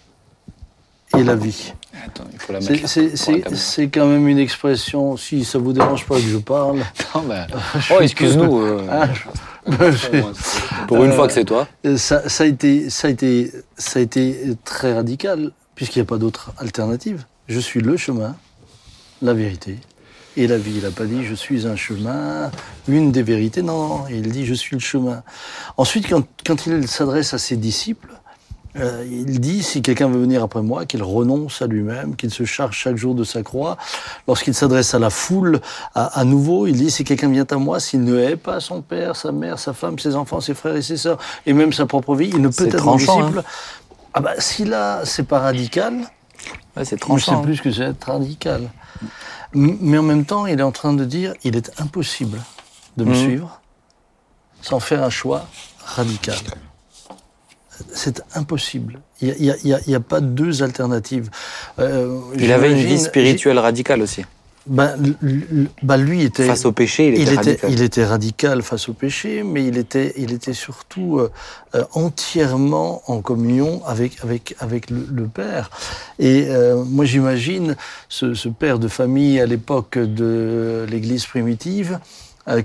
et 1.16 1.22
la 1.24 1.36
vie. 1.36 1.72
Attends, 2.06 2.24
il 2.32 2.38
faut 2.38 2.52
la 2.52 2.60
C'est- 2.60 2.72
mettre. 2.72 3.92
quand 3.92 4.06
même 4.06 4.26
une 4.28 4.38
expression, 4.38 5.16
si 5.16 5.44
ça 5.44 5.58
vous 5.58 5.72
dérange 5.72 6.06
pas 6.06 6.16
que 6.16 6.22
je 6.22 6.36
parle. 6.38 6.78
Non, 7.14 7.22
ben, 7.22 7.46
Oh, 7.90 8.00
excuse-nous. 8.00 8.60
euh, 8.60 8.86
Ah, 8.90 9.08
pour 10.88 11.04
une 11.04 11.10
Euh, 11.10 11.14
fois 11.16 11.26
que 11.26 11.32
c'est 11.32 11.44
toi. 11.44 11.66
Ça, 11.96 12.28
ça, 12.28 12.44
a 12.44 12.46
été, 12.46 12.88
ça, 12.90 13.08
a 13.08 13.10
été, 13.10 13.50
ça 13.76 13.98
a 13.98 14.02
été 14.02 14.36
très 14.64 14.94
radical, 14.94 15.52
puisqu'il 15.74 15.98
n'y 15.98 16.04
a 16.04 16.08
pas 16.08 16.18
d'autre 16.18 16.52
alternative. 16.58 17.24
Je 17.48 17.58
suis 17.60 17.80
le 17.80 17.96
chemin, 17.96 18.36
la 19.22 19.34
vérité 19.34 19.78
et 20.36 20.46
la 20.46 20.56
vie. 20.56 20.74
Il 20.76 20.82
n'a 20.84 20.90
pas 20.90 21.04
dit 21.04 21.24
je 21.24 21.34
suis 21.34 21.66
un 21.66 21.76
chemin, 21.76 22.50
une 22.88 23.12
des 23.12 23.22
vérités. 23.22 23.62
Non, 23.62 23.88
non, 23.88 24.04
il 24.08 24.22
dit 24.30 24.46
je 24.46 24.54
suis 24.54 24.76
le 24.76 24.80
chemin. 24.80 25.22
Ensuite, 25.76 26.08
quand, 26.08 26.24
quand 26.46 26.66
il 26.66 26.86
s'adresse 26.88 27.34
à 27.34 27.38
ses 27.38 27.56
disciples, 27.56 28.12
euh, 28.76 29.04
il 29.10 29.40
dit 29.40 29.62
si 29.62 29.82
quelqu'un 29.82 30.08
veut 30.08 30.20
venir 30.20 30.42
après 30.42 30.62
moi, 30.62 30.86
qu'il 30.86 31.02
renonce 31.02 31.60
à 31.62 31.66
lui-même, 31.66 32.14
qu'il 32.16 32.30
se 32.30 32.44
charge 32.44 32.76
chaque 32.76 32.96
jour 32.96 33.14
de 33.14 33.24
sa 33.24 33.42
croix. 33.42 33.76
Lorsqu'il 34.28 34.54
s'adresse 34.54 34.94
à 34.94 34.98
la 34.98 35.10
foule, 35.10 35.60
à, 35.94 36.20
à 36.20 36.24
nouveau, 36.24 36.66
il 36.66 36.76
dit 36.76 36.90
si 36.90 37.02
quelqu'un 37.04 37.28
vient 37.30 37.46
à 37.50 37.56
moi, 37.56 37.80
s'il 37.80 38.04
ne 38.04 38.18
hait 38.18 38.36
pas 38.36 38.60
son 38.60 38.80
père, 38.82 39.16
sa 39.16 39.32
mère, 39.32 39.58
sa 39.58 39.72
femme, 39.72 39.98
ses 39.98 40.14
enfants, 40.14 40.40
ses 40.40 40.54
frères 40.54 40.76
et 40.76 40.82
ses 40.82 40.96
sœurs, 40.96 41.18
et 41.46 41.52
même 41.52 41.72
sa 41.72 41.86
propre 41.86 42.14
vie, 42.14 42.30
il 42.32 42.40
ne 42.40 42.48
peut 42.48 42.66
être 42.68 42.74
mon 42.84 42.96
tranchant, 42.96 43.20
disciple. 43.20 43.42
Ah 44.14 44.20
bah, 44.20 44.32
si 44.38 44.64
là, 44.64 45.00
c'est 45.04 45.26
pas 45.26 45.40
radical, 45.40 45.94
Ouais, 46.76 46.84
c'est 46.84 46.96
je 46.96 47.00
tranchant. 47.00 47.38
sais 47.40 47.42
plus 47.46 47.56
ce 47.56 47.62
que 47.62 47.72
c'est 47.72 47.82
être 47.82 48.04
radical. 48.04 48.70
Mais 49.52 49.98
en 49.98 50.02
même 50.04 50.24
temps, 50.24 50.46
il 50.46 50.60
est 50.60 50.62
en 50.62 50.70
train 50.70 50.92
de 50.92 51.04
dire, 51.04 51.34
il 51.42 51.56
est 51.56 51.72
impossible 51.80 52.38
de 52.96 53.04
me 53.04 53.10
Mhm. 53.10 53.16
suivre 53.16 53.60
sans 54.62 54.78
faire 54.78 55.02
un 55.02 55.10
choix 55.10 55.46
radical. 55.84 56.36
C'est 57.92 58.22
impossible. 58.34 59.00
Il 59.22 59.34
n'y 59.40 59.50
a, 59.50 59.56
y 59.64 59.72
a- 59.74 59.80
y 59.86 59.98
pas 60.00 60.20
deux 60.20 60.62
alternatives. 60.62 61.30
Euh, 61.78 62.18
Il 62.38 62.52
avait 62.52 62.70
une 62.72 62.86
vie 62.86 62.98
spirituelle 62.98 63.58
radicale 63.58 64.02
aussi. 64.02 64.24
Ben, 64.66 64.94
ben, 65.82 65.96
lui 65.96 66.22
était 66.22 66.46
Face 66.46 66.66
au 66.66 66.72
péché, 66.72 67.08
il 67.08 67.14
était 67.14 67.22
il 67.22 67.28
était, 67.32 67.36
radical. 67.38 67.70
il 67.72 67.82
était 67.82 68.04
radical 68.04 68.62
face 68.62 68.88
au 68.90 68.92
péché, 68.92 69.42
mais 69.42 69.64
il 69.66 69.78
était, 69.78 70.12
il 70.18 70.32
était 70.32 70.52
surtout 70.52 71.18
euh, 71.18 71.30
euh, 71.74 71.82
entièrement 71.94 73.02
en 73.06 73.22
communion 73.22 73.82
avec, 73.86 74.18
avec, 74.22 74.54
avec 74.60 74.90
le, 74.90 75.06
le 75.10 75.26
Père. 75.26 75.70
Et 76.18 76.46
euh, 76.50 76.84
moi, 76.84 77.06
j'imagine 77.06 77.74
ce, 78.10 78.34
ce 78.34 78.50
père 78.50 78.78
de 78.78 78.86
famille 78.88 79.40
à 79.40 79.46
l'époque 79.46 79.96
de 79.98 80.86
l'Église 80.90 81.24
primitive 81.24 81.98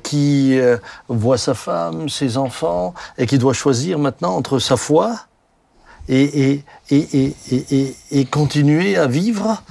qui 0.01 0.57
euh, 0.59 0.77
voit 1.07 1.37
sa 1.37 1.53
femme, 1.53 2.09
ses 2.09 2.37
enfants, 2.37 2.93
et 3.17 3.25
qui 3.27 3.37
doit 3.37 3.53
choisir 3.53 3.99
maintenant 3.99 4.35
entre 4.35 4.59
sa 4.59 4.77
foi 4.77 5.15
et, 6.07 6.63
continuer 8.31 8.95
à 8.97 9.07
vivre 9.07 9.61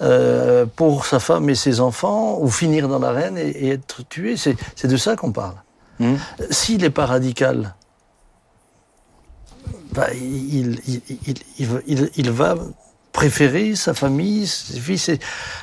euh, 0.00 0.66
pour 0.76 1.06
sa 1.06 1.18
femme 1.20 1.48
et 1.50 1.54
ses 1.54 1.80
enfants, 1.80 2.38
ou 2.40 2.48
finir 2.50 2.88
dans 2.88 2.98
l'arène 2.98 3.36
et, 3.38 3.48
et 3.50 3.68
être 3.70 4.02
tué. 4.08 4.36
C'est 4.36 4.56
de 4.86 4.96
ça 4.96 5.16
qu'on 5.16 5.32
parle. 5.32 5.54
Mhm. 6.00 6.18
S'il 6.50 6.80
n'est 6.80 6.90
pas 6.90 7.06
radical, 7.06 7.74
bah, 9.92 10.08
il, 10.14 10.80
va- 11.60 11.80
il- 11.86 12.10
il 12.16 12.30
va 12.30 12.54
préférer 13.12 13.74
sa 13.76 13.92
famille, 13.94 14.46
ses 14.46 14.80
fils. 14.80 15.08
Et, 15.10 15.20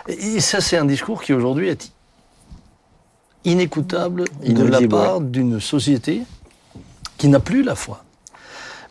et 0.08 0.40
ça, 0.40 0.62
c'est 0.62 0.78
un 0.78 0.86
discours 0.86 1.22
qui 1.24 1.34
aujourd'hui 1.34 1.68
est 1.70 1.92
inécoutable 3.46 4.26
de 4.46 4.64
la 4.64 4.82
part 4.88 5.22
d'une 5.22 5.60
société 5.60 6.22
qui 7.18 7.28
n'a 7.28 7.40
plus 7.40 7.64
la 7.64 7.76
foi. 7.76 8.04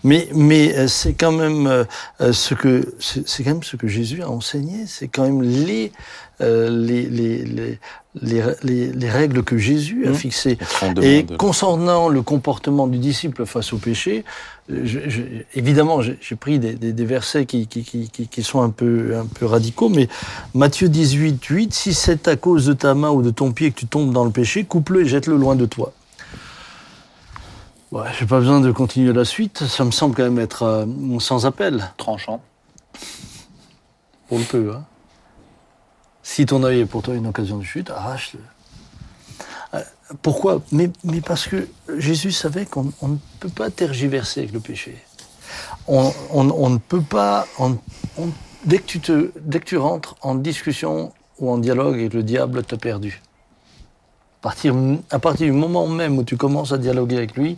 Mais, 0.04 0.28
mais 0.32 0.86
c'est 0.86 1.14
quand 1.14 1.32
même 1.32 1.84
ce 2.20 2.54
que 2.54 2.94
c'est 3.00 3.28
c'est 3.28 3.42
quand 3.42 3.50
même 3.50 3.62
ce 3.64 3.76
que 3.76 3.88
Jésus 3.88 4.22
a 4.22 4.30
enseigné. 4.30 4.86
C'est 4.86 5.08
quand 5.08 5.24
même 5.24 5.42
les, 5.42 5.92
euh, 6.40 6.70
les, 6.70 7.02
les, 7.08 7.44
les, 7.44 7.80
les, 8.22 8.42
les- 8.62 8.92
les 8.92 9.10
règles 9.10 9.42
que 9.42 9.56
Jésus 9.58 10.06
a 10.06 10.10
Mhm. 10.10 10.14
fixées. 10.14 10.58
Et 11.02 11.26
concernant 11.38 12.08
le 12.08 12.22
comportement 12.22 12.86
du 12.86 12.98
disciple 12.98 13.46
face 13.46 13.72
au 13.72 13.78
péché, 13.78 14.24
euh, 14.70 14.80
je- 14.84 15.08
je- 15.08 15.22
évidemment, 15.54 16.02
j'ai 16.02 16.18
j'ai 16.20 16.36
pris 16.36 16.58
des, 16.58 16.74
des, 16.74 16.92
des 16.92 17.04
versets 17.04 17.46
qui, 17.46 17.66
qui, 17.66 17.82
qui, 17.82 18.08
qui- 18.10 18.28
qui 18.28 18.42
sont 18.42 18.62
un 18.62 18.70
peu, 18.70 19.16
un 19.16 19.26
peu 19.26 19.46
radicaux, 19.46 19.88
mais 19.88 20.08
Matthieu 20.54 20.88
18, 20.88 21.42
8, 21.44 21.72
si 21.74 21.94
c'est 21.94 22.28
à 22.28 22.36
cause 22.36 22.66
de 22.66 22.72
ta 22.72 22.94
main 22.94 23.10
ou 23.10 23.22
de 23.22 23.30
ton 23.30 23.52
pied 23.52 23.70
que 23.70 23.78
tu 23.78 23.86
tombes 23.86 24.12
dans 24.12 24.24
le 24.24 24.30
péché, 24.30 24.64
coupe-le 24.64 25.02
et 25.02 25.06
jette-le 25.06 25.36
loin 25.36 25.56
de 25.56 25.66
toi. 25.66 25.92
Ouais, 27.90 28.02
j'ai 28.18 28.26
pas 28.26 28.38
besoin 28.40 28.60
de 28.60 28.70
continuer 28.70 29.14
la 29.14 29.24
suite, 29.24 29.64
ça 29.66 29.82
me 29.84 29.90
semble 29.90 30.14
quand 30.14 30.22
même 30.24 30.38
être 30.38 30.62
euh, 30.64 30.84
sans 31.20 31.46
appel, 31.46 31.90
Tranchant. 31.96 32.42
pour 34.28 34.38
le 34.38 34.44
peu. 34.44 34.72
Hein. 34.74 34.84
Si 36.30 36.44
ton 36.44 36.62
œil 36.62 36.80
est 36.80 36.84
pour 36.86 37.00
toi 37.02 37.14
une 37.14 37.26
occasion 37.26 37.56
de 37.56 37.64
chute, 37.64 37.88
arrache-le. 37.88 38.40
Euh, 39.72 39.82
Pourquoi? 40.20 40.60
Mais, 40.72 40.90
mais 41.02 41.22
parce 41.22 41.46
que 41.46 41.66
Jésus 41.96 42.32
savait 42.32 42.66
qu'on 42.66 42.92
on 43.00 43.08
ne 43.08 43.16
peut 43.40 43.48
pas 43.48 43.70
tergiverser 43.70 44.40
avec 44.40 44.52
le 44.52 44.60
péché. 44.60 44.98
On, 45.86 46.12
on- 46.34 46.50
on 46.50 46.68
ne 46.68 46.76
peut 46.76 47.00
pas. 47.00 47.46
on- 47.58 47.78
on- 48.18 48.28
dès, 48.66 48.76
que 48.78 48.84
tu 48.86 49.00
te, 49.00 49.30
dès 49.40 49.58
que 49.58 49.64
tu 49.64 49.78
rentres 49.78 50.16
en 50.20 50.34
discussion 50.34 51.12
ou 51.38 51.50
en 51.50 51.56
dialogue 51.56 51.94
avec 51.94 52.12
le 52.12 52.22
diable, 52.22 52.62
tu 52.62 52.74
as 52.74 52.78
perdu. 52.78 53.22
À 54.40 54.42
partir, 54.42 54.74
à 55.10 55.18
partir 55.18 55.46
du 55.46 55.52
moment 55.52 55.86
même 55.88 56.18
où 56.18 56.24
tu 56.24 56.36
commences 56.36 56.72
à 56.72 56.78
dialoguer 56.78 57.16
avec 57.16 57.36
lui, 57.36 57.56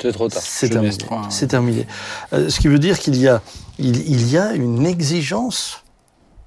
C'est 0.00 0.12
trop 0.12 0.28
tard. 0.28 0.42
c'est 0.44 0.68
terminé. 0.68 0.94
3, 0.96 1.26
C'est 1.30 1.46
terminé. 1.48 1.86
Euh, 2.34 2.50
ce 2.50 2.60
qui 2.60 2.68
veut 2.68 2.78
dire 2.78 2.98
qu'il 2.98 3.16
y 3.16 3.26
a, 3.26 3.40
il, 3.78 3.96
il 4.06 4.28
y 4.30 4.36
a 4.36 4.52
une 4.52 4.84
exigence 4.84 5.81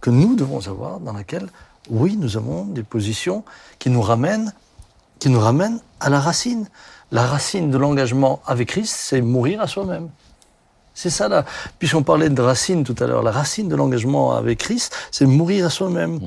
que 0.06 0.12
nous 0.12 0.36
devons 0.36 0.68
avoir 0.68 1.00
dans 1.00 1.14
laquelle, 1.14 1.48
oui, 1.90 2.16
nous 2.16 2.38
avons 2.38 2.66
des 2.66 2.84
positions 2.84 3.44
qui 3.80 3.90
nous 3.90 4.04
ramènent, 4.04 4.54
qui 5.18 5.30
nous 5.30 5.40
ramènent 5.40 5.80
à 6.00 6.12
la 6.12 6.20
racine. 6.20 6.68
La 7.12 7.26
racine 7.26 7.72
de 7.72 7.78
l'engagement 7.80 8.40
avec 8.46 8.68
Christ, 8.68 8.96
c'est 8.96 9.22
mourir 9.22 9.62
à 9.62 9.68
soi-même. 9.68 10.10
C'est 10.94 11.10
ça 11.10 11.28
là. 11.28 11.44
Puisqu'on 11.80 12.04
parlait 12.04 12.30
de 12.30 12.40
racine 12.40 12.84
tout 12.84 12.96
à 13.00 13.08
l'heure, 13.08 13.24
la 13.24 13.32
racine 13.32 13.68
de 13.68 13.76
l'engagement 13.76 14.36
avec 14.36 14.60
Christ, 14.60 14.96
c'est 15.10 15.26
mourir 15.26 15.66
à 15.66 15.70
soi-même. 15.72 16.20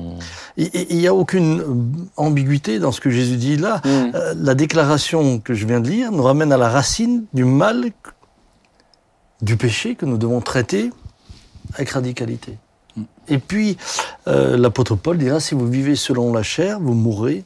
Et 0.57 0.93
il 0.93 0.97
n'y 0.97 1.07
a 1.07 1.15
aucune 1.15 1.61
euh, 1.61 2.07
ambiguïté 2.17 2.79
dans 2.79 2.91
ce 2.91 2.99
que 2.99 3.09
Jésus 3.09 3.37
dit 3.37 3.55
là. 3.55 3.77
Mm. 3.85 3.89
Euh, 4.13 4.33
la 4.37 4.55
déclaration 4.55 5.39
que 5.39 5.53
je 5.53 5.65
viens 5.65 5.79
de 5.79 5.87
lire 5.87 6.11
nous 6.11 6.23
ramène 6.23 6.51
à 6.51 6.57
la 6.57 6.67
racine 6.67 7.23
du 7.33 7.45
mal, 7.45 7.91
du 9.41 9.55
péché 9.55 9.95
que 9.95 10.05
nous 10.05 10.17
devons 10.17 10.41
traiter 10.41 10.91
avec 11.75 11.91
radicalité. 11.91 12.57
Et 13.27 13.37
puis, 13.37 13.77
euh, 14.27 14.57
l'apôtre 14.57 14.95
Paul 14.95 15.17
dira, 15.17 15.39
si 15.39 15.53
vous 15.55 15.67
vivez 15.67 15.95
selon 15.95 16.33
la 16.33 16.43
chair, 16.43 16.79
vous 16.79 16.93
mourrez. 16.93 17.43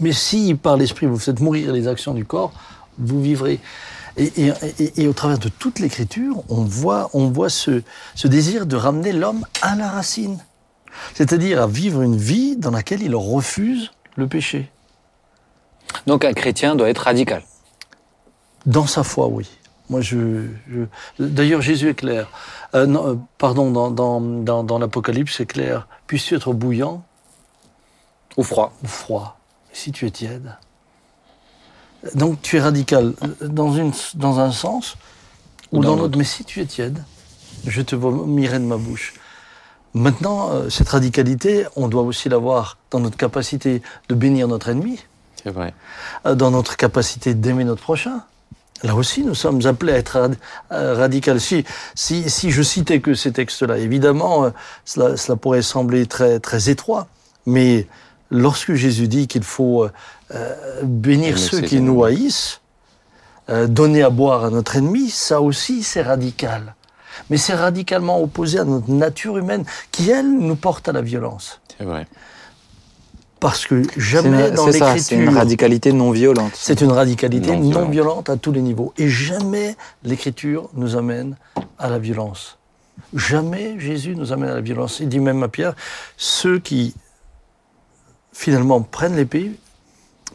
Mais 0.00 0.12
si 0.12 0.54
par 0.54 0.76
l'esprit 0.76 1.06
vous 1.06 1.18
faites 1.18 1.40
mourir 1.40 1.72
les 1.72 1.88
actions 1.88 2.14
du 2.14 2.24
corps, 2.24 2.52
vous 2.98 3.20
vivrez. 3.20 3.60
Et, 4.18 4.32
et- 4.46 4.52
et- 4.78 5.02
et 5.02 5.08
au 5.08 5.12
travers 5.12 5.38
de 5.38 5.48
toute 5.50 5.78
l'écriture, 5.78 6.42
on 6.48 6.64
voit, 6.64 7.10
on 7.12 7.28
voit 7.28 7.50
ce, 7.50 7.82
ce 8.14 8.28
désir 8.28 8.64
de 8.66 8.76
ramener 8.76 9.12
l'homme 9.12 9.44
à 9.60 9.74
la 9.76 9.88
racine. 9.88 10.38
C'est-à-dire 11.14 11.60
à 11.62 11.66
vivre 11.66 12.00
une 12.00 12.16
vie 12.16 12.56
dans 12.56 12.70
laquelle 12.70 13.02
il 13.02 13.14
refuse 13.14 13.90
le 14.16 14.26
péché. 14.26 14.70
Donc 16.06 16.24
un 16.24 16.32
chrétien 16.32 16.74
doit 16.74 16.88
être 16.88 16.98
radical. 17.04 17.42
Dans 18.64 18.86
sa 18.86 19.02
foi, 19.04 19.28
oui. 19.28 19.46
Moi, 19.88 20.00
je. 20.00 20.46
je- 20.68 20.84
D'ailleurs, 21.24 21.60
Jésus 21.60 21.88
est 21.90 21.94
clair. 21.94 22.28
Euh, 22.74 22.86
non, 22.86 23.08
euh, 23.08 23.14
pardon, 23.38 23.70
dans, 23.70 23.90
dans, 23.90 24.20
dans, 24.20 24.64
dans 24.64 24.78
l'Apocalypse, 24.78 25.36
c'est 25.36 25.46
clair. 25.46 25.86
Puisses-tu 26.06 26.34
être 26.34 26.52
bouillant 26.52 27.04
Ou 28.36 28.42
froid. 28.42 28.72
ou 28.82 28.86
froid 28.88 29.38
Si 29.72 29.92
tu 29.92 30.06
es 30.06 30.10
tiède. 30.10 30.56
Donc, 32.14 32.42
tu 32.42 32.56
es 32.56 32.60
radical 32.60 33.14
euh, 33.22 33.48
dans, 33.48 33.72
une, 33.72 33.92
dans 34.14 34.38
un 34.40 34.50
sens 34.52 34.96
ou, 35.72 35.78
Ou 35.78 35.82
dans 35.82 35.96
l'autre. 35.96 36.18
Mais 36.18 36.24
si 36.24 36.44
tu 36.44 36.60
es 36.60 36.66
tiède, 36.66 37.02
je 37.66 37.82
te 37.82 37.94
vomirai 37.96 38.58
de 38.58 38.64
ma 38.64 38.76
bouche. 38.76 39.14
Maintenant, 39.94 40.68
cette 40.68 40.90
radicalité, 40.90 41.64
on 41.74 41.88
doit 41.88 42.02
aussi 42.02 42.28
l'avoir 42.28 42.76
dans 42.90 43.00
notre 43.00 43.16
capacité 43.16 43.80
de 44.10 44.14
bénir 44.14 44.46
notre 44.46 44.68
ennemi. 44.68 44.98
C'est 45.42 45.50
vrai. 45.50 45.72
Dans 46.34 46.50
notre 46.50 46.76
capacité 46.76 47.32
d'aimer 47.34 47.64
notre 47.64 47.82
prochain. 47.82 48.20
Là 48.82 48.94
aussi, 48.94 49.22
nous 49.24 49.34
sommes 49.34 49.64
appelés 49.66 49.92
à 49.94 49.96
être 49.96 50.18
rad- 50.20 50.36
euh, 50.72 50.94
radical. 50.94 51.40
Si, 51.40 51.64
si, 51.94 52.28
si 52.28 52.50
je 52.50 52.62
citais 52.62 53.00
que 53.00 53.14
ces 53.14 53.32
textes-là, 53.32 53.78
évidemment, 53.78 54.44
euh, 54.44 54.50
cela, 54.84 55.16
cela 55.16 55.36
pourrait 55.36 55.62
sembler 55.62 56.06
très, 56.06 56.40
très 56.40 56.68
étroit. 56.68 57.06
Mais 57.46 57.86
lorsque 58.30 58.74
Jésus 58.74 59.08
dit 59.08 59.26
qu'il 59.28 59.44
faut 59.44 59.86
euh, 60.34 60.54
bénir 60.82 61.38
ceux 61.38 61.60
qui 61.68 61.80
nous 61.80 62.04
haïssent, 62.04 62.60
euh, 63.48 63.66
donner 63.66 64.02
à 64.02 64.10
boire 64.10 64.44
à 64.44 64.50
notre 64.50 64.76
ennemi, 64.76 65.08
ça 65.08 65.40
aussi, 65.40 65.82
c'est 65.82 66.02
radical. 66.02 66.74
Mais 67.30 67.38
c'est 67.38 67.54
radicalement 67.54 68.20
opposé 68.20 68.58
à 68.58 68.64
notre 68.64 68.90
nature 68.90 69.38
humaine 69.38 69.64
qui, 69.90 70.10
elle, 70.10 70.30
nous 70.30 70.56
porte 70.56 70.88
à 70.88 70.92
la 70.92 71.00
violence. 71.00 71.60
C'est 71.78 71.84
vrai. 71.84 72.06
Parce 73.40 73.66
que 73.66 73.82
jamais 73.98 74.48
une- 74.48 74.54
dans 74.54 74.66
c'est 74.66 74.78
ça, 74.78 74.96
c'est 74.98 75.14
une 75.14 75.20
l'écriture... 75.20 75.38
radicalité 75.40 75.92
non 75.92 76.10
violente. 76.10 76.52
C'est 76.54 76.80
une 76.80 76.92
radicalité 76.92 77.50
Non 77.50 77.58
non, 77.58 77.68
violente. 77.70 77.90
violente 77.90 78.30
à 78.30 78.36
tous 78.36 78.50
les 78.52 78.62
niveaux. 78.62 78.92
Et 78.96 79.08
jamais 79.08 79.76
l'Écriture 80.04 80.70
nous 80.74 80.96
amène 80.96 81.36
à 81.78 81.90
la 81.90 81.98
violence. 81.98 82.58
Jamais 83.14 83.78
Jésus 83.78 84.16
nous 84.16 84.32
amène 84.32 84.48
à 84.50 84.54
la 84.54 84.60
violence. 84.62 85.00
Il 85.00 85.08
dit 85.10 85.20
même 85.20 85.42
à 85.42 85.48
Pierre, 85.48 85.74
ceux 86.16 86.58
qui 86.58 86.94
finalement 88.32 88.80
prennent 88.80 89.16
l'épée. 89.16 89.52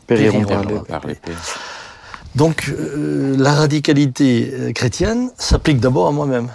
Périront 0.07 0.43
Par 0.45 1.05
l'épée. 1.07 1.31
Donc 2.35 2.69
euh, 2.69 3.35
la 3.37 3.53
radicalité 3.53 4.51
euh, 4.53 4.71
chrétienne 4.73 5.31
s'applique 5.37 5.79
d'abord 5.79 6.07
à 6.07 6.11
moi-même. 6.11 6.49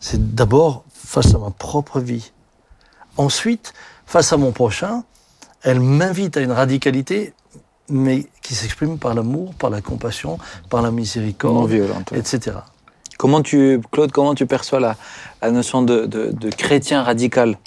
C'est 0.00 0.34
d'abord 0.34 0.84
face 0.92 1.34
à 1.34 1.38
ma 1.38 1.50
propre 1.50 1.98
vie. 1.98 2.30
Ensuite, 3.16 3.72
face 4.08 4.32
à 4.32 4.36
mon 4.36 4.50
prochain, 4.52 5.04
elle 5.62 5.80
m'invite 5.80 6.36
à 6.36 6.40
une 6.40 6.52
radicalité, 6.52 7.34
mais 7.88 8.26
qui 8.42 8.54
s'exprime 8.54 8.98
par 8.98 9.14
l'amour, 9.14 9.54
par 9.54 9.70
la 9.70 9.80
compassion, 9.80 10.38
par 10.70 10.82
la 10.82 10.88
non 10.90 10.96
miséricorde, 10.96 11.70
violente. 11.70 12.10
ouais. 12.12 12.18
etc. 12.18 12.56
Comment 13.18 13.42
tu, 13.42 13.80
Claude, 13.90 14.12
comment 14.12 14.34
tu 14.36 14.46
perçois 14.46 14.78
la, 14.78 14.94
la 15.42 15.50
notion 15.50 15.82
de, 15.82 16.06
de, 16.06 16.30
de 16.30 16.50
chrétien 16.50 17.02
radical? 17.02 17.58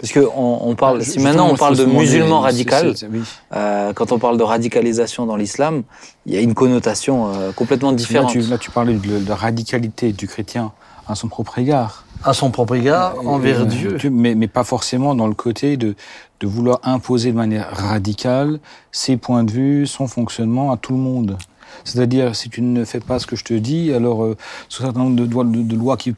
Parce 0.00 0.12
que 0.12 0.20
on, 0.20 0.68
on 0.68 0.76
parle, 0.76 1.02
si 1.02 1.18
maintenant 1.18 1.48
on 1.50 1.56
parle 1.56 1.76
de 1.76 1.84
musulman 1.84 2.40
radical, 2.40 2.94
Oui. 3.10 3.22
euh, 3.52 3.92
quand 3.92 4.12
on 4.12 4.20
parle 4.20 4.38
de 4.38 4.44
radicalisation 4.44 5.26
dans 5.26 5.34
l'islam, 5.34 5.82
il 6.26 6.34
y 6.34 6.36
a 6.36 6.40
une 6.40 6.54
connotation 6.54 7.32
euh, 7.34 7.50
complètement 7.50 7.90
Là 7.90 7.96
différente. 7.96 8.30
tu, 8.30 8.40
là, 8.42 8.56
tu 8.58 8.70
parlais 8.70 8.94
de, 8.94 9.18
de 9.18 9.28
la 9.28 9.34
radicalité 9.34 10.12
du 10.12 10.28
chrétien 10.28 10.70
à 11.08 11.16
son 11.16 11.26
propre 11.26 11.58
égard. 11.58 12.04
À 12.24 12.34
son 12.34 12.50
propre 12.50 12.74
égard, 12.74 13.14
envers 13.26 13.62
Euh, 13.62 13.64
Dieu. 13.64 13.98
mais, 14.10 14.34
mais 14.34 14.46
pas 14.48 14.64
forcément 14.64 15.14
dans 15.14 15.26
le 15.26 15.34
côté 15.34 15.76
de, 15.76 15.94
de 16.40 16.46
vouloir 16.46 16.80
imposer 16.82 17.32
de 17.32 17.36
manière 17.36 17.68
radicale 17.72 18.60
ses 18.92 19.16
points 19.16 19.42
de 19.44 19.50
vue, 19.50 19.86
son 19.86 20.06
fonctionnement 20.06 20.70
à 20.72 20.76
tout 20.76 20.92
le 20.92 20.98
monde. 20.98 21.38
C'est-à-dire, 21.84 22.36
si 22.36 22.50
tu 22.50 22.60
ne 22.62 22.84
fais 22.84 23.00
pas 23.00 23.18
ce 23.18 23.26
que 23.26 23.36
je 23.36 23.44
te 23.44 23.54
dis, 23.54 23.92
alors, 23.92 24.22
euh, 24.24 24.36
sur 24.68 24.82
un 24.84 24.88
certain 24.88 25.00
nombre 25.00 25.16
de, 25.16 25.24
doigts- 25.24 25.44
de, 25.44 25.62
de 25.62 25.76
lois 25.76 25.96
qui, 25.96 26.14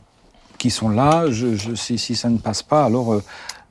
qui 0.59 0.71
sont 0.71 0.89
là, 0.89 1.27
je, 1.31 1.55
je, 1.55 1.75
si, 1.75 1.99
si 1.99 2.17
ça 2.17 2.29
ne 2.31 2.39
passe 2.39 2.63
pas, 2.65 2.85
alors 2.85 3.13
euh, 3.13 3.23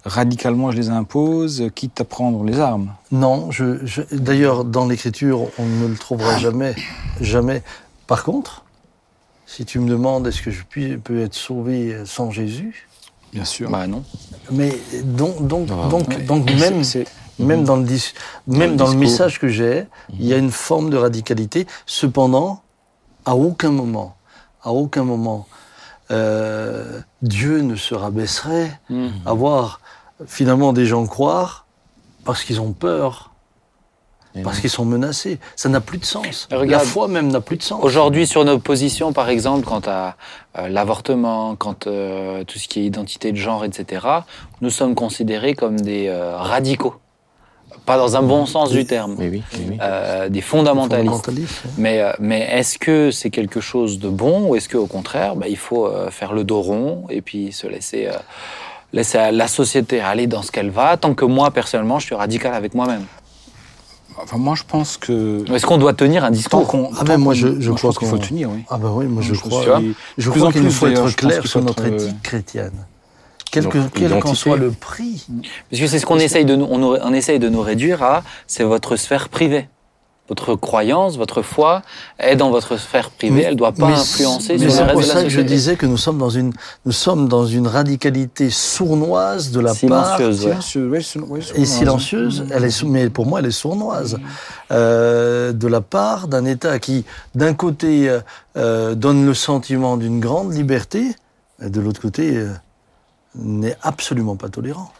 radicalement 0.05 0.71
je 0.71 0.77
les 0.77 0.89
impose, 0.89 1.69
quitte 1.75 1.99
à 1.99 2.05
prendre 2.05 2.43
les 2.45 2.59
armes. 2.59 2.91
Non, 3.11 3.51
je, 3.51 3.85
je- 3.85 4.03
d'ailleurs, 4.13 4.63
dans 4.63 4.87
l'écriture, 4.87 5.47
on 5.59 5.65
ne 5.65 5.87
le 5.87 5.95
trouvera 5.95 6.37
jamais. 6.37 6.75
Jamais. 7.19 7.61
Par 8.07 8.23
contre, 8.23 8.63
si 9.53 9.65
tu 9.65 9.79
me 9.79 9.89
demandes 9.89 10.25
est-ce 10.27 10.41
que 10.41 10.51
je 10.51 10.63
puis, 10.67 10.97
peux 10.97 11.21
être 11.21 11.33
sauvé 11.33 11.97
sans 12.05 12.31
Jésus, 12.31 12.87
Bien 13.33 13.45
sûr. 13.45 13.69
Bah 13.69 13.87
non. 13.87 14.03
mais 14.51 14.77
donc, 15.03 15.47
donc, 15.47 15.69
Ah, 15.71 15.87
donc, 15.89 16.07
Ouais. 16.09 16.17
donc 16.23 16.49
Et 16.51 16.55
même, 16.55 16.83
c'est- 16.83 17.07
même 17.39 17.63
dans 17.63 17.77
le, 17.77 17.83
dis- 17.83 18.13
même 18.47 18.71
le 18.71 18.75
dans 18.75 18.85
le 18.87 18.91
discours. 18.91 18.99
message 18.99 19.39
que 19.39 19.47
j'ai, 19.47 19.85
il 20.19 20.25
y 20.25 20.33
a 20.33 20.37
une 20.37 20.51
forme 20.51 20.89
de 20.89 20.97
radicalité. 20.97 21.65
Cependant, 21.85 22.61
à 23.25 23.35
aucun 23.35 23.71
moment, 23.71 24.15
à 24.63 24.71
aucun 24.71 25.03
moment, 25.05 25.47
euh, 26.11 26.99
Dieu 27.21 27.61
ne 27.61 27.75
se 27.75 27.95
rabaisserait 27.95 28.77
Mm. 28.89 29.07
à 29.25 29.33
voir 29.33 29.79
finalement 30.27 30.73
des 30.73 30.85
gens 30.85 31.05
croire 31.07 31.65
parce 32.25 32.43
qu'ils 32.43 32.59
ont 32.59 32.73
peur, 32.73 33.30
parce 34.43 34.55
non. 34.57 34.61
qu'ils 34.61 34.69
sont 34.69 34.85
menacés. 34.85 35.39
Ça 35.55 35.69
n'a 35.69 35.81
plus 35.81 35.97
de 35.97 36.05
sens. 36.05 36.47
Regarde. 36.51 36.69
La 36.69 36.79
foi 36.79 37.07
même 37.07 37.27
n'a 37.29 37.41
plus 37.41 37.57
de 37.57 37.63
sens. 37.63 37.83
Aujourd'hui, 37.83 38.25
sur 38.27 38.45
nos 38.45 38.59
positions, 38.59 39.13
par 39.13 39.29
exemple, 39.29 39.65
quant 39.65 39.81
à 39.85 40.15
euh, 40.57 40.67
l'avortement, 40.67 41.55
quant 41.55 41.75
à 41.85 42.43
tout 42.45 42.59
ce 42.59 42.67
qui 42.67 42.79
est 42.81 42.85
identité 42.85 43.31
de 43.31 43.37
genre, 43.37 43.65
etc., 43.65 44.05
nous 44.61 44.69
sommes 44.69 44.95
considérés 44.95 45.53
comme 45.53 45.79
des 45.79 46.07
euh, 46.07 46.35
radicaux. 46.37 46.95
pas 47.85 47.97
dans 47.97 48.15
un 48.15 48.21
bon 48.21 48.45
sens 48.45 48.69
du 48.71 48.85
terme, 48.85 49.15
Mais 49.17 49.29
oui, 49.29 49.43
mais 49.59 49.65
oui. 49.71 49.77
euh, 49.81 50.29
des 50.29 50.41
fondamentalistes. 50.41 51.09
Fondamentaliste. 51.09 51.63
Mais, 51.77 51.99
euh, 52.01 52.11
mais 52.19 52.41
est-ce 52.51 52.77
que 52.77 53.11
c'est 53.11 53.29
quelque 53.31 53.59
chose 53.59 53.99
de 53.99 54.09
bon 54.09 54.47
ou 54.47 54.55
est-ce 54.55 54.69
qu'au 54.69 54.87
contraire, 54.87 55.35
bah, 55.35 55.47
il 55.49 55.57
faut 55.57 55.87
euh, 55.87 56.09
faire 56.11 56.33
le 56.33 56.43
dos 56.43 56.61
rond 56.61 57.05
et 57.09 57.21
puis 57.21 57.51
se 57.51 57.67
laisser, 57.67 58.07
euh, 58.07 58.13
laisser 58.93 59.31
la 59.31 59.47
société 59.47 59.99
aller 59.99 60.27
dans 60.27 60.41
ce 60.41 60.51
qu'elle 60.51 60.69
va, 60.69 60.95
tant 60.97 61.13
que 61.15 61.25
moi, 61.25 61.51
personnellement, 61.51 61.99
je 61.99 62.05
suis 62.05 62.15
radical 62.15 62.53
avec 62.53 62.75
moi-même 62.75 63.05
Enfin, 64.23 64.37
moi, 64.37 64.55
je 64.55 64.63
pense 64.67 64.97
que. 64.97 65.43
Est-ce 65.53 65.65
qu'on 65.65 65.77
doit 65.77 65.93
tenir 65.93 66.23
un 66.23 66.31
discours 66.31 66.67
qu'on. 66.67 66.89
Ah 66.99 67.03
ben, 67.03 67.17
moi, 67.17 67.33
je- 67.33 67.59
je 67.59 67.71
crois 67.71 67.89
pense 67.89 67.97
qu'il 67.97 68.07
faut 68.07 68.15
qu'on- 68.15 68.21
le 68.21 68.27
tenir, 68.27 68.49
oui. 68.51 68.63
Ah 68.69 68.77
ben 68.77 68.89
oui, 68.93 69.05
moi 69.05 69.21
je 69.21 69.33
Je 69.33 69.39
crois. 69.39 69.81
et 69.81 69.93
Je 70.17 70.29
Plus 70.29 70.39
crois 70.39 70.49
en 70.49 70.51
qu'il 70.51 70.69
faut 70.71 70.87
être 70.87 71.15
clair 71.15 71.41
sur 71.45 71.59
faut 71.59 71.61
notre 71.61 71.83
euh, 71.83 71.95
éthique 71.95 72.21
chrétienne. 72.21 72.71
Quel 73.51 73.67
que- 73.67 73.79
quel 73.93 74.17
qu'en 74.19 74.33
soit 74.33 74.55
le 74.57 74.71
prix. 74.71 75.25
Parce 75.69 75.81
que 75.81 75.87
c'est 75.87 75.99
ce 75.99 76.05
qu'on 76.05 76.19
essaye 76.19 76.45
de 76.45 76.55
nous, 76.55 76.67
on, 76.69 76.77
nous- 76.77 76.95
on 77.01 77.13
essaye 77.13 77.37
de 77.39 77.49
nous 77.49 77.61
réduire 77.61 78.01
à, 78.03 78.23
c'est 78.47 78.63
votre 78.63 78.95
sphère 78.95 79.27
privée. 79.27 79.67
Votre 80.31 80.55
croyance, 80.55 81.17
votre 81.17 81.41
foi 81.41 81.81
est 82.17 82.37
dans 82.37 82.51
votre 82.51 82.77
sphère 82.77 83.09
privée, 83.09 83.41
elle 83.41 83.55
ne 83.55 83.57
doit 83.57 83.73
pas 83.73 83.87
Mais 83.87 83.93
influencer 83.95 84.53
mais 84.53 84.59
sur 84.59 84.67
le 84.67 84.71
c'est 84.71 84.83
reste 84.83 84.93
pour 84.93 85.01
de 85.01 85.07
la 85.07 85.13
ça 85.15 85.23
que 85.23 85.29
je 85.29 85.41
disais 85.41 85.75
que 85.75 85.85
nous 85.85 85.97
sommes 85.97 86.17
dans 86.19 86.29
une, 86.29 86.53
nous 86.85 86.93
sommes 86.93 87.27
dans 87.27 87.45
une 87.45 87.67
radicalité 87.67 88.49
sournoise 88.49 89.51
de 89.51 89.59
la 89.59 89.73
Silencieuse, 89.73 90.39
part 90.45 90.55
ouais. 90.55 90.61
Silencieux, 90.61 90.87
ouais, 90.89 90.99
sil- 91.03 91.27
ouais, 91.27 91.41
et 91.55 91.65
silencieuse. 91.65 92.45
Elle 92.49 92.63
est, 92.63 92.83
mais 92.83 93.09
pour 93.09 93.25
moi, 93.25 93.39
elle 93.41 93.47
est 93.47 93.51
sournoise 93.51 94.19
euh, 94.71 95.51
de 95.51 95.67
la 95.67 95.81
part 95.81 96.29
d'un 96.29 96.45
État 96.45 96.79
qui, 96.79 97.03
d'un 97.35 97.53
côté, 97.53 98.07
euh, 98.09 98.21
euh, 98.55 98.95
donne 98.95 99.25
le 99.25 99.33
sentiment 99.33 99.97
d'une 99.97 100.21
grande 100.21 100.53
liberté, 100.53 101.13
et 101.61 101.69
de 101.69 101.81
l'autre 101.81 101.99
côté, 101.99 102.37
euh, 102.37 102.47
n'est 103.35 103.75
absolument 103.81 104.37
pas 104.37 104.47
tolérant. 104.47 104.93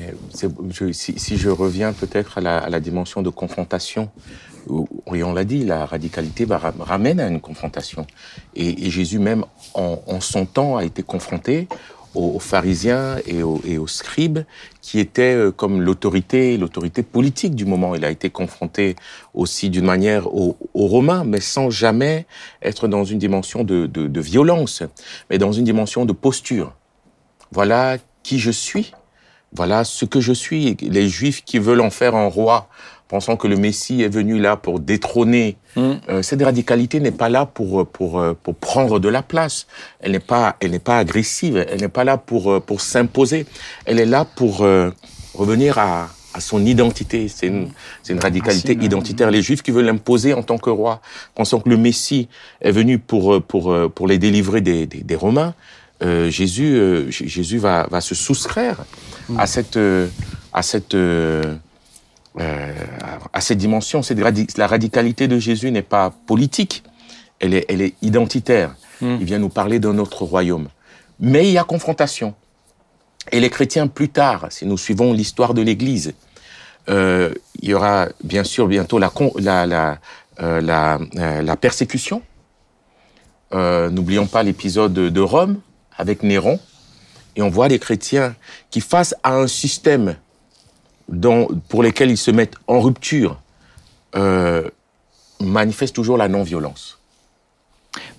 Mais 0.00 0.12
c'est- 0.34 0.50
je- 0.70 0.90
si, 0.90 1.16
si 1.20 1.36
je 1.36 1.48
reviens 1.48 1.92
peut-être 1.92 2.38
à 2.38 2.40
la, 2.40 2.58
à 2.58 2.68
la 2.68 2.80
dimension 2.80 3.22
de 3.22 3.30
confrontation, 3.30 4.10
oui, 4.68 5.22
on 5.22 5.32
l'a 5.32 5.44
dit, 5.44 5.64
la 5.64 5.86
radicalité 5.86 6.46
ramène 6.48 7.20
à 7.20 7.28
une 7.28 7.40
confrontation. 7.40 8.06
Et, 8.54 8.86
et 8.86 8.90
Jésus 8.90 9.18
même, 9.18 9.44
en, 9.74 10.20
son 10.20 10.46
temps, 10.46 10.76
a 10.76 10.84
été 10.84 11.02
confronté 11.02 11.68
aux, 12.14 12.38
pharisiens 12.38 13.16
et 13.26 13.42
aux, 13.42 13.60
et 13.64 13.78
scribes, 13.86 14.40
qui 14.80 15.00
étaient 15.00 15.34
euh, 15.34 15.50
comme 15.50 15.82
l'autorité, 15.82 16.56
l'autorité 16.56 17.02
politique 17.02 17.56
du 17.56 17.64
moment. 17.64 17.94
Il 17.96 18.04
a 18.04 18.10
été 18.10 18.30
confronté 18.30 18.94
aussi 19.34 19.68
d'une 19.68 19.84
manière 19.84 20.32
aux, 20.32 20.56
Romains, 20.74 21.24
mais 21.24 21.40
sans 21.40 21.70
jamais 21.70 22.26
être 22.62 22.86
dans 22.86 23.04
une 23.04 23.18
dimension 23.18 23.64
de, 23.64 23.86
de 23.86 24.20
violence, 24.20 24.82
mais 25.28 25.38
dans 25.38 25.52
une 25.52 25.64
dimension 25.64 26.04
de 26.04 26.12
posture. 26.12 26.72
Voilà 27.50 27.98
qui 28.22 28.38
je 28.38 28.50
suis. 28.50 28.92
Voilà 29.52 29.84
ce 29.84 30.04
que 30.04 30.20
je 30.20 30.32
suis. 30.32 30.76
Les 30.80 31.08
Juifs 31.08 31.44
qui 31.44 31.60
veulent 31.60 31.80
en 31.80 31.90
faire 31.90 32.16
un 32.16 32.26
roi, 32.26 32.68
pensant 33.08 33.36
que 33.36 33.46
le 33.46 33.56
Messie 33.56 34.02
est 34.02 34.08
venu 34.08 34.38
là 34.38 34.56
pour 34.56 34.80
détrôner. 34.80 35.56
Mm. 35.76 35.92
Euh, 36.08 36.22
cette 36.22 36.42
radicalité 36.42 37.00
n'est 37.00 37.10
pas 37.10 37.28
là 37.28 37.46
pour 37.46 37.80
euh, 37.80 37.84
pour 37.84 38.18
euh, 38.18 38.36
pour 38.40 38.54
prendre 38.54 38.98
de 38.98 39.08
la 39.08 39.22
place. 39.22 39.66
Elle 40.00 40.12
n'est 40.12 40.20
pas 40.20 40.56
elle 40.60 40.72
n'est 40.72 40.78
pas 40.78 40.98
agressive. 40.98 41.64
Elle 41.68 41.80
n'est 41.80 41.88
pas 41.88 42.04
là 42.04 42.16
pour 42.16 42.62
pour 42.62 42.80
s'imposer. 42.80 43.46
Elle 43.86 44.00
est 44.00 44.06
là 44.06 44.24
pour 44.24 44.62
euh, 44.62 44.90
revenir 45.34 45.78
à 45.78 46.08
à 46.36 46.40
son 46.40 46.66
identité. 46.66 47.28
C'est 47.28 47.46
une, 47.46 47.68
c'est 48.02 48.12
une 48.12 48.18
radicalité 48.18 48.76
euh, 48.76 48.84
identitaire. 48.84 49.30
Les 49.30 49.40
Juifs 49.40 49.62
qui 49.62 49.70
veulent 49.70 49.84
l'imposer 49.84 50.34
en 50.34 50.42
tant 50.42 50.58
que 50.58 50.68
roi, 50.68 51.00
pensant 51.36 51.60
que 51.60 51.68
le 51.68 51.76
Messie 51.76 52.28
est 52.60 52.72
venu 52.72 52.98
pour, 52.98 53.40
pour, 53.40 53.72
pour 53.94 54.08
les 54.08 54.18
délivrer 54.18 54.60
des, 54.60 54.84
des, 54.88 55.04
des 55.04 55.14
Romains, 55.14 55.54
euh, 56.02 56.28
Jésus, 56.28 56.74
euh, 56.74 57.10
Jésus 57.10 57.58
va, 57.58 57.86
va 57.90 58.00
se 58.00 58.14
soustraire 58.14 58.84
à 59.38 59.46
cette, 59.46 59.76
euh, 59.76 60.08
à 60.52 60.62
cette, 60.62 60.96
euh, 62.40 62.72
à 63.32 63.40
cette 63.40 63.58
dimension. 63.58 64.02
Cette 64.02 64.18
radi- 64.18 64.46
la 64.56 64.66
radicalité 64.66 65.28
de 65.28 65.38
Jésus 65.38 65.70
n'est 65.70 65.82
pas 65.82 66.10
politique, 66.26 66.82
elle 67.40 67.54
est, 67.54 67.64
elle 67.68 67.80
est 67.82 67.94
identitaire. 68.02 68.74
Mm. 69.00 69.16
Il 69.20 69.24
vient 69.24 69.38
nous 69.38 69.48
parler 69.48 69.78
d'un 69.78 69.98
autre 69.98 70.24
royaume. 70.24 70.68
Mais 71.20 71.46
il 71.48 71.52
y 71.52 71.58
a 71.58 71.64
confrontation. 71.64 72.34
Et 73.32 73.40
les 73.40 73.50
chrétiens, 73.50 73.86
plus 73.86 74.08
tard, 74.08 74.46
si 74.50 74.66
nous 74.66 74.76
suivons 74.78 75.12
l'histoire 75.12 75.54
de 75.54 75.62
l'Église, 75.62 76.12
euh, 76.90 77.32
il 77.62 77.70
y 77.70 77.74
aura 77.74 78.08
bien 78.22 78.44
sûr 78.44 78.66
bientôt 78.68 78.98
la, 78.98 79.08
con- 79.08 79.32
la, 79.36 79.64
la, 79.66 79.98
euh, 80.40 80.60
la, 80.60 80.98
euh, 81.16 81.40
la 81.42 81.56
persécution. 81.56 82.20
Euh, 83.52 83.88
N'oublions 83.90 84.26
pas 84.26 84.42
l'épisode 84.42 84.92
de 84.92 85.08
de 85.08 85.20
Rome 85.20 85.60
avec 85.96 86.22
Néron. 86.22 86.58
Et 87.36 87.42
on 87.42 87.48
voit 87.48 87.68
les 87.68 87.78
chrétiens 87.78 88.34
qui, 88.70 88.80
face 88.80 89.14
à 89.22 89.34
un 89.34 89.46
système 89.46 90.16
dont, 91.08 91.48
pour 91.68 91.82
lequel 91.82 92.10
ils 92.10 92.16
se 92.16 92.30
mettent 92.30 92.54
en 92.66 92.80
rupture, 92.80 93.38
euh, 94.16 94.68
manifestent 95.40 95.94
toujours 95.94 96.16
la 96.16 96.28
non-violence. 96.28 96.98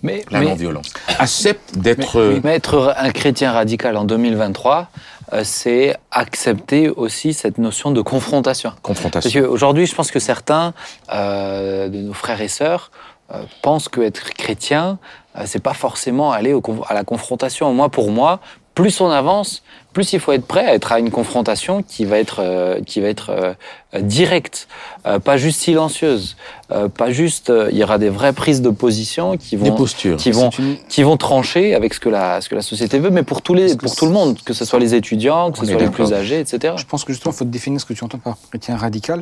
Mais, 0.03 0.23
La 0.31 0.39
non-violence. 0.41 0.93
Acceptent 1.19 1.77
d'être... 1.77 2.19
mais- 2.21 2.39
mais 2.43 2.55
être 2.55 2.93
un 2.97 3.11
chrétien 3.11 3.51
radical 3.51 3.97
en 3.97 4.05
2023, 4.05 4.89
euh, 5.33 5.41
c'est 5.43 5.97
accepter 6.11 6.89
aussi 6.89 7.33
cette 7.33 7.57
notion 7.57 7.91
de 7.91 8.01
confrontation. 8.01 8.69
Parce 8.69 8.81
confrontation. 8.81 9.41
qu'aujourd'hui, 9.41 9.85
je 9.85 9.95
pense 9.95 10.11
que 10.11 10.19
certains 10.19 10.73
euh, 11.11 11.89
de 11.89 11.97
nos 11.97 12.13
frères 12.13 12.39
et 12.41 12.47
sœurs 12.47 12.91
euh, 13.33 13.43
pensent 13.63 13.89
qu'être 13.89 14.29
chrétien, 14.31 14.97
c'est 15.45 15.61
pas 15.61 15.73
forcément 15.73 16.31
aller 16.31 16.53
au 16.53 16.61
à 16.87 16.93
la 16.93 17.03
confrontation. 17.03 17.73
Moi, 17.73 17.89
pour 17.89 18.09
moi, 18.11 18.39
plus 18.75 18.99
on 19.01 19.09
avance, 19.09 19.63
plus 19.93 20.11
il 20.13 20.19
faut 20.19 20.33
être 20.33 20.45
prêt 20.45 20.65
à 20.65 20.73
être 20.75 20.91
à 20.91 20.99
une 20.99 21.09
confrontation 21.09 21.81
qui 21.81 22.03
va 22.05 22.19
être, 22.19 22.41
euh, 22.41 22.81
qui 22.85 22.99
va 23.01 23.07
être 23.07 23.29
euh, 23.29 23.53
directe, 24.01 24.67
euh, 25.07 25.19
pas 25.19 25.37
juste 25.37 25.61
silencieuse, 25.61 26.35
euh, 26.71 26.89
pas 26.89 27.11
juste. 27.11 27.49
euh, 27.49 27.69
Il 27.71 27.77
y 27.77 27.83
aura 27.83 27.97
des 27.97 28.09
vraies 28.09 28.33
prises 28.33 28.61
de 28.61 28.69
position 28.69 29.37
qui 29.37 29.55
Des 29.55 29.69
vont, 29.69 29.75
postures. 29.77 30.17
qui 30.17 30.31
vont, 30.31 30.49
une- 30.59 30.77
qui 30.89 31.03
vont 31.03 31.15
trancher 31.17 31.73
avec 31.73 31.93
ce 31.93 31.99
que 32.01 32.09
la, 32.09 32.41
ce 32.41 32.49
que 32.49 32.55
la 32.55 32.61
société 32.61 32.99
veut, 32.99 33.09
mais 33.09 33.23
pour 33.23 33.41
tous 33.41 33.53
les, 33.53 33.75
pour 33.77 33.95
tout 33.95 34.05
le 34.05 34.11
monde, 34.11 34.37
que 34.43 34.53
ce 34.53 34.65
soit 34.65 34.79
les 34.79 34.93
étudiants, 34.93 35.51
que 35.51 35.59
ce 35.59 35.65
soit 35.65 35.79
les 35.79 35.89
plus 35.89 36.11
âgés, 36.13 36.39
etc. 36.41 36.73
Je 36.77 36.85
pense 36.85 37.05
que 37.05 37.13
justement, 37.13 37.33
il 37.33 37.37
faut 37.37 37.45
définir 37.45 37.79
ce 37.79 37.85
que 37.85 37.93
tu 37.93 38.03
entends 38.03 38.17
par 38.19 38.37
chrétien 38.49 38.75
radical. 38.75 39.21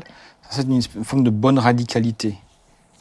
C'est 0.50 0.64
une 0.68 0.82
forme 1.04 1.24
de 1.24 1.30
bonne 1.30 1.60
radicalité. 1.60 2.36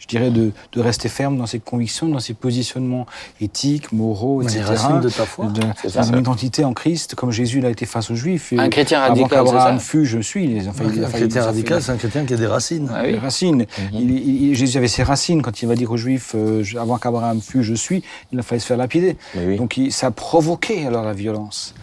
Je 0.03 0.09
dirais 0.09 0.30
de, 0.30 0.50
de 0.72 0.80
rester 0.80 1.09
ferme 1.09 1.38
dans 1.38 1.46
ses 1.46 1.61
convictions, 1.61 2.09
dans 2.09 2.18
ses 2.18 2.34
positionnements 2.34 3.07
éthiques, 3.40 3.92
moraux, 3.92 4.40
Les 4.42 4.48
etc. 4.48 4.64
racines 4.64 5.00
de 5.00 5.09
ta 5.09 5.24
foi. 5.24 5.46
De- 5.46 6.18
identité 6.18 6.64
en 6.64 6.72
Christ, 6.72 7.14
comme 7.14 7.30
Jésus 7.30 7.61
l'a 7.61 7.70
été 7.70 7.86
face 7.86 8.11
aux 8.11 8.16
Juifs. 8.16 8.53
Et 8.53 8.59
Un 8.59 8.68
chrétien 8.68 9.00
Avant 9.00 9.11
radical, 9.14 9.28
c'est 9.30 9.53
qu'Abraham 9.53 9.78
fût, 9.80 10.05
je 10.05 10.18
suis. 10.18 10.68
Enfin, 10.68 10.84
il 10.92 11.03
a 11.05 11.07
Un 11.07 11.11
chrétien 11.11 11.44
radical, 11.44 11.80
c'est 11.80 11.92
un 11.92 11.96
chrétien 11.96 12.24
qui 12.24 12.34
a 12.34 12.36
des 12.36 12.46
racines. 12.48 12.90
Ah 12.92 13.05
les 13.05 13.12
oui. 13.12 13.18
racines. 13.18 13.66
il, 13.92 14.11
il- 14.11 14.55
Jésus 14.57 14.76
avait 14.76 14.88
ses 14.88 15.05
racines 15.05 15.40
quand 15.40 15.62
il 15.62 15.66
va 15.68 15.76
dire 15.76 15.90
aux 15.92 15.96
Juifs 15.96 16.32
euh, 16.34 16.62
avant 16.80 16.98
qu'Abraham 16.98 17.40
fût, 17.40 17.62
je 17.62 17.74
suis. 17.74 18.03
Il 18.32 18.38
a 18.38 18.42
failli 18.42 18.61
se 18.61 18.66
faire 18.66 18.76
lapider. 18.76 19.16
Oui. 19.36 19.57
Donc 19.57 19.76
il- 19.76 19.92
ça 19.92 20.09
a 20.09 20.11
provoqué 20.11 20.84
alors 20.86 21.05
la 21.05 21.12
violence. 21.14 21.74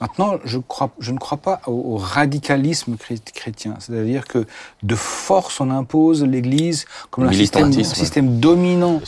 Maintenant, 0.00 0.34
je, 0.44 0.58
crois, 0.58 0.90
je 1.00 1.10
ne 1.12 1.18
crois 1.18 1.38
pas 1.38 1.60
au, 1.66 1.72
au 1.72 1.96
radicalisme 1.96 2.94
chré- 2.96 3.18
chrétien, 3.34 3.74
c'est-à-dire 3.80 4.24
que 4.26 4.46
de 4.84 4.94
force 4.94 5.60
on 5.60 5.70
impose 5.70 6.22
l'Église 6.24 6.84
comme 7.10 7.24
un 7.24 7.32
système, 7.32 8.38
dominant 8.38 9.00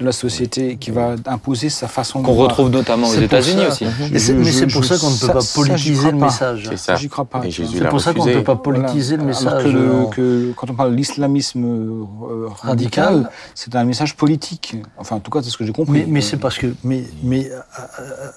de 0.00 0.04
la 0.04 0.12
société 0.12 0.76
qui 0.76 0.90
va 0.90 1.16
imposer 1.26 1.68
sa 1.68 1.86
façon 1.88 2.20
de 2.20 2.24
Qu'on 2.26 2.34
retrouve 2.34 2.70
notamment 2.70 3.08
aux 3.08 3.14
États-Unis 3.14 3.66
aussi. 3.66 3.84
Mais 4.10 4.18
c'est 4.18 4.66
pour 4.68 4.84
ça 4.84 4.96
qu'on 4.96 5.10
ne 5.10 5.16
peut 5.18 5.26
ça- 5.26 5.32
pas 5.34 5.40
politiser 5.54 6.10
le 6.12 6.16
message. 6.18 6.66
C'est 6.70 6.76
ça. 6.78 6.96
J'y 6.96 7.08
crois 7.08 7.24
pas. 7.26 7.42
C'est 7.50 7.88
pour 7.88 8.00
ça 8.00 8.14
qu'on 8.14 8.24
ne 8.24 8.32
peut 8.32 8.44
pas 8.44 8.56
politiser 8.56 9.16
le 9.18 9.24
message. 9.24 9.64
que, 9.64 9.68
le- 9.68 9.80
euh, 9.80 10.04
que 10.06 10.52
quand 10.56 10.70
on 10.70 10.74
parle 10.74 10.92
de 10.92 10.96
l'islamisme 10.96 11.64
euh, 11.64 12.46
Radical. 12.62 13.04
radical, 13.14 13.30
c'est 13.54 13.74
un 13.76 13.84
message 13.84 14.16
politique. 14.16 14.76
Enfin, 14.96 15.16
en 15.16 15.20
tout 15.20 15.30
cas, 15.30 15.40
c'est 15.42 15.50
ce 15.50 15.58
que 15.58 15.64
j'ai 15.66 15.72
compris. 15.72 15.92
Mais, 16.00 16.04
mais 16.08 16.20
c'est 16.20 16.36
parce 16.38 16.56
que, 16.58 16.68
mais, 16.84 17.04
mais 17.22 17.50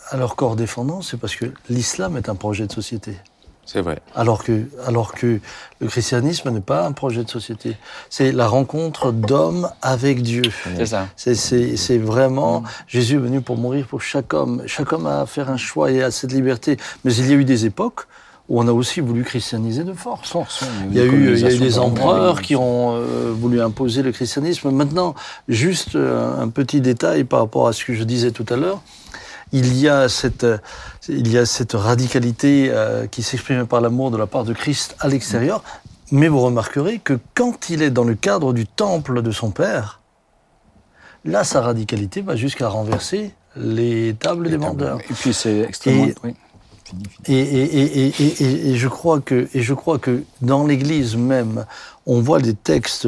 à 0.09 0.17
leur 0.17 0.35
corps 0.35 0.55
défendant, 0.55 1.01
c'est 1.01 1.17
parce 1.17 1.35
que 1.35 1.45
l'islam 1.69 2.00
est 2.17 2.29
un 2.29 2.35
projet 2.35 2.67
de 2.67 2.71
société. 2.71 3.17
C'est 3.65 3.81
vrai. 3.81 3.99
Alors 4.15 4.43
que, 4.43 4.65
alors 4.85 5.13
que 5.13 5.39
le 5.79 5.87
christianisme 5.87 6.49
n'est 6.49 6.61
pas 6.61 6.85
un 6.85 6.91
projet 6.91 7.23
de 7.23 7.29
société. 7.29 7.77
C'est 8.09 8.31
la 8.31 8.47
rencontre 8.47 9.11
d'hommes 9.11 9.69
avec 9.81 10.23
Dieu. 10.23 10.41
C'est 10.75 10.87
ça. 10.87 11.07
C'est, 11.15 11.97
vraiment 11.97 12.63
Jésus 12.87 13.15
est 13.15 13.19
venu 13.19 13.41
pour 13.41 13.57
mourir 13.57 13.85
pour 13.85 14.01
chaque 14.01 14.33
homme. 14.33 14.63
Chaque 14.65 14.91
homme 14.91 15.05
a 15.05 15.21
à 15.21 15.25
faire 15.25 15.49
un 15.49 15.57
choix 15.57 15.91
et 15.91 16.01
a 16.01 16.11
cette 16.11 16.33
liberté. 16.33 16.77
Mais 17.05 17.13
il 17.13 17.27
y 17.29 17.31
a 17.31 17.35
eu 17.35 17.45
des 17.45 17.65
époques 17.65 18.07
où 18.49 18.59
on 18.59 18.67
a 18.67 18.73
aussi 18.73 18.99
voulu 18.99 19.23
christianiser 19.23 19.85
de 19.85 19.93
force. 19.93 20.35
Il 20.89 20.97
y 20.97 20.99
a 20.99 21.05
eu, 21.05 21.33
il 21.35 21.39
y 21.39 21.45
a 21.45 21.53
eu 21.53 21.59
des 21.59 21.79
empereurs 21.79 22.41
qui 22.41 22.57
ont 22.57 22.95
euh, 22.95 23.31
voulu 23.33 23.61
imposer 23.61 24.01
le 24.01 24.11
christianisme. 24.11 24.71
Maintenant, 24.71 25.15
juste 25.47 25.95
euh, 25.95 26.41
un 26.41 26.49
petit 26.49 26.81
détail 26.81 27.23
par 27.23 27.39
rapport 27.39 27.69
à 27.69 27.73
ce 27.73 27.85
que 27.85 27.93
je 27.93 28.03
disais 28.03 28.31
tout 28.31 28.45
à 28.49 28.57
l'heure. 28.57 28.81
Il 29.53 29.77
y 29.77 29.87
a 29.87 30.09
cette, 30.09 30.43
euh, 30.43 30.57
il 31.09 31.31
y 31.31 31.37
a 31.37 31.45
cette 31.45 31.73
radicalité 31.73 32.69
euh, 32.71 33.07
qui 33.07 33.23
s'exprime 33.23 33.65
par 33.65 33.81
l'amour 33.81 34.11
de 34.11 34.17
la 34.17 34.27
part 34.27 34.43
de 34.43 34.53
Christ 34.53 34.95
à 34.99 35.07
l'extérieur. 35.07 35.63
Mais 36.11 36.27
vous 36.27 36.39
remarquerez 36.41 36.99
que 36.99 37.17
quand 37.33 37.69
il 37.69 37.81
est 37.81 37.89
dans 37.89 38.03
le 38.03 38.15
cadre 38.15 38.53
du 38.53 38.65
temple 38.67 39.21
de 39.21 39.31
son 39.31 39.49
Père, 39.51 39.99
là, 41.25 41.43
sa 41.43 41.61
radicalité 41.61 42.21
va 42.21 42.35
jusqu'à 42.35 42.67
renverser 42.67 43.33
les 43.55 44.13
tables 44.19 44.49
des 44.49 44.57
vendeurs. 44.57 44.99
Et 45.09 45.13
puis 45.13 45.33
c'est 45.33 45.59
extrêmement. 45.61 46.05
Et- 46.07 46.15
oui. 46.23 46.35
Et, 47.27 47.33
et- 47.39 48.07
et- 48.07 48.71
et- 48.71 48.75
je 48.75 48.87
crois 48.89 49.21
que, 49.21 49.47
et 49.53 49.61
je 49.61 49.73
crois 49.73 49.97
que 49.97 50.23
dans 50.41 50.67
l'Église 50.67 51.15
même, 51.15 51.65
on 52.05 52.19
voit 52.19 52.39
des 52.41 52.53
textes, 52.53 53.07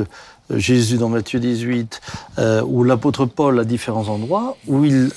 Jésus 0.50 0.98
dans 0.98 1.10
Matthieu 1.10 1.40
18, 1.40 2.02
euh, 2.38 2.62
ou 2.64 2.84
l'apôtre 2.84 3.26
Paul 3.26 3.60
à 3.60 3.64
différents 3.64 4.08
endroits, 4.10 4.58
où 4.68 4.84
il, 4.86 5.10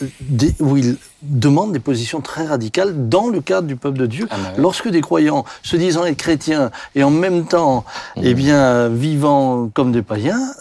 où 0.60 0.76
il 0.76 0.96
demande 1.22 1.72
des 1.72 1.80
positions 1.80 2.20
très 2.20 2.46
radicales 2.46 3.08
dans 3.08 3.28
le 3.28 3.40
cadre 3.40 3.66
du 3.66 3.76
peuple 3.76 3.98
de 3.98 4.06
Dieu. 4.06 4.28
Ah. 4.30 4.36
Lorsque 4.56 4.88
des 4.88 5.00
croyants, 5.00 5.44
se 5.62 5.76
disant 5.76 6.04
être 6.04 6.16
chrétiens 6.16 6.70
et 6.94 7.02
en 7.02 7.10
même 7.10 7.46
temps, 7.46 7.84
eh 8.22 8.34
bien, 8.34 8.88
vivant 8.88 9.68
comme 9.74 9.92
des 9.92 10.02
païens, 10.02 10.52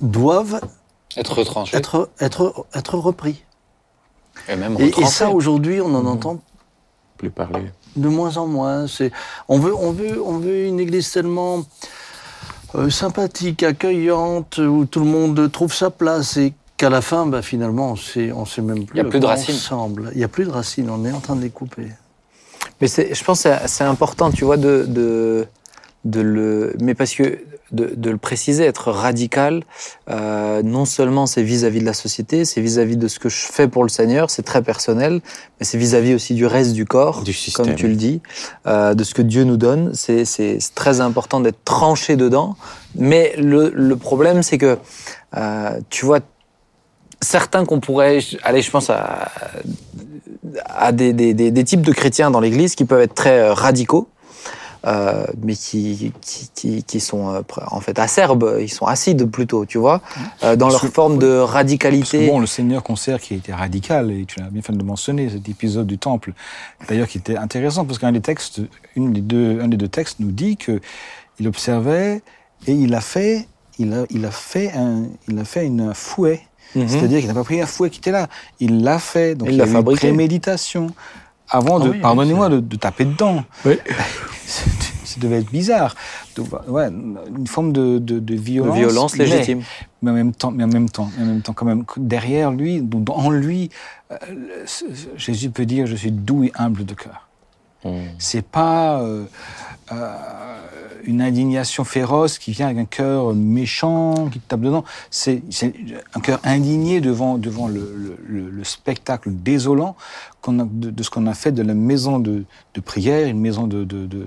doivent 0.00 0.60
Être 1.16 1.38
retranché. 1.38 1.76
être, 1.76 2.10
être, 2.20 2.66
être 2.74 2.96
repris. 2.98 3.42
Et 4.48 4.56
même 4.56 4.76
Et, 4.78 4.88
et 4.98 5.06
ça, 5.06 5.30
aujourd'hui, 5.30 5.80
on 5.80 5.94
en 5.94 6.06
entend 6.06 6.40
Plus 7.18 7.30
parler. 7.30 7.70
de 7.96 8.08
moins 8.08 8.36
en 8.36 8.46
moins. 8.46 8.86
On 9.48 9.58
veut, 9.58 9.74
on 9.74 9.92
veut, 9.92 10.22
on 10.24 10.38
veut 10.38 10.64
une 10.66 10.80
église 10.80 11.10
tellement 11.10 11.64
euh, 12.76 12.90
sympathique, 12.90 13.62
accueillante, 13.62 14.58
où 14.58 14.84
tout 14.86 15.00
le 15.00 15.06
monde 15.06 15.50
trouve 15.50 15.72
sa 15.74 15.90
place 15.90 16.36
et 16.36 16.52
qu'à 16.76 16.90
la 16.90 17.00
fin, 17.02 17.26
bah, 17.26 17.42
finalement, 17.42 17.92
on 17.92 17.96
sait, 17.96 18.32
on 18.32 18.44
sait 18.44 18.62
même 18.62 18.84
plus. 18.86 18.94
Il 18.98 18.98
y 18.98 19.00
a 19.00 19.04
plus 19.04 19.20
de 19.20 19.26
racines. 19.26 19.54
on 19.54 19.58
ressemble. 19.58 20.10
Il 20.12 20.18
n'y 20.18 20.24
a 20.24 20.28
plus 20.28 20.44
de 20.44 20.50
racines. 20.50 20.88
On 20.90 21.04
est 21.04 21.12
en 21.12 21.20
train 21.20 21.36
de 21.36 21.42
les 21.42 21.50
couper. 21.50 21.88
Mais 22.80 22.86
c'est- 22.88 23.14
je 23.14 23.24
pense 23.24 23.42
que 23.42 23.50
c'est- 23.50 23.68
c'est 23.68 23.84
important, 23.84 24.30
tu 24.30 24.44
vois, 24.44 24.56
de, 24.56 24.84
de, 24.88 25.46
de 26.04 26.20
le. 26.20 26.74
Mais 26.80 26.94
parce 26.94 27.14
que 27.14 27.38
de, 27.72 27.92
de 27.96 28.10
le 28.10 28.16
préciser, 28.16 28.64
être 28.64 28.90
radical, 28.90 29.62
euh, 30.10 30.62
non 30.62 30.84
seulement 30.84 31.26
c'est 31.26 31.42
vis-à-vis 31.42 31.80
de 31.80 31.84
la 31.84 31.92
société, 31.94 32.44
c'est 32.44 32.60
vis-à-vis 32.60 32.96
de 32.96 33.06
ce 33.08 33.18
que 33.18 33.28
je 33.28 33.46
fais 33.46 33.68
pour 33.68 33.82
le 33.84 33.88
Seigneur, 33.88 34.30
c'est 34.30 34.42
très 34.42 34.62
personnel, 34.62 35.20
mais 35.58 35.66
c'est 35.66 35.78
vis-à-vis 35.78 36.14
aussi 36.14 36.34
du 36.34 36.46
reste 36.46 36.72
du 36.72 36.84
corps, 36.84 37.22
Du 37.22 37.32
comme 37.54 37.66
tu 37.76 37.86
le 37.88 37.94
dis, 37.94 38.20
euh, 38.66 38.94
de 38.94 39.04
ce 39.04 39.14
que 39.14 39.22
Dieu 39.22 39.44
nous 39.44 39.56
donne. 39.56 39.92
C'est 39.94 40.24
c'est- 40.24 40.58
c'est 40.60 40.74
très 40.74 41.00
important 41.00 41.40
d'être 41.40 41.62
tranché 41.64 42.16
dedans. 42.16 42.56
Mais 42.96 43.34
le, 43.38 43.70
le 43.74 43.96
problème, 43.96 44.42
c'est 44.42 44.58
que, 44.58 44.76
euh, 45.36 45.70
tu 45.90 46.04
vois, 46.06 46.18
certains 47.22 47.64
qu'on 47.64 47.80
pourrait, 47.80 48.18
allez, 48.42 48.62
je 48.62 48.70
pense 48.70 48.90
à, 48.90 49.30
à 50.66 50.92
des, 50.92 51.12
des, 51.12 51.34
des, 51.34 51.50
des 51.50 51.64
types 51.64 51.82
de 51.82 51.92
chrétiens 51.92 52.30
dans 52.30 52.40
l'Église 52.40 52.74
qui 52.74 52.84
peuvent 52.84 53.00
être 53.02 53.14
très 53.14 53.38
euh, 53.40 53.52
radicaux, 53.52 54.08
euh, 54.86 55.26
mais 55.42 55.54
qui, 55.54 56.12
qui, 56.20 56.50
qui, 56.54 56.82
qui 56.84 57.00
sont 57.00 57.34
euh, 57.34 57.40
en 57.70 57.80
fait 57.80 57.98
acerbes, 57.98 58.56
ils 58.60 58.68
sont 58.70 58.86
acides 58.86 59.24
plutôt, 59.30 59.66
tu 59.66 59.78
vois, 59.78 60.00
euh, 60.42 60.56
dans 60.56 60.68
leur 60.68 60.80
Parce 60.80 60.90
que- 60.90 60.94
forme 60.94 61.18
de 61.18 61.38
Parce 61.40 61.50
que 61.50 61.54
radicalité. 61.54 62.26
bon, 62.26 62.40
le 62.40 62.46
Seigneur 62.46 62.82
concert 62.82 63.20
qui 63.20 63.34
a 63.34 63.36
été 63.36 63.52
radical, 63.52 64.10
et 64.10 64.24
tu 64.24 64.40
l'as 64.40 64.48
bien 64.50 64.62
fait 64.62 64.72
de 64.72 64.82
mentionner, 64.82 65.28
cet 65.28 65.48
épisode 65.48 65.86
du 65.86 65.98
temple, 65.98 66.32
d'ailleurs 66.88 67.08
qui 67.08 67.18
était 67.18 67.36
intéressant, 67.36 67.84
parce 67.84 67.98
qu'un 67.98 68.12
des 68.12 68.20
textes, 68.22 68.60
une 68.96 69.12
des 69.12 69.20
deux, 69.20 69.60
un 69.60 69.68
des 69.68 69.76
deux 69.76 69.88
textes 69.88 70.20
nous 70.20 70.32
dit 70.32 70.56
que 70.56 70.80
il 71.38 71.48
observait 71.48 72.22
et 72.66 72.72
il 72.72 72.94
a 72.94 73.00
fait, 73.00 73.46
il 73.78 73.92
a, 73.94 74.04
il 74.10 74.24
a 74.24 74.30
fait 74.30 74.72
un, 74.72 75.04
il 75.28 75.38
a 75.38 75.44
fait 75.44 75.66
une 75.66 75.80
un 75.80 75.94
fouet. 75.94 76.40
Mhm. 76.74 76.86
C'est-à-dire 76.88 77.18
qu'il 77.18 77.28
n'a 77.28 77.34
pas 77.34 77.42
pris 77.44 77.60
un 77.60 77.66
fouet 77.66 77.90
qui 77.90 77.98
était 77.98 78.12
là, 78.12 78.28
il 78.60 78.82
l'a 78.84 78.98
fait. 78.98 79.34
Donc 79.34 79.48
Il 79.48 79.54
il, 79.54 79.58
y 79.58 79.60
a 79.60 79.64
eu 79.64 79.68
une 79.68 79.72
fabriqué. 79.74 80.08
préméditation. 80.08 80.88
Avant 81.50 81.80
Ah 81.80 81.84
de, 81.84 81.90
oui, 81.90 81.98
pardonnez-moi, 82.00 82.48
de, 82.48 82.60
de 82.60 82.76
taper 82.76 83.04
dedans. 83.04 83.44
Oui. 83.64 83.78
Ça 84.46 85.18
devait 85.20 85.38
être 85.40 85.50
bizarre. 85.50 85.96
Donc, 86.36 86.48
ouais, 86.68 86.86
une 86.86 87.46
forme 87.48 87.72
de, 87.72 87.98
de, 87.98 88.20
de 88.20 88.20
De 88.20 88.34
violence. 88.36 88.76
violence 88.76 89.16
mais- 89.16 89.26
légitime. 89.26 89.62
mais 90.02 90.12
en 90.12 90.14
même 90.14 90.32
temps, 90.32 90.52
mais 90.52 90.62
en 90.62 90.68
même 90.68 90.88
temps, 90.88 91.10
mais 91.16 91.24
en 91.24 91.26
même 91.26 91.42
temps, 91.42 91.52
quand 91.52 91.66
même, 91.66 91.84
derrière 91.96 92.52
lui, 92.52 92.80
donc 92.80 93.10
en 93.10 93.30
lui, 93.30 93.70
euh, 94.12 94.16
Jésus 95.16 95.50
peut 95.50 95.66
dire 95.66 95.86
je 95.86 95.96
suis 95.96 96.12
doux 96.12 96.44
et 96.44 96.52
humble 96.54 96.84
de 96.84 96.94
cœur. 96.94 97.28
Mm. 97.84 97.90
C'est 98.18 98.44
pas 98.46 99.00
euh, 99.00 99.24
euh, 99.90 100.16
une 101.04 101.22
indignation 101.22 101.84
féroce 101.84 102.38
qui 102.38 102.52
vient 102.52 102.66
avec 102.66 102.78
un 102.78 102.84
cœur 102.84 103.34
méchant 103.34 104.28
qui 104.30 104.38
te 104.40 104.48
tape 104.48 104.60
dedans. 104.60 104.84
C'est 105.10 105.42
un 106.14 106.20
cœur 106.20 106.40
indigné 106.44 107.00
devant 107.00 107.38
devant 107.38 107.68
le, 107.68 107.94
le, 107.96 108.16
le- 108.26 108.50
le 108.50 108.64
spectacle 108.64 109.30
désolant 109.32 109.96
a, 110.46 110.50
de, 110.52 110.90
de 110.90 111.02
ce 111.02 111.10
qu'on 111.10 111.26
a 111.26 111.34
fait 111.34 111.52
de 111.52 111.62
la 111.62 111.74
maison 111.74 112.18
de, 112.18 112.44
de 112.74 112.80
prière, 112.80 113.26
une 113.28 113.40
maison 113.40 113.66
de, 113.66 113.84
de, 113.84 114.06
de, 114.06 114.06
de- 114.06 114.18
de- 114.18 114.24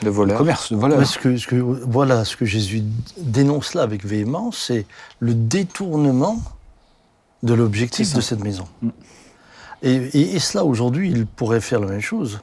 De 0.00 0.06
de 0.06 0.10
voleur. 0.10 0.38
commerce, 0.38 0.72
de 0.72 0.76
voleurs. 0.78 1.06
Ce 1.06 1.18
que, 1.18 1.36
ce 1.36 1.46
que, 1.46 1.56
voilà, 1.56 2.24
ce 2.24 2.36
que 2.36 2.46
Jésus 2.46 2.82
dénonce 3.18 3.74
là 3.74 3.82
avec 3.82 4.04
véhémence, 4.04 4.64
c'est 4.68 4.86
le 5.18 5.34
détournement 5.34 6.40
de 7.42 7.52
l'objectif 7.54 8.14
de 8.14 8.20
cette 8.20 8.42
maison. 8.42 8.64
Mm. 8.82 8.88
Et, 9.82 9.94
et, 9.94 10.34
et 10.36 10.38
cela, 10.38 10.64
aujourd'hui, 10.64 11.10
il 11.10 11.26
pourrait 11.26 11.60
faire 11.60 11.80
la 11.80 11.86
même 11.86 12.00
chose. 12.00 12.40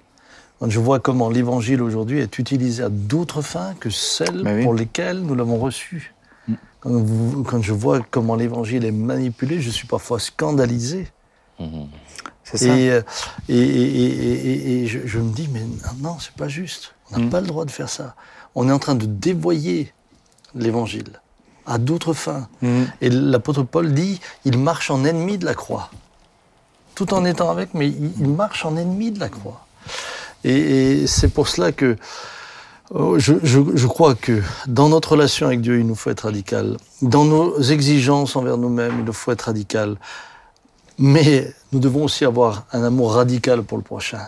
Quand 0.60 0.70
je 0.70 0.80
vois 0.80 0.99
comment 0.99 1.30
l'évangile 1.30 1.82
aujourd'hui 1.84 2.20
est 2.20 2.39
utilisé 2.39 2.84
à 2.84 2.89
d'autres 2.89 3.41
fins 3.41 3.76
que 3.80 3.89
celles 3.89 4.41
oui. 4.45 4.64
pour 4.64 4.74
lesquelles 4.74 5.20
nous 5.22 5.36
l'avons 5.36 5.58
reçu. 5.60 6.14
Mm. 6.47 6.53
Quand, 6.80 6.89
vous- 6.91 7.43
quand 7.43 7.62
je 7.62 7.74
vois 7.74 7.99
comment 8.10 8.36
l'évangile 8.36 8.84
est 8.86 8.91
manipulé, 8.91 9.62
je 9.62 9.70
suis 9.70 9.88
parfois 9.88 10.20
scandalisé. 10.20 11.08
C'est 12.43 12.58
ça. 12.58 12.78
Et, 12.78 12.88
et, 13.49 13.58
et, 13.58 13.58
et, 13.58 14.51
et- 14.51 14.84
et 14.84 14.88
je, 14.88 14.99
je 15.05 15.20
me 15.20 15.32
dis, 15.34 15.49
mais 15.51 15.62
non, 16.01 16.18
c'est 16.20 16.34
pas 16.34 16.47
juste. 16.47 16.93
On 17.12 17.18
n'a 17.20 17.26
Mm. 17.26 17.30
pas 17.30 17.41
le 17.41 17.47
droit 17.47 17.66
de 17.66 17.72
faire 17.72 17.89
ça. 17.89 18.16
On 18.55 18.68
est 18.70 18.72
en 18.72 18.80
train 18.80 18.95
de 18.95 19.05
dévoyer 19.05 19.93
l'évangile 20.55 21.20
à 21.68 21.78
d'autres 21.78 22.14
fins. 22.14 22.47
Mhm. 22.62 22.88
Et 23.01 23.10
l'apôtre 23.10 23.62
Paul 23.64 23.93
dit, 23.93 24.20
il 24.45 24.58
marche 24.58 24.89
en 24.89 25.03
ennemi 25.03 25.38
de 25.38 25.45
la 25.45 25.53
croix. 25.53 25.89
Tout 26.95 27.14
en 27.14 27.26
étant 27.26 27.49
avec, 27.51 27.74
mais 27.74 27.89
il, 27.89 28.12
il 28.20 28.30
marche 28.30 28.66
en 28.66 28.76
ennemi 28.78 29.12
de 29.12 29.20
la 29.20 29.30
croix. 29.30 29.66
Et, 30.47 31.01
et 31.03 31.07
c'est 31.07 31.27
pour 31.29 31.47
cela 31.47 31.71
que 31.71 31.97
oh, 32.91 33.19
je, 33.19 33.33
je, 33.43 33.59
je 33.75 33.87
crois 33.87 34.15
que 34.15 34.41
dans 34.67 34.89
notre 34.89 35.11
relation 35.13 35.47
avec 35.47 35.61
Dieu, 35.61 35.79
il 35.79 35.85
nous 35.85 35.95
faut 35.95 36.09
être 36.09 36.21
radical. 36.21 36.77
Dans 37.01 37.25
nos 37.25 37.59
exigences 37.61 38.35
envers 38.35 38.57
nous-mêmes, 38.57 38.95
il 38.99 39.05
nous 39.05 39.13
faut 39.13 39.31
être 39.31 39.43
radical. 39.43 39.97
Mais 40.97 41.53
nous 41.71 41.79
devons 41.79 42.05
aussi 42.05 42.25
avoir 42.25 42.65
un 42.71 42.83
amour 42.83 43.13
radical 43.13 43.63
pour 43.63 43.77
le 43.77 43.83
prochain. 43.83 44.21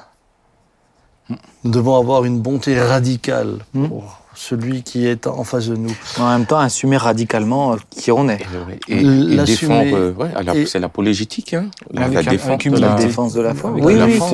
Nous 1.63 1.71
devons 1.71 1.95
avoir 1.97 2.25
une 2.25 2.39
bonté 2.39 2.79
radicale 2.79 3.59
Mm. 3.73 3.87
pour 3.87 4.18
celui 4.39 4.83
qui 4.83 5.05
est 5.05 5.27
en 5.27 5.43
face 5.43 5.67
de 5.67 5.75
nous. 5.75 5.93
En 6.17 6.29
même 6.29 6.45
temps, 6.45 6.59
assumer 6.59 6.95
radicalement 6.95 7.73
euh, 7.73 7.75
qui 7.89 8.09
on 8.11 8.29
est. 8.29 8.39
Et, 8.87 8.95
et, 8.95 8.99
et 9.01 9.37
défendre, 9.43 9.95
euh, 9.97 10.13
ouais, 10.13 10.65
c'est 10.65 10.79
l'apologétique, 10.79 11.53
hein, 11.53 11.65
la, 11.91 12.07
la 12.07 12.23
défense 12.23 12.63
de 12.63 12.71
la 12.77 12.87
La 12.89 12.95
défense 12.95 13.33
de 13.33 13.41
la 13.41 13.53
foi. 13.53 13.71
Oui, 13.75 13.95
la 13.95 14.05
oui, 14.05 14.13
foi, 14.13 14.29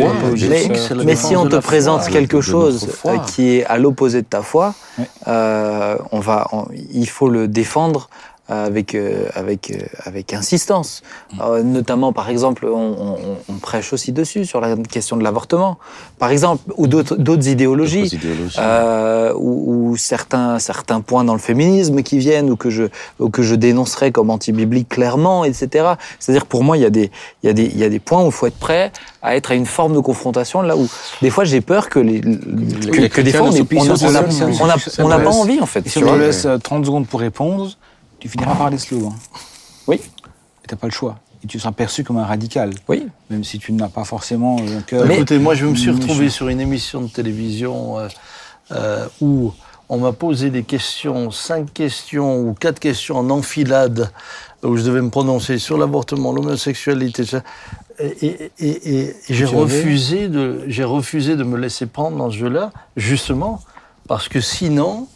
mais, 0.48 1.04
mais 1.06 1.16
si 1.16 1.36
on 1.36 1.48
te 1.48 1.56
présente 1.56 2.02
foi, 2.04 2.12
quelque 2.12 2.40
chose 2.40 2.88
euh, 3.08 3.18
qui 3.34 3.56
est 3.56 3.66
à 3.66 3.78
l'opposé 3.80 4.22
de 4.22 4.28
ta 4.28 4.42
foi, 4.44 4.76
Ouais. 4.98 5.06
euh, 5.28 5.98
on 6.14 6.20
va, 6.22 6.48
on- 6.54 6.68
il 6.94 7.10
faut 7.10 7.28
le 7.28 7.48
défendre 7.50 8.08
avec 8.48 8.94
euh, 8.96 9.26
avec 9.34 9.72
euh, 9.72 9.76
avec 10.04 10.34
insistance. 10.34 11.02
Euh, 11.42 11.64
notamment, 11.64 12.14
par 12.14 12.30
exemple, 12.30 12.66
on, 12.68 12.78
on- 12.78 13.38
on 13.50 13.54
prêche 13.60 13.92
aussi 13.94 14.12
dessus 14.12 14.46
sur 14.46 14.62
la 14.62 14.76
question 14.76 15.18
de 15.18 15.24
l'avortement, 15.24 15.78
par 16.20 16.30
exemple, 16.30 16.64
ou 16.78 16.88
d'autres 16.88 17.16
d'autres 17.16 17.48
idéologies. 17.48 18.04
d'autres 18.04 18.16
idéologies. 18.16 18.58
Euh, 18.60 19.34
ou, 19.36 19.92
ou 19.92 19.98
certains 19.98 20.60
certains 20.60 21.02
points 21.02 21.24
dans 21.24 21.34
le 21.34 21.40
féminisme 21.40 22.04
qui 22.04 22.18
viennent 22.20 22.50
ou 22.52 22.56
que 22.56 22.70
je 22.70 22.84
ou 23.20 23.30
que 23.30 23.42
je 23.42 23.56
dénoncerai 23.56 24.12
comme 24.12 24.30
anti-biblique 24.30 24.90
clairement, 24.90 25.44
etc. 25.46 25.94
C'est-à-dire 26.20 26.46
pour 26.46 26.64
moi 26.64 26.78
il 26.78 26.84
y 26.84 26.86
a 26.86 26.90
des 26.92 27.10
il 27.44 27.48
y 27.48 27.50
a 27.50 27.54
des 27.54 27.64
il 27.66 27.78
y 27.78 27.84
a 27.84 27.90
des 27.90 28.00
points 28.00 28.22
où 28.24 28.28
il 28.28 28.32
faut 28.32 28.46
être 28.48 28.60
prêt 28.60 28.92
à 29.24 29.36
être 29.36 29.52
à 29.52 29.56
une 29.56 29.66
forme 29.66 29.94
de 29.94 30.00
confrontation 30.00 30.62
là 30.62 30.78
où 30.78 30.88
des 31.24 31.30
fois 31.32 31.46
j'ai 31.46 31.62
peur 31.62 31.90
que 31.90 31.98
les 32.00 32.22
que, 32.22 33.02
les 33.02 33.10
que 33.10 33.22
des 33.22 33.32
fois 33.32 33.50
on 35.00 35.08
n'a 35.08 35.18
pas 35.20 35.32
envie 35.32 35.60
en 35.60 35.66
fait. 35.66 35.86
Et 35.86 35.90
si 35.90 35.98
on 35.98 36.02
te 36.02 36.06
laisse 36.20 36.46
euh, 36.46 36.58
30 36.58 36.86
secondes 36.86 37.08
pour 37.08 37.20
répondre, 37.20 37.70
tu 38.26 38.30
finiras 38.32 38.56
par 38.56 38.70
les 38.72 38.78
slogans. 38.80 39.14
Oui. 39.88 39.98
Et 40.64 40.68
t'as 40.68 40.76
pas 40.78 40.88
le 40.88 40.92
choix. 40.94 41.20
Et 41.44 41.48
tu 41.48 41.60
seras 41.60 41.72
perçu 41.72 42.04
comme 42.04 42.18
un 42.18 42.26
radical, 42.26 42.72
Oui. 42.88 43.08
même 43.30 43.44
si 43.44 43.60
tu 43.60 43.72
n'as 43.72 43.88
pas 43.88 44.04
forcément 44.04 44.58
un 44.60 44.82
cœur. 44.82 45.06
Mais- 45.06 45.18
Écoutez, 45.18 45.38
moi, 45.38 45.54
je 45.54 45.68
me 45.68 45.76
suis 45.76 45.92
retrouvé 45.92 46.30
sur 46.32 46.48
une 46.50 46.60
émission 46.60 47.02
de 47.02 47.08
télévision 47.08 48.00
euh, 48.00 48.08
euh, 48.72 49.08
où 49.22 49.54
on 49.90 50.00
m'a 50.00 50.12
posé 50.12 50.50
des 50.50 50.64
questions, 50.64 51.30
cinq 51.30 51.72
questions 51.72 52.40
ou 52.40 52.56
quatre 52.56 52.80
questions 52.80 53.18
en 53.20 53.30
enfilade, 53.30 54.10
où 54.64 54.76
je 54.76 54.82
devais 54.82 55.02
me 55.04 55.12
prononcer 55.12 55.60
sur 55.60 55.78
l'avortement, 55.78 56.32
l'homosexualité. 56.32 57.22
Et, 58.00 58.06
et- 58.26 58.52
et- 58.58 59.04
et 59.10 59.16
j'ai 59.30 59.46
refusé 59.46 60.30
de, 60.30 60.64
j'ai 60.66 60.84
refusé 60.84 61.36
de 61.36 61.44
me 61.44 61.58
laisser 61.60 61.86
prendre 61.86 62.18
dans 62.18 62.32
ce 62.32 62.38
jeu-là, 62.38 62.72
justement 62.98 63.62
parce 64.08 64.28
que 64.30 64.42
sinon, 64.42 65.08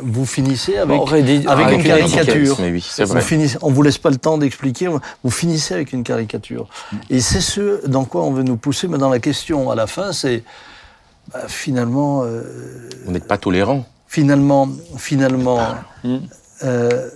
vous 0.00 0.24
finissez 0.26 0.76
avec, 0.78 0.98
On 0.98 1.02
aurait 1.02 1.22
dit- 1.22 1.44
avec 1.46 1.66
avec 1.66 1.74
une 1.74 1.80
une 1.80 1.86
caricature. 1.86 2.56
Mais 2.60 2.70
oui, 2.70 2.86
Vous 2.98 3.04
vrai. 3.06 3.20
finissez, 3.20 3.58
on 3.62 3.70
vous 3.70 3.82
laisse 3.82 3.98
pas 3.98 4.10
le 4.10 4.16
temps 4.16 4.38
d'expliquer, 4.38 4.88
vous 5.22 5.30
finissez 5.30 5.74
avec 5.74 5.92
une 5.92 6.02
caricature. 6.04 6.68
Et 7.10 7.20
c'est 7.20 7.40
ce 7.40 7.86
dans 7.86 8.04
quoi 8.04 8.22
on 8.24 8.32
veut 8.32 8.42
nous 8.42 8.56
pousser, 8.56 8.88
mais 8.88 8.98
dans 8.98 9.10
la 9.10 9.18
question 9.18 9.70
à 9.70 9.74
la 9.74 9.86
fin, 9.86 10.12
c'est 10.12 10.44
bah, 11.32 11.40
finalement, 11.46 12.22
euh, 12.24 12.42
Vous 13.04 13.12
n'êtes 13.12 13.28
pas 13.28 13.38
tolérant. 13.38 13.84
finalement, 14.06 14.68
finalement, 14.96 15.60
Mm. 16.04 16.16
euh, 16.64 17.08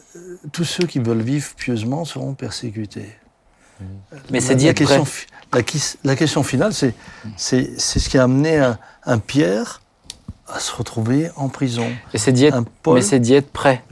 tous 0.53 0.65
ceux 0.65 0.87
qui 0.87 0.99
veulent 1.01 1.23
vivre 1.23 1.47
pieusement 1.57 2.05
seront 2.05 2.35
persécutés. 2.35 3.09
Mais 4.31 4.41
c'est 4.41 4.51
la, 4.51 4.55
d'y 4.55 4.65
la 4.67 4.73
la, 5.53 5.63
la 6.05 6.17
question 6.17 6.43
finale, 6.43 6.73
c'est 6.73 6.95
c'est 7.37 7.79
c'est 7.79 7.99
ce 7.99 8.09
qui 8.09 8.17
a 8.19 8.23
amené 8.25 8.59
un, 8.59 8.79
un 9.05 9.19
Pierre 9.19 9.83
à 10.49 10.61
se 10.61 10.75
retrouver 10.75 11.31
en 11.37 11.49
prison. 11.49 11.87
Et 12.15 12.19
c'est 12.19 12.33
Un 12.53 12.65
Paul. 12.83 12.95
mais 12.95 13.03
c'est 13.03 13.19
d'y 13.19 13.35
être 13.35 13.51
prêt. 13.51 13.83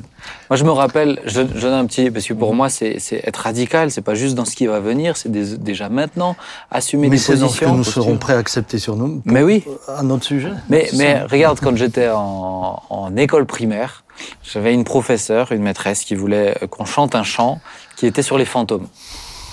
Moi, 0.49 0.57
je 0.57 0.65
me 0.65 0.71
rappelle, 0.71 1.21
je, 1.27 1.43
je 1.55 1.61
donne 1.61 1.75
un 1.75 1.85
petit, 1.85 2.11
parce 2.11 2.27
que 2.27 2.33
Mhm. 2.33 2.39
pour 2.39 2.55
moi, 2.55 2.71
c'est, 2.71 2.99
c'est 2.99 3.21
être 3.27 3.37
radical. 3.39 3.91
C'est 3.91 4.01
pas 4.01 4.15
juste 4.15 4.35
dans 4.35 4.47
ce 4.47 4.57
qui 4.57 4.67
va 4.67 4.81
venir, 4.81 5.17
c'est 5.19 5.31
déjà 5.31 5.89
maintenant 5.91 6.35
assumer 6.71 7.09
Mais 7.09 7.17
des 7.17 7.23
c'est 7.23 7.37
dans 7.37 7.49
ce 7.49 7.61
que 7.61 7.65
positions. 7.67 7.77
nous 7.77 7.85
serons 7.85 8.17
prêts 8.17 8.33
à 8.35 8.39
accepter 8.39 8.79
sur 8.79 8.97
nous. 8.97 9.21
Mais 9.27 9.43
oui. 9.43 9.65
À 9.89 10.03
notre 10.03 10.25
sujet. 10.25 10.53
Mais, 10.71 10.87
C'est 10.91 10.97
mais 10.97 11.23
regarde, 11.25 11.59
quand 11.61 11.77
j'étais 11.77 12.09
en, 12.09 12.83
en 12.89 13.17
école 13.17 13.45
primaire, 13.45 14.05
j'avais 14.43 14.73
une 14.73 14.85
professeure, 14.85 15.53
une 15.53 15.63
maîtresse 15.63 16.05
qui 16.05 16.15
voulait 16.15 16.57
qu'on 16.71 16.87
chante 16.87 17.15
un 17.17 17.25
chant 17.25 17.61
qui 17.97 18.07
était 18.07 18.23
sur 18.23 18.39
les 18.39 18.45
fantômes. 18.47 18.87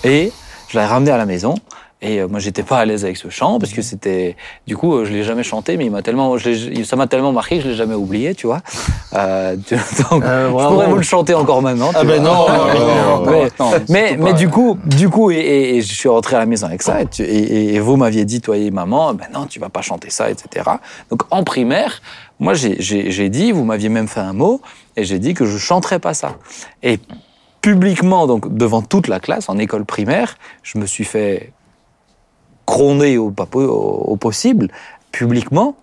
Et 0.06 0.32
je 0.70 0.80
l'ai 0.80 0.86
ramené 0.86 1.12
à 1.12 1.18
la 1.18 1.26
maison. 1.26 1.56
Et 2.04 2.20
euh, 2.20 2.28
moi, 2.28 2.40
j'étais 2.40 2.64
pas 2.64 2.80
à 2.80 2.86
l'aise 2.86 3.06
avec 3.06 3.16
ce 3.18 3.30
chant 3.30 3.60
parce 3.60 3.74
que 3.74 3.84
c'était, 3.84 4.36
du 4.66 4.76
coup, 4.76 4.96
euh, 4.96 5.06
je 5.06 5.12
l'ai 5.14 5.24
jamais 5.24 5.44
chanté, 5.44 5.78
mais 5.78 5.86
il 5.86 5.92
m'a 5.92 6.02
tellement, 6.02 6.36
je 6.38 6.82
ça 6.84 6.96
m'a 6.96 7.06
tellement 7.06 7.32
marqué 7.32 7.58
que 7.58 7.64
je 7.64 7.70
l'ai 7.70 7.76
jamais 7.76 7.94
oublié, 7.94 8.34
tu 8.34 8.48
vois. 8.48 8.62
Euh, 9.14 9.56
tu- 9.68 9.76
donc, 10.10 10.24
Euh, 10.24 10.48
je 10.50 10.68
pourrais 10.68 10.88
vous 10.88 10.96
le 10.96 11.04
chanter 11.04 11.36
encore 11.36 11.62
maintenant. 11.62 11.92
Ah 11.94 12.04
ben 12.04 12.22
non, 12.24 12.34
non, 12.34 12.48
non, 12.48 13.32
mais, 13.32 13.48
non, 13.60 13.72
mais, 13.90 14.18
mais 14.18 14.34
du 14.34 14.50
coup, 14.50 14.80
du 14.84 15.10
coup, 15.10 15.30
et, 15.30 15.36
et- 15.36 15.76
et 15.78 15.82
je 15.84 15.94
suis 15.94 16.10
rentré 16.10 16.36
à 16.38 16.40
la 16.40 16.48
maison 16.48 16.66
avec 16.66 16.82
ça, 16.82 17.02
et, 17.02 17.06
tu- 17.06 17.22
et- 17.24 17.76
et 17.76 17.80
vous 17.80 17.98
m'aviez 17.98 18.26
dit, 18.26 18.42
toi 18.42 18.58
et 18.58 18.72
maman, 18.72 19.14
ben 19.14 19.28
non, 19.32 19.46
tu 19.46 19.60
vas 19.60 19.70
pas 19.70 19.82
chanter 19.84 20.10
ça, 20.10 20.32
etc. 20.32 20.66
Donc 21.12 21.22
en 21.30 21.44
primaire, 21.44 22.02
moi 22.40 22.56
j'ai- 22.56 22.78
j'ai 22.82 23.12
j'ai 23.12 23.30
dit, 23.30 23.52
vous 23.52 23.64
m'aviez 23.64 23.90
même 23.90 24.08
fait 24.08 24.22
un 24.22 24.34
mot, 24.34 24.60
et 24.98 25.04
j'ai 25.04 25.20
dit 25.20 25.36
que 25.36 25.46
je 25.46 25.60
chanterais 25.60 26.00
pas 26.00 26.16
ça. 26.16 26.38
Et 26.82 27.00
publiquement, 27.62 28.26
donc 28.26 28.52
devant 28.56 28.82
toute 28.82 29.08
la 29.08 29.20
classe, 29.20 29.50
en 29.50 29.58
école 29.60 29.86
primaire, 29.86 30.36
je 30.64 30.80
me 30.80 30.88
suis 30.88 31.04
fait 31.06 31.52
crôner 32.66 33.18
au, 33.18 33.32
possible, 34.20 34.70
publiquement, 35.12 35.76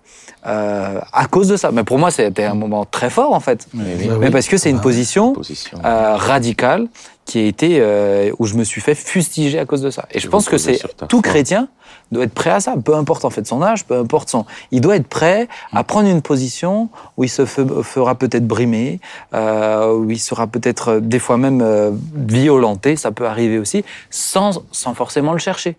euh, 0.47 1.01
à 1.13 1.27
cause 1.27 1.49
de 1.49 1.57
ça. 1.57 1.71
Mais 1.73 1.85
pour 1.85 1.99
moi, 1.99 2.11
c'était 2.11 2.45
un 2.45 2.55
moment 2.55 2.85
très 2.85 3.11
fort, 3.11 3.33
en 3.35 3.41
fait. 3.41 3.67
Mais 3.75 3.95
oui, 3.99 4.09
Mais 4.21 4.27
oui. 4.27 4.31
parce 4.31 4.47
que 4.49 4.57
c'est 4.57 4.71
une 4.71 4.77
Ah, 4.79 4.81
position 4.83 5.33
position. 5.33 5.79
euh, 5.85 6.17
radicale 6.17 6.87
qui 7.25 7.41
a 7.41 7.43
été 7.45 7.79
euh, 7.81 8.31
où 8.39 8.47
je 8.47 8.55
me 8.55 8.65
suis 8.65 8.81
fait 8.81 8.95
fustiger 8.95 9.59
à 9.59 9.67
cause 9.67 9.83
de 9.83 9.91
ça. 9.91 10.07
Et 10.13 10.19
je 10.21 10.29
pense 10.29 10.49
que 10.49 10.57
c'est 10.57 10.79
tout 11.09 11.21
foi. 11.21 11.23
chrétien 11.31 11.69
doit 12.11 12.25
être 12.25 12.33
prêt 12.33 12.49
à 12.51 12.61
ça, 12.61 12.75
peu 12.83 12.95
importe 12.95 13.27
en 13.27 13.31
fait 13.31 13.47
son 13.47 13.61
âge, 13.63 13.85
peu 13.85 13.99
importe 13.99 14.31
son, 14.31 14.47
il 14.71 14.81
doit 14.81 14.97
être 14.97 15.09
prêt 15.09 15.47
à 15.75 15.85
prendre 15.85 16.09
une 16.09 16.23
position 16.23 16.89
où 17.19 17.25
il 17.25 17.29
se 17.29 17.43
fe- 17.43 17.83
fera 17.83 18.15
peut-être 18.15 18.47
brimer, 18.47 18.99
euh, 19.35 19.93
où 19.93 20.11
il 20.11 20.19
sera 20.19 20.47
peut-être 20.47 21.01
des 21.01 21.19
fois 21.19 21.37
même 21.37 21.61
euh, 21.61 21.91
violenté, 22.15 22.97
ça 22.97 23.11
peut 23.11 23.27
arriver 23.27 23.59
aussi, 23.59 23.85
sans 24.09 24.63
sans 24.73 24.95
forcément 24.95 25.33
le 25.35 25.39
chercher. 25.39 25.77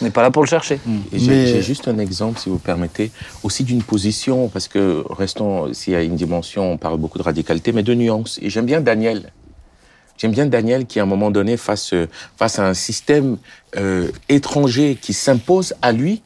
On 0.00 0.04
n'est 0.04 0.10
pas 0.10 0.22
là 0.22 0.30
pour 0.30 0.42
le 0.42 0.48
chercher. 0.48 0.80
Et 1.12 1.18
j'ai 1.46 1.62
juste 1.62 1.86
un 1.88 1.98
exemple, 1.98 2.38
si 2.40 2.48
vous 2.48 2.58
permettez, 2.58 3.10
aussi 3.42 3.62
d'une 3.64 3.82
position, 3.82 4.48
parce 4.48 4.66
que 4.68 5.04
restons, 5.10 5.72
s'il 5.72 5.92
y 5.92 5.96
a 5.96 6.02
une 6.02 6.16
dimension, 6.16 6.72
on 6.72 6.76
parle 6.78 6.98
beaucoup 6.98 7.18
de 7.18 7.22
radicalité, 7.22 7.72
mais 7.72 7.82
de 7.82 7.94
nuances. 7.94 8.38
Et 8.42 8.50
j'aime 8.50 8.66
bien 8.66 8.80
Daniel. 8.80 9.32
J'aime 10.18 10.32
bien 10.32 10.46
Daniel 10.46 10.86
qui, 10.86 11.00
à 11.00 11.02
un 11.02 11.06
moment 11.06 11.30
donné, 11.30 11.56
face, 11.56 11.94
face 12.36 12.58
à 12.58 12.66
un 12.66 12.74
système 12.74 13.36
euh, 13.76 14.08
étranger 14.28 14.96
qui 15.00 15.12
s'impose 15.12 15.74
à 15.82 15.92
lui, 15.92 16.22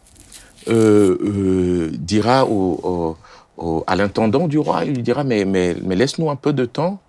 euh, 0.69 1.17
euh, 1.23 1.91
dira 1.95 2.45
au, 2.47 2.81
au- 2.83 3.17
au- 3.65 3.85
à 3.87 3.97
l'intendant 3.97 4.47
du 4.49 4.59
roi, 4.59 4.85
il 4.85 4.95
lui 4.95 5.03
dira, 5.03 5.25
mais, 5.25 5.45
mais, 5.45 5.75
mais 5.85 5.97
laisse-nous 5.97 6.31
un 6.31 6.37
peu 6.37 6.53
de 6.53 6.65
temps. 6.65 7.01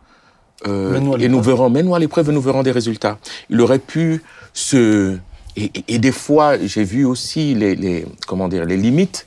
euh, 0.67 0.91
et 1.25 1.27
nous 1.29 1.37
verrons, 1.41 1.69
mets-nous 1.69 1.95
à 1.95 1.99
l'épreuve 1.99 2.29
et 2.29 2.33
nous 2.33 2.41
verrons 2.41 2.63
des 2.63 2.71
résultats. 2.71 3.17
Il 3.49 3.59
aurait 3.61 3.79
pu 3.79 4.23
se, 4.53 5.17
et, 5.55 5.71
et- 5.75 5.83
et 5.95 5.97
des 5.99 6.11
fois, 6.11 6.57
j'ai 6.63 6.83
vu 6.83 7.05
aussi 7.05 7.53
les, 7.55 7.75
les, 7.75 8.05
comment 8.27 8.47
dire, 8.47 8.65
les 8.65 8.77
limites 8.77 9.25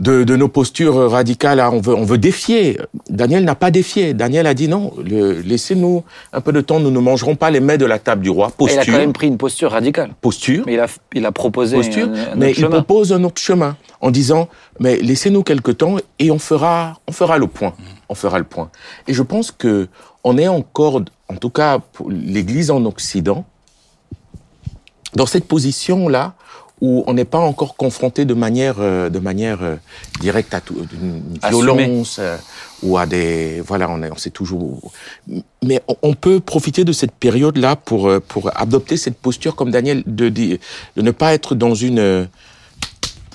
de, 0.00 0.24
de 0.24 0.34
nos 0.36 0.48
postures 0.48 1.08
radicales. 1.10 1.60
Ah, 1.60 1.70
On 1.70 1.80
veut, 1.80 1.94
on 1.94 2.04
veut 2.04 2.18
défier. 2.18 2.78
Daniel 3.08 3.44
n'a 3.44 3.54
pas 3.54 3.70
défié. 3.70 4.12
Daniel 4.12 4.46
a 4.48 4.52
dit 4.54 4.66
non, 4.66 4.92
le- 5.04 5.40
laissez-nous 5.40 6.02
un 6.32 6.40
peu 6.40 6.52
de 6.52 6.60
temps, 6.60 6.80
nous 6.80 6.90
ne 6.90 6.98
mangerons 6.98 7.36
pas 7.36 7.50
les 7.52 7.60
mets 7.60 7.78
de 7.78 7.86
la 7.86 8.00
table 8.00 8.22
du 8.22 8.28
roi. 8.30 8.48
Et 8.48 8.50
il 8.64 8.70
a 8.72 8.74
Posture, 8.76 8.92
quand 8.92 8.98
même 8.98 9.12
pris 9.12 9.28
une 9.28 9.38
posture 9.38 9.70
radicale. 9.70 10.10
posture, 10.20 10.64
Mais 10.66 10.74
il 10.74 10.80
a, 10.80 10.86
il 11.14 11.24
a 11.24 11.30
proposé 11.32 11.76
posture, 11.76 12.08
un, 12.08 12.32
un 12.32 12.34
mais 12.34 12.46
autre 12.50 12.58
il 12.58 12.62
chemin. 12.62 12.70
propose 12.82 13.12
un 13.12 13.22
autre 13.22 13.40
chemin 13.40 13.76
en 14.00 14.10
disant 14.10 14.48
mais 14.80 14.96
laissez-nous 14.96 15.44
quelque 15.44 15.70
temps 15.70 15.96
et 16.18 16.30
on 16.32 16.38
fera 16.40 16.98
on 17.06 17.12
fera 17.12 17.38
le 17.38 17.46
point 17.46 17.72
on 18.08 18.14
fera 18.16 18.38
le 18.38 18.44
point 18.44 18.70
et 19.06 19.14
je 19.14 19.22
pense 19.22 19.50
que 19.52 19.88
on 20.24 20.36
est 20.36 20.48
encore 20.48 21.00
en 21.28 21.36
tout 21.36 21.48
cas 21.50 21.78
pour 21.78 22.10
l'Église 22.10 22.70
en 22.72 22.84
Occident 22.84 23.46
dans 25.14 25.26
cette 25.26 25.46
position 25.46 26.08
là 26.08 26.34
où 26.80 27.04
on 27.06 27.14
n'est 27.14 27.24
pas 27.24 27.38
encore 27.38 27.76
confronté 27.76 28.24
de 28.24 28.34
manière 28.34 28.76
euh, 28.80 29.08
de 29.08 29.20
manière 29.20 29.62
euh, 29.62 29.76
directe 30.20 30.52
à 30.54 30.60
tout, 30.60 30.74
une 31.00 31.38
violence 31.48 32.16
euh, 32.18 32.36
ou 32.82 32.98
à 32.98 33.06
des 33.06 33.60
voilà 33.60 33.88
on 33.88 34.02
est 34.02 34.10
on 34.10 34.16
sait 34.16 34.30
toujours 34.30 34.92
mais 35.62 35.80
on, 35.88 35.96
on 36.02 36.14
peut 36.14 36.40
profiter 36.40 36.84
de 36.84 36.92
cette 36.92 37.12
période 37.12 37.56
là 37.58 37.76
pour 37.76 38.08
euh, 38.08 38.18
pour 38.20 38.50
adopter 38.58 38.96
cette 38.96 39.16
posture 39.16 39.54
comme 39.54 39.70
Daniel 39.70 40.02
de 40.06 40.28
dire 40.28 40.58
de 40.96 41.02
ne 41.02 41.12
pas 41.12 41.32
être 41.32 41.54
dans 41.54 41.74
une 41.74 42.00
euh, 42.00 42.24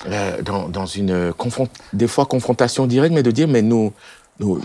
euh, 0.06 0.42
dans, 0.42 0.68
dans 0.68 0.86
une 0.86 1.32
confront- 1.32 1.68
des 1.92 2.06
fois 2.06 2.26
confrontation 2.26 2.86
directe, 2.86 3.14
mais 3.14 3.22
de 3.22 3.30
dire 3.30 3.48
mais 3.48 3.62
nous, 3.62 3.92
nous 4.38 4.60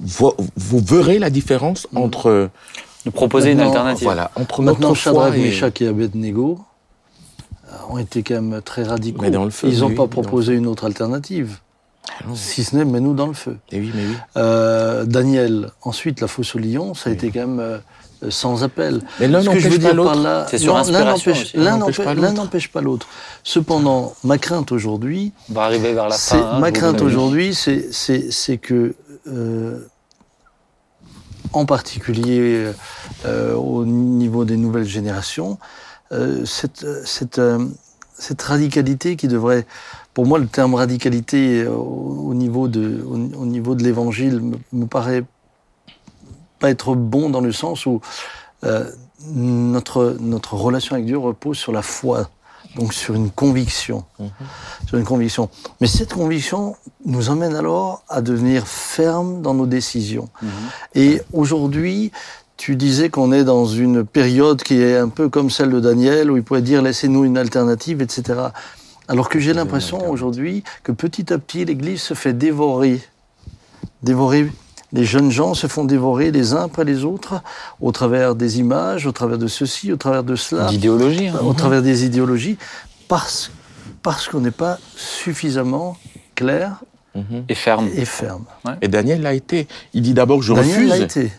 vous, 0.00 0.32
vous 0.56 0.80
verrez 0.80 1.18
la 1.18 1.30
différence 1.30 1.86
entre 1.94 2.28
euh, 2.28 2.48
De 3.04 3.10
proposer 3.10 3.52
une 3.52 3.60
alternative. 3.60 4.04
voilà 4.04 4.30
entre 4.36 4.62
Maintenant, 4.62 4.94
Shadrach, 4.94 5.34
et 5.34 5.38
Meshach 5.40 5.80
et 5.80 5.88
Abednego 5.88 6.60
euh, 7.68 7.76
ont 7.90 7.98
été 7.98 8.22
quand 8.22 8.40
même 8.40 8.62
très 8.62 8.84
radicaux. 8.84 9.22
Mais 9.22 9.30
dans 9.30 9.44
le 9.44 9.50
feu, 9.50 9.68
Ils 9.68 9.80
n'ont 9.80 9.88
oui, 9.88 9.94
pas 9.94 10.06
proposé 10.06 10.54
une 10.54 10.66
autre 10.66 10.84
alternative. 10.84 11.58
Si 12.34 12.64
ce 12.64 12.76
n'est, 12.76 12.84
mais 12.84 13.00
nous 13.00 13.14
dans 13.14 13.28
le 13.28 13.32
feu. 13.32 13.58
Eh 13.70 13.80
oui, 13.80 13.90
mais 13.94 14.02
oui. 14.04 14.14
Euh, 14.36 15.04
Daniel, 15.04 15.70
ensuite, 15.82 16.20
la 16.20 16.26
fosse 16.28 16.54
au 16.54 16.58
lion, 16.58 16.94
ça 16.94 17.10
a 17.10 17.12
été 17.12 17.30
quand 17.30 17.46
même 17.46 17.60
euh, 17.60 17.78
sans 18.28 18.64
appel. 18.64 19.02
Mais 19.20 19.28
l'un 19.28 19.42
n'empêche 19.42 19.64
veux 19.64 19.70
pas 19.70 19.78
dire 19.78 19.88
par 19.88 19.94
l'autre. 19.96 20.20
là, 20.22 20.46
C'est 20.48 20.58
sur 20.58 20.74
l'un 20.74 20.80
inspiration 20.80 21.30
n'empêche-. 21.32 21.54
L'un 21.54 21.78
pas 22.72 22.80
l'autre. 22.80 23.06
Cependant, 23.44 24.14
ma 24.24 24.38
crainte 24.38 24.72
aujourd'hui, 24.72 25.32
On 25.50 25.54
va 25.54 25.62
arriver 25.64 25.92
vers 25.92 26.08
la 26.08 26.16
c'est 26.16 26.36
fin. 26.38 26.50
hein, 26.52 26.58
ma 26.58 26.70
crainte 26.72 27.00
aujourd'hui, 27.02 27.54
c'est 27.54 28.58
que 28.58 28.94
euh, 29.28 29.88
en 31.52 31.66
particulier 31.66 32.72
euh, 33.24 33.54
au 33.54 33.84
niveau 33.84 34.44
des 34.44 34.56
nouvelles 34.56 34.86
générations, 34.86 35.58
euh, 36.12 36.44
euh, 37.38 37.66
cette 38.18 38.42
radicalité 38.42 39.16
qui 39.16 39.28
devrait, 39.28 39.66
pour 40.14 40.26
moi, 40.26 40.38
le 40.38 40.46
terme 40.46 40.74
radicalité 40.74 41.66
au, 41.66 42.28
au 42.28 42.34
niveau 42.34 42.68
de 42.68 43.82
l'Évangile 43.82 44.40
me, 44.40 44.56
me 44.72 44.86
paraît 44.86 45.24
pas 46.58 46.70
être 46.70 46.94
bon 46.94 47.30
dans 47.30 47.40
le 47.40 47.52
sens 47.52 47.86
où 47.86 48.00
notre 49.34 50.54
relation 50.54 50.94
avec 50.94 51.06
Dieu 51.06 51.18
repose 51.18 51.58
sur 51.58 51.72
la 51.72 51.82
foi, 51.82 52.30
donc 52.76 52.94
sur 52.94 53.14
une 53.14 53.30
conviction 53.30 54.04
sur 54.86 54.98
une 54.98 55.04
conviction. 55.04 55.48
Mais 55.80 55.86
cette 55.86 56.12
conviction 56.12 56.76
nous 57.04 57.30
emmène 57.30 57.54
alors 57.54 58.02
à 58.08 58.20
devenir 58.20 58.66
ferme 58.66 59.42
dans 59.42 59.54
nos 59.54 59.66
décisions. 59.66 60.28
Et 60.94 61.22
aujourd'hui, 61.32 62.12
tu 62.56 62.76
disais 62.76 63.10
qu'on 63.10 63.32
est 63.32 63.44
dans 63.44 63.66
une 63.66 64.04
période 64.04 64.62
qui 64.62 64.80
est 64.80 64.96
un 64.96 65.08
peu 65.08 65.28
comme 65.28 65.50
celle 65.50 65.70
de 65.70 65.80
Daniel, 65.80 66.30
où 66.30 66.36
il 66.36 66.42
pourrait 66.42 66.62
dire 66.62 66.82
laissez-nous 66.82 67.24
une 67.24 67.38
alternative, 67.38 68.02
etc. 68.02 68.40
Alors 69.08 69.28
que 69.28 69.40
j'ai 69.40 69.52
l'impression 69.52 70.08
aujourd'hui 70.08 70.62
que 70.84 70.92
petit 70.92 71.32
à 71.32 71.38
petit, 71.38 71.64
l'Église 71.64 72.02
se 72.02 72.14
fait 72.14 72.32
dévorer. 72.32 73.00
Dévorer. 74.02 74.50
Les 74.92 75.04
jeunes 75.04 75.30
gens 75.30 75.54
se 75.54 75.66
font 75.66 75.84
dévorer 75.84 76.30
les 76.30 76.52
uns 76.52 76.64
après 76.64 76.84
les 76.84 77.04
autres 77.04 77.40
au 77.80 77.92
travers 77.92 78.34
des 78.34 78.58
images, 78.60 79.06
au 79.06 79.12
travers 79.12 79.38
de 79.38 79.46
ceci, 79.46 79.90
au 79.92 79.96
travers 79.96 80.22
de 80.22 80.36
cela 80.36 80.66
D'idéologie. 80.66 81.28
hein. 81.28 81.38
au 81.42 81.54
travers 81.54 81.80
des 81.82 82.04
idéologies, 82.04 82.58
parce, 83.08 83.50
parce 84.02 84.28
qu'on 84.28 84.40
n'est 84.40 84.50
pas 84.50 84.78
suffisamment 84.96 85.96
clair. 86.34 86.82
Et 87.48 87.54
ferme. 87.54 87.88
et 87.94 88.06
ferme. 88.06 88.44
Et 88.80 88.88
Daniel 88.88 89.20
l'a 89.20 89.34
été. 89.34 89.68
Il 89.92 90.00
dit 90.00 90.14
d'abord 90.14 90.40
je 90.42 90.54
Daniel 90.54 90.86
l'a 90.88 90.94
refuse, 90.94 91.04
été. 91.04 91.32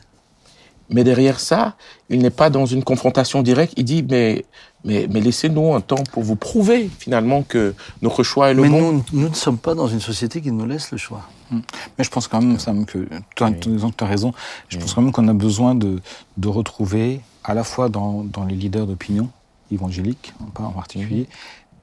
Mais 0.89 1.03
derrière 1.03 1.39
ça, 1.39 1.75
il 2.09 2.19
n'est 2.19 2.29
pas 2.29 2.49
dans 2.49 2.65
une 2.65 2.83
confrontation 2.83 3.41
directe. 3.41 3.73
Il 3.77 3.85
dit 3.85 4.03
mais 4.03 4.45
mais, 4.85 5.07
mais 5.09 5.21
laissez-nous 5.21 5.73
un 5.73 5.81
temps 5.81 6.03
pour 6.11 6.23
vous 6.23 6.35
prouver 6.35 6.89
finalement 6.99 7.43
que 7.43 7.73
notre 8.01 8.23
choix 8.23 8.51
est 8.51 8.53
le 8.53 8.63
Mais 8.63 8.69
bon. 8.69 8.91
nous, 8.91 9.03
nous 9.13 9.29
ne 9.29 9.33
sommes 9.33 9.57
pas 9.57 9.75
dans 9.75 9.87
une 9.87 10.01
société 10.01 10.41
qui 10.41 10.51
nous 10.51 10.65
laisse 10.65 10.91
le 10.91 10.97
choix. 10.97 11.21
Mais 11.51 12.03
je 12.03 12.09
pense 12.09 12.27
quand 12.27 12.41
même, 12.41 12.59
Sam, 12.59 12.85
que 12.85 13.07
tu 13.35 13.43
as, 13.43 14.05
raison. 14.05 14.33
Je 14.69 14.77
pense 14.77 14.93
quand 14.93 15.01
même 15.01 15.11
qu'on 15.11 15.27
a 15.27 15.33
besoin 15.33 15.75
de, 15.75 16.01
de 16.37 16.47
retrouver, 16.47 17.21
à 17.43 17.53
la 17.53 17.63
fois 17.63 17.89
dans, 17.89 18.23
dans 18.23 18.43
les 18.43 18.55
leaders 18.55 18.87
d'opinion 18.87 19.29
évangéliques, 19.71 20.33
en 20.41 20.45
pas 20.45 20.63
en 20.63 20.71
particulier, 20.71 21.27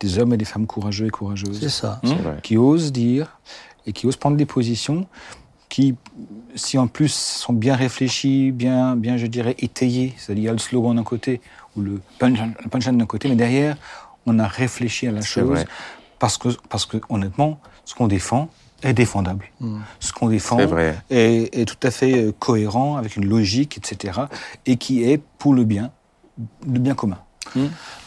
des 0.01 0.19
hommes 0.19 0.33
et 0.33 0.37
des 0.37 0.45
femmes 0.45 0.67
courageux 0.67 1.05
et 1.05 1.09
C'est 1.09 1.13
courageuses 1.13 1.69
ça. 1.69 2.01
C'est 2.05 2.15
vrai. 2.15 2.39
qui 2.43 2.57
osent 2.57 2.93
dire 2.93 3.39
et 3.87 3.93
qui 3.93 4.07
osent 4.07 4.17
prendre 4.17 4.37
des 4.37 4.47
positions 4.47 5.07
qui, 5.71 5.95
si 6.55 6.77
en 6.77 6.89
plus 6.89 7.15
sont 7.15 7.55
bien 7.55 7.75
réfléchis, 7.75 8.53
bien, 8.53 8.97
bien 8.97 9.17
je 9.17 9.27
dirais, 9.27 9.55
étayés, 9.61 10.13
c'est-à-dire 10.19 10.43
il 10.43 10.47
y 10.47 10.49
a 10.51 10.53
le 10.53 10.59
slogan 10.59 10.97
d'un 10.97 11.05
côté 11.05 11.41
ou 11.77 11.81
le 11.81 12.01
punchline 12.19 12.99
d'un 12.99 13.07
côté, 13.07 13.29
mais 13.29 13.37
derrière, 13.37 13.77
on 14.27 14.39
a 14.39 14.47
réfléchi 14.47 15.07
à 15.07 15.13
la 15.13 15.23
chose 15.23 15.49
vrai. 15.49 15.65
parce 16.19 16.37
que, 16.37 16.49
parce 16.69 16.85
que 16.85 16.99
honnêtement, 17.09 17.61
ce 17.87 17.95
qu'on 17.95 18.09
défend 18.09 18.51
est 18.83 18.93
défendable. 18.93 19.47
Ce 20.01 20.13
qu'on 20.13 20.29
défend 20.29 20.57
vrai. 20.67 20.99
est, 21.11 21.55
est 21.57 21.65
tout 21.67 21.87
à 21.87 21.91
fait 21.91 22.15
euh, 22.15 22.33
cohérent, 22.39 22.97
avec 22.97 23.17
une 23.17 23.27
logique, 23.27 23.77
etc., 23.77 24.21
et 24.67 24.77
qui 24.77 25.05
est 25.05 25.23
pour 25.39 25.55
le 25.55 25.65
bien, 25.65 25.91
le 26.67 26.79
bien 26.79 26.95
commun. 26.95 27.19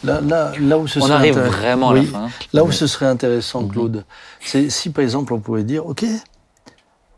Là, 0.02 0.20
là, 0.20 0.52
là 0.58 0.78
où 0.78 0.86
ce 0.86 0.98
On 0.98 1.02
serait 1.02 1.14
arrive 1.14 1.38
vraiment 1.38 1.90
à 1.90 1.94
la 1.94 2.02
fin. 2.02 2.28
Là 2.52 2.64
où 2.64 2.72
ce 2.72 2.86
serait 2.86 3.06
intéressant, 3.06 3.66
Claude, 3.66 4.04
c'est 4.40 4.70
si 4.70 4.90
par 4.90 5.04
exemple 5.04 5.32
on 5.32 5.40
pouvait 5.40 5.64
dire, 5.64 5.86
OK, 5.86 6.04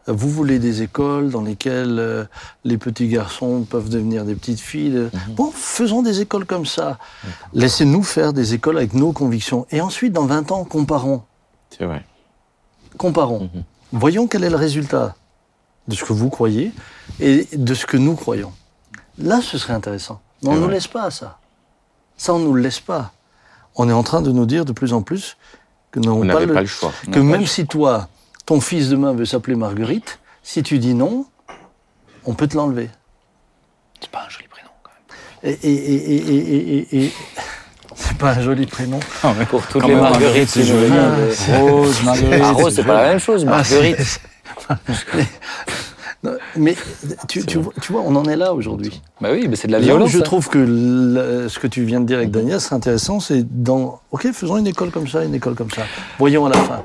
vous 0.06 0.30
voulez 0.30 0.58
des 0.58 0.82
écoles 0.82 1.30
dans 1.30 1.42
lesquelles 1.42 1.98
euh, 1.98 2.24
les 2.64 2.78
petits 2.78 3.08
garçons 3.08 3.62
peuvent 3.68 3.88
devenir 3.88 4.24
des 4.24 4.34
petites 4.34 4.60
filles. 4.60 4.96
euh, 4.96 5.10
Bon, 5.30 5.50
faisons 5.50 6.02
des 6.02 6.20
écoles 6.20 6.44
comme 6.46 6.66
ça. 6.66 6.98
Laissez-nous 7.54 8.02
faire 8.02 8.32
des 8.32 8.54
écoles 8.54 8.78
avec 8.78 8.94
nos 8.94 9.12
convictions. 9.12 9.66
Et 9.70 9.80
ensuite, 9.80 10.12
dans 10.12 10.26
20 10.26 10.52
ans, 10.52 10.64
comparons. 10.64 11.22
C'est 11.76 11.84
vrai. 11.84 12.04
Comparons. 12.96 13.50
Voyons 13.92 14.26
quel 14.26 14.44
est 14.44 14.50
le 14.50 14.56
résultat 14.56 15.14
de 15.88 15.94
ce 15.94 16.04
que 16.04 16.12
vous 16.12 16.30
croyez 16.30 16.72
et 17.20 17.46
de 17.52 17.74
ce 17.74 17.86
que 17.86 17.96
nous 17.96 18.14
croyons. 18.14 18.52
Là, 19.18 19.40
ce 19.42 19.58
serait 19.58 19.72
intéressant. 19.74 20.20
Mais 20.42 20.50
on 20.50 20.54
ne 20.56 20.60
nous 20.60 20.68
laisse 20.68 20.86
pas 20.88 21.10
ça. 21.10 21.38
Ça, 22.16 22.34
on 22.34 22.38
ne 22.38 22.44
nous 22.44 22.54
le 22.54 22.62
laisse 22.62 22.80
pas. 22.80 23.12
On 23.76 23.88
est 23.88 23.92
en 23.92 24.02
train 24.02 24.22
de 24.22 24.30
nous 24.32 24.46
dire 24.46 24.64
de 24.64 24.72
plus 24.72 24.92
en 24.92 25.02
plus 25.02 25.36
que 25.90 26.00
nous 26.00 26.10
On 26.12 26.24
n'avons 26.24 26.52
pas 26.54 26.60
le 26.62 26.66
choix. 26.66 26.92
que 27.12 27.18
même 27.18 27.46
si 27.46 27.66
toi, 27.66 28.08
ton 28.46 28.60
fils 28.60 28.88
demain 28.88 29.12
veut 29.12 29.24
s'appeler 29.26 29.56
Marguerite, 29.56 30.18
si 30.42 30.62
tu 30.62 30.78
dis 30.78 30.94
non, 30.94 31.26
on 32.24 32.34
peut 32.34 32.46
te 32.46 32.56
l'enlever. 32.56 32.88
C'est 34.00 34.10
pas 34.10 34.24
un 34.26 34.28
joli 34.28 34.46
prénom, 34.48 34.70
quand 34.82 34.90
même. 34.92 35.56
Et, 35.62 35.68
et, 35.68 35.94
et, 35.94 36.14
et, 36.14 36.34
et, 36.34 36.96
et- 36.96 37.04
et- 37.06 37.12
c'est 37.94 38.18
pas 38.18 38.32
un 38.32 38.40
joli 38.42 38.66
prénom. 38.66 39.00
Pour 39.48 39.66
toutes 39.66 39.80
Quand 39.82 39.88
les 39.88 39.94
marguerites, 39.94 40.48
c'est 40.50 40.64
joli. 40.64 40.92
Ah, 40.92 41.58
Rose, 41.58 42.02
Marguerite. 42.02 42.42
Ah, 42.44 42.52
Rose, 42.52 42.74
c'est 42.74 42.84
pas 42.84 43.02
la 43.02 43.08
même 43.08 43.18
chose. 43.20 43.44
Marguerite. 43.44 44.20
Non, 46.26 46.32
Mais 46.56 46.74
tu, 47.28 47.44
tu, 47.46 47.58
vois, 47.58 47.72
tu 47.80 47.92
vois, 47.92 48.02
on 48.04 48.14
en 48.16 48.24
est 48.24 48.36
là 48.36 48.52
aujourd'hui. 48.52 49.00
Bah 49.20 49.28
oui, 49.32 49.46
mais 49.48 49.56
c'est 49.56 49.68
de 49.68 49.72
la 49.72 49.78
violence. 49.78 50.10
je 50.10 50.18
ça. 50.18 50.24
trouve 50.24 50.48
que 50.48 50.58
le- 50.58 51.48
ce 51.48 51.58
que 51.58 51.66
tu 51.66 51.82
viens 51.84 52.00
de 52.00 52.06
dire 52.06 52.18
avec 52.18 52.30
Daniel, 52.30 52.60
c'est 52.60 52.74
intéressant, 52.74 53.20
c'est 53.20 53.44
dans, 53.62 54.00
ok, 54.10 54.30
faisons 54.32 54.56
une 54.56 54.66
école 54.66 54.90
comme 54.90 55.08
ça, 55.08 55.22
une 55.24 55.34
école 55.34 55.54
comme 55.54 55.70
ça. 55.70 55.82
Voyons 56.18 56.46
à 56.46 56.50
la 56.50 56.56
fin. 56.56 56.82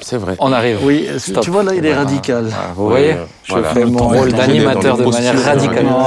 C'est 0.00 0.16
vrai. 0.16 0.34
On 0.40 0.52
arrive. 0.52 0.78
Oui, 0.84 1.06
Stop. 1.18 1.42
tu 1.44 1.50
vois 1.50 1.62
là, 1.62 1.74
il 1.74 1.84
est 1.86 1.94
radical. 1.94 2.46
Ah, 2.52 2.72
Vous 2.74 2.88
voyez, 2.88 3.16
je 3.44 3.52
voilà. 3.52 3.68
fais 3.72 3.84
mon 3.84 4.08
rôle 4.08 4.32
d'animateur 4.32 4.96
de 4.98 5.04
manière 5.04 5.40
radicale. 5.42 5.84
Non, 5.86 6.02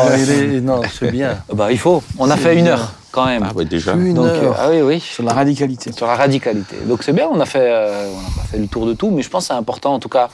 non, 0.61 0.81
c'est 0.99 1.11
bien. 1.11 1.37
Bah 1.53 1.71
il 1.71 1.77
faut. 1.79 2.03
On 2.19 2.29
a 2.29 2.35
fait 2.37 2.55
une 2.57 2.67
heure 2.67 2.93
quand 3.15 3.25
même. 3.25 3.45
Ah 3.49 3.53
ouais, 3.55 3.63
déjà. 3.63 3.93
Une 3.93 4.13
Donc 4.13 4.25
euh, 4.25 4.43
heure. 4.43 4.55
ah 4.59 4.67
oui 4.69 4.81
oui. 4.81 4.99
Sur 4.99 5.23
la 5.23 5.31
radicalité. 5.33 5.91
Sur 5.93 6.05
la 6.05 6.15
radicalité. 6.15 6.75
Donc 6.85 7.01
c'est 7.01 7.13
bien, 7.13 7.27
on 7.31 7.39
a 7.39 7.45
fait, 7.45 7.59
euh, 7.61 8.11
on 8.13 8.21
n'a 8.21 8.27
pas 8.35 8.43
fait 8.43 8.57
le 8.57 8.67
tour 8.67 8.85
de 8.85 8.93
tout, 8.93 9.09
mais 9.09 9.21
je 9.21 9.29
pense 9.29 9.45
que 9.45 9.53
c'est 9.53 9.57
important 9.57 9.93
en 9.93 9.99
tout 9.99 10.09
cas 10.09 10.27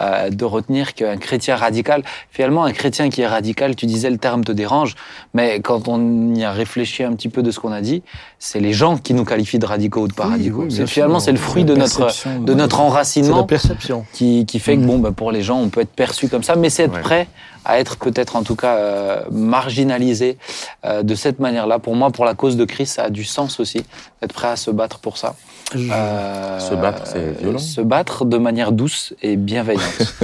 euh, 0.00 0.30
de 0.30 0.44
retenir 0.44 0.94
qu'un 0.94 1.16
chrétien 1.16 1.54
radical, 1.54 2.02
finalement 2.30 2.64
un 2.64 2.72
chrétien 2.72 3.08
qui 3.08 3.20
est 3.22 3.26
radical, 3.28 3.76
tu 3.76 3.86
disais 3.86 4.10
le 4.10 4.18
terme 4.18 4.42
te 4.42 4.50
dérange, 4.52 4.96
mais 5.32 5.60
quand 5.60 5.86
on 5.86 6.34
y 6.34 6.42
a 6.42 6.50
réfléchi 6.50 7.04
un 7.04 7.12
petit 7.14 7.28
peu 7.28 7.42
de 7.42 7.52
ce 7.52 7.60
qu'on 7.60 7.72
a 7.72 7.80
dit, 7.80 8.02
c'est 8.46 8.60
les 8.60 8.74
gens 8.74 8.98
qui 8.98 9.14
nous 9.14 9.24
qualifient 9.24 9.58
de 9.58 9.64
radicaux 9.64 10.02
ou 10.02 10.08
de 10.08 10.12
pas 10.12 10.26
Oui, 10.26 10.32
radicaux. 10.32 10.66
oui, 10.68 10.86
finalement 10.86 11.18
c'est 11.18 11.32
le 11.32 11.38
fruit 11.38 11.64
de 11.64 11.74
notre 11.74 12.08
de 12.40 12.52
notre 12.52 12.76
la 12.78 12.84
enracinement 12.84 13.44
perception. 13.44 14.04
qui, 14.12 14.44
qui 14.44 14.58
fait 14.58 14.76
que 14.76 14.82
bon, 14.84 14.98
bah, 14.98 15.12
pour 15.16 15.32
les 15.32 15.40
gens, 15.42 15.58
on 15.60 15.70
peut 15.70 15.80
être 15.80 15.94
perçu 15.94 16.28
comme 16.28 16.42
ça, 16.42 16.54
mais 16.54 16.68
c'est 16.68 16.82
être 16.84 16.94
Ouais. 16.96 17.00
prêt 17.00 17.28
à 17.64 17.78
être 17.80 17.96
peut-être 17.96 18.36
en 18.36 18.42
tout 18.42 18.56
cas 18.56 18.74
euh, 18.76 19.20
marginalisé 19.30 20.36
euh, 20.84 21.02
de 21.02 21.14
cette 21.14 21.38
manière-là. 21.40 21.78
Pour 21.78 21.96
moi, 21.96 22.10
pour 22.10 22.26
la 22.26 22.34
cause 22.34 22.58
de 22.58 22.66
Christ, 22.66 22.96
ça 22.96 23.04
a 23.04 23.10
du 23.10 23.24
sens 23.24 23.58
aussi 23.60 23.82
d'être 24.20 24.34
prêt 24.34 24.48
à 24.48 24.56
se 24.56 24.70
battre 24.70 24.98
pour 24.98 25.16
ça. 25.16 25.34
Je- 25.74 25.88
Euh, 25.90 26.60
Se 26.60 26.74
battre, 26.74 27.02
c'est 27.06 27.40
violent. 27.40 27.58
Se 27.58 27.80
battre 27.80 28.26
de 28.26 28.36
manière 28.36 28.70
douce 28.70 29.14
et 29.22 29.36
bienveillante. 29.36 30.14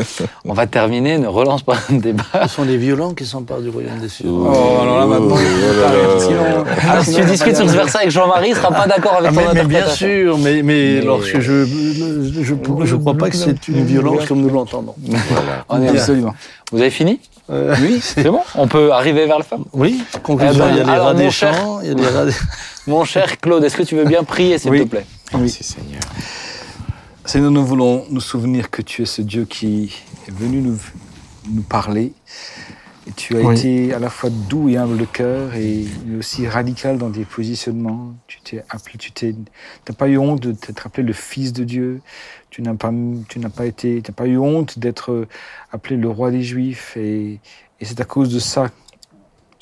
on 0.44 0.52
va 0.52 0.66
terminer, 0.66 1.16
ne 1.16 1.26
relance 1.26 1.62
pas 1.62 1.76
un 1.90 1.94
débat. 1.94 2.24
Ce 2.42 2.48
sont 2.48 2.64
les 2.64 2.76
violents 2.76 3.14
qui 3.14 3.24
s'emparent 3.24 3.60
du 3.62 3.70
royaume 3.70 3.98
des 3.98 4.10
cieux. 4.10 4.28
Oh, 4.28 4.46
alors 4.82 4.98
là, 5.00 5.06
maintenant, 5.06 5.36
Oh 5.36 5.80
là 5.80 6.14
là. 6.14 6.20
Sinon- 6.20 6.64
Ah, 6.90 7.02
si 7.02 7.14
tu 7.14 7.24
discutes 7.24 7.56
sur 7.56 7.68
ce 7.68 7.74
verset 7.74 8.09
Jean-Marie, 8.10 8.54
sera 8.54 8.70
pas 8.70 8.86
d'accord 8.86 9.14
avec 9.16 9.32
Ah, 9.36 9.42
ton 9.48 9.54
mais, 9.54 9.64
bien 9.64 9.86
sûr, 9.88 10.36
mais, 10.38 10.62
mais, 10.62 10.62
Mais- 10.62 11.00
lorsque 11.02 11.40
je 11.40 11.64
je, 11.64 12.42
je 12.42 12.54
je 12.84 12.96
crois 12.96 13.14
pas 13.14 13.30
que 13.30 13.36
c'est 13.36 13.68
une 13.68 13.84
violence 13.84 14.26
comme 14.26 14.40
nous 14.42 14.50
l'entendons. 14.50 14.94
Voilà. 15.30 15.64
On 15.68 15.78
est 15.82 15.90
Bien. 15.90 15.92
Absolument. 16.00 16.34
Vous 16.72 16.80
avez 16.80 16.90
fini 16.90 17.20
Euh, 17.50 17.74
Oui, 17.80 17.98
c'est 18.02 18.24
bon. 18.30 18.40
On 18.54 18.68
peut 18.68 18.92
arriver 18.92 19.26
vers 19.26 19.38
la 19.38 19.44
fin. 19.44 19.58
oui, 19.72 20.02
conclusion, 20.22 20.54
Eh 20.54 20.58
ben, 20.58 20.70
il 20.70 20.76
y 20.76 20.80
a 20.80 20.84
les 20.84 20.98
rats 21.00 21.12
mon 21.14 21.18
des 21.18 21.30
cher- 21.30 21.54
champs, 21.54 21.80
il 21.82 21.88
y 21.88 21.90
a 21.90 21.94
les 21.94 22.06
rats 22.06 22.24
des... 22.26 22.32
Mon 22.86 23.04
cher 23.04 23.38
Claude, 23.40 23.62
est-ce 23.64 23.76
que 23.76 23.82
tu 23.82 23.94
veux 23.96 24.04
bien 24.04 24.22
prier, 24.24 24.58
s'il 24.58 24.70
Oui. 24.70 24.80
te 24.80 24.88
plaît 24.88 25.06
Merci 25.36 25.62
Seigneur. 25.64 26.00
Seigneur, 27.24 27.50
nous 27.50 27.64
voulons 27.64 28.04
nous 28.10 28.20
souvenir 28.20 28.70
que 28.70 28.82
tu 28.82 29.02
es 29.02 29.04
ce 29.04 29.22
Dieu 29.22 29.44
qui 29.44 29.92
est 30.28 30.30
venu 30.32 30.60
nous, 30.62 30.78
nous 31.50 31.62
parler. 31.62 32.12
Et 33.06 33.12
tu 33.12 33.36
as 33.36 33.40
Oui. 33.40 33.54
été 33.58 33.94
à 33.94 33.98
la 33.98 34.10
fois 34.10 34.28
doux 34.30 34.68
et 34.68 34.76
humble 34.76 34.98
de 34.98 35.06
cœur, 35.06 35.54
et 35.54 35.86
aussi 36.18 36.46
radical 36.46 36.98
dans 36.98 37.10
tes 37.10 37.24
positionnements. 37.24 38.14
Tu 38.26 38.40
t'es 38.42 38.62
appelé, 38.68 38.98
tu 38.98 39.10
t'es, 39.10 39.34
t'as 39.84 39.94
pas 39.94 40.06
eu 40.08 40.18
honte 40.18 40.40
de 40.40 40.52
t'être 40.52 40.86
appelé 40.86 41.06
le 41.06 41.14
Fils 41.14 41.52
de 41.52 41.64
Dieu. 41.64 42.02
Tu 42.50 42.60
n'as 42.62 42.74
pas, 42.74 42.92
tu 43.28 43.38
n'as 43.38 43.48
pas 43.48 43.64
été, 43.66 44.02
t'as 44.02 44.12
pas 44.12 44.26
eu 44.26 44.36
honte 44.36 44.78
d'être 44.78 45.26
appelé 45.72 45.96
le 45.96 46.08
roi 46.10 46.30
des 46.30 46.42
Juifs. 46.42 46.96
Et, 46.96 47.40
et 47.80 47.84
c'est 47.84 48.00
à 48.00 48.04
cause 48.04 48.28
de 48.32 48.38
ça, 48.38 48.70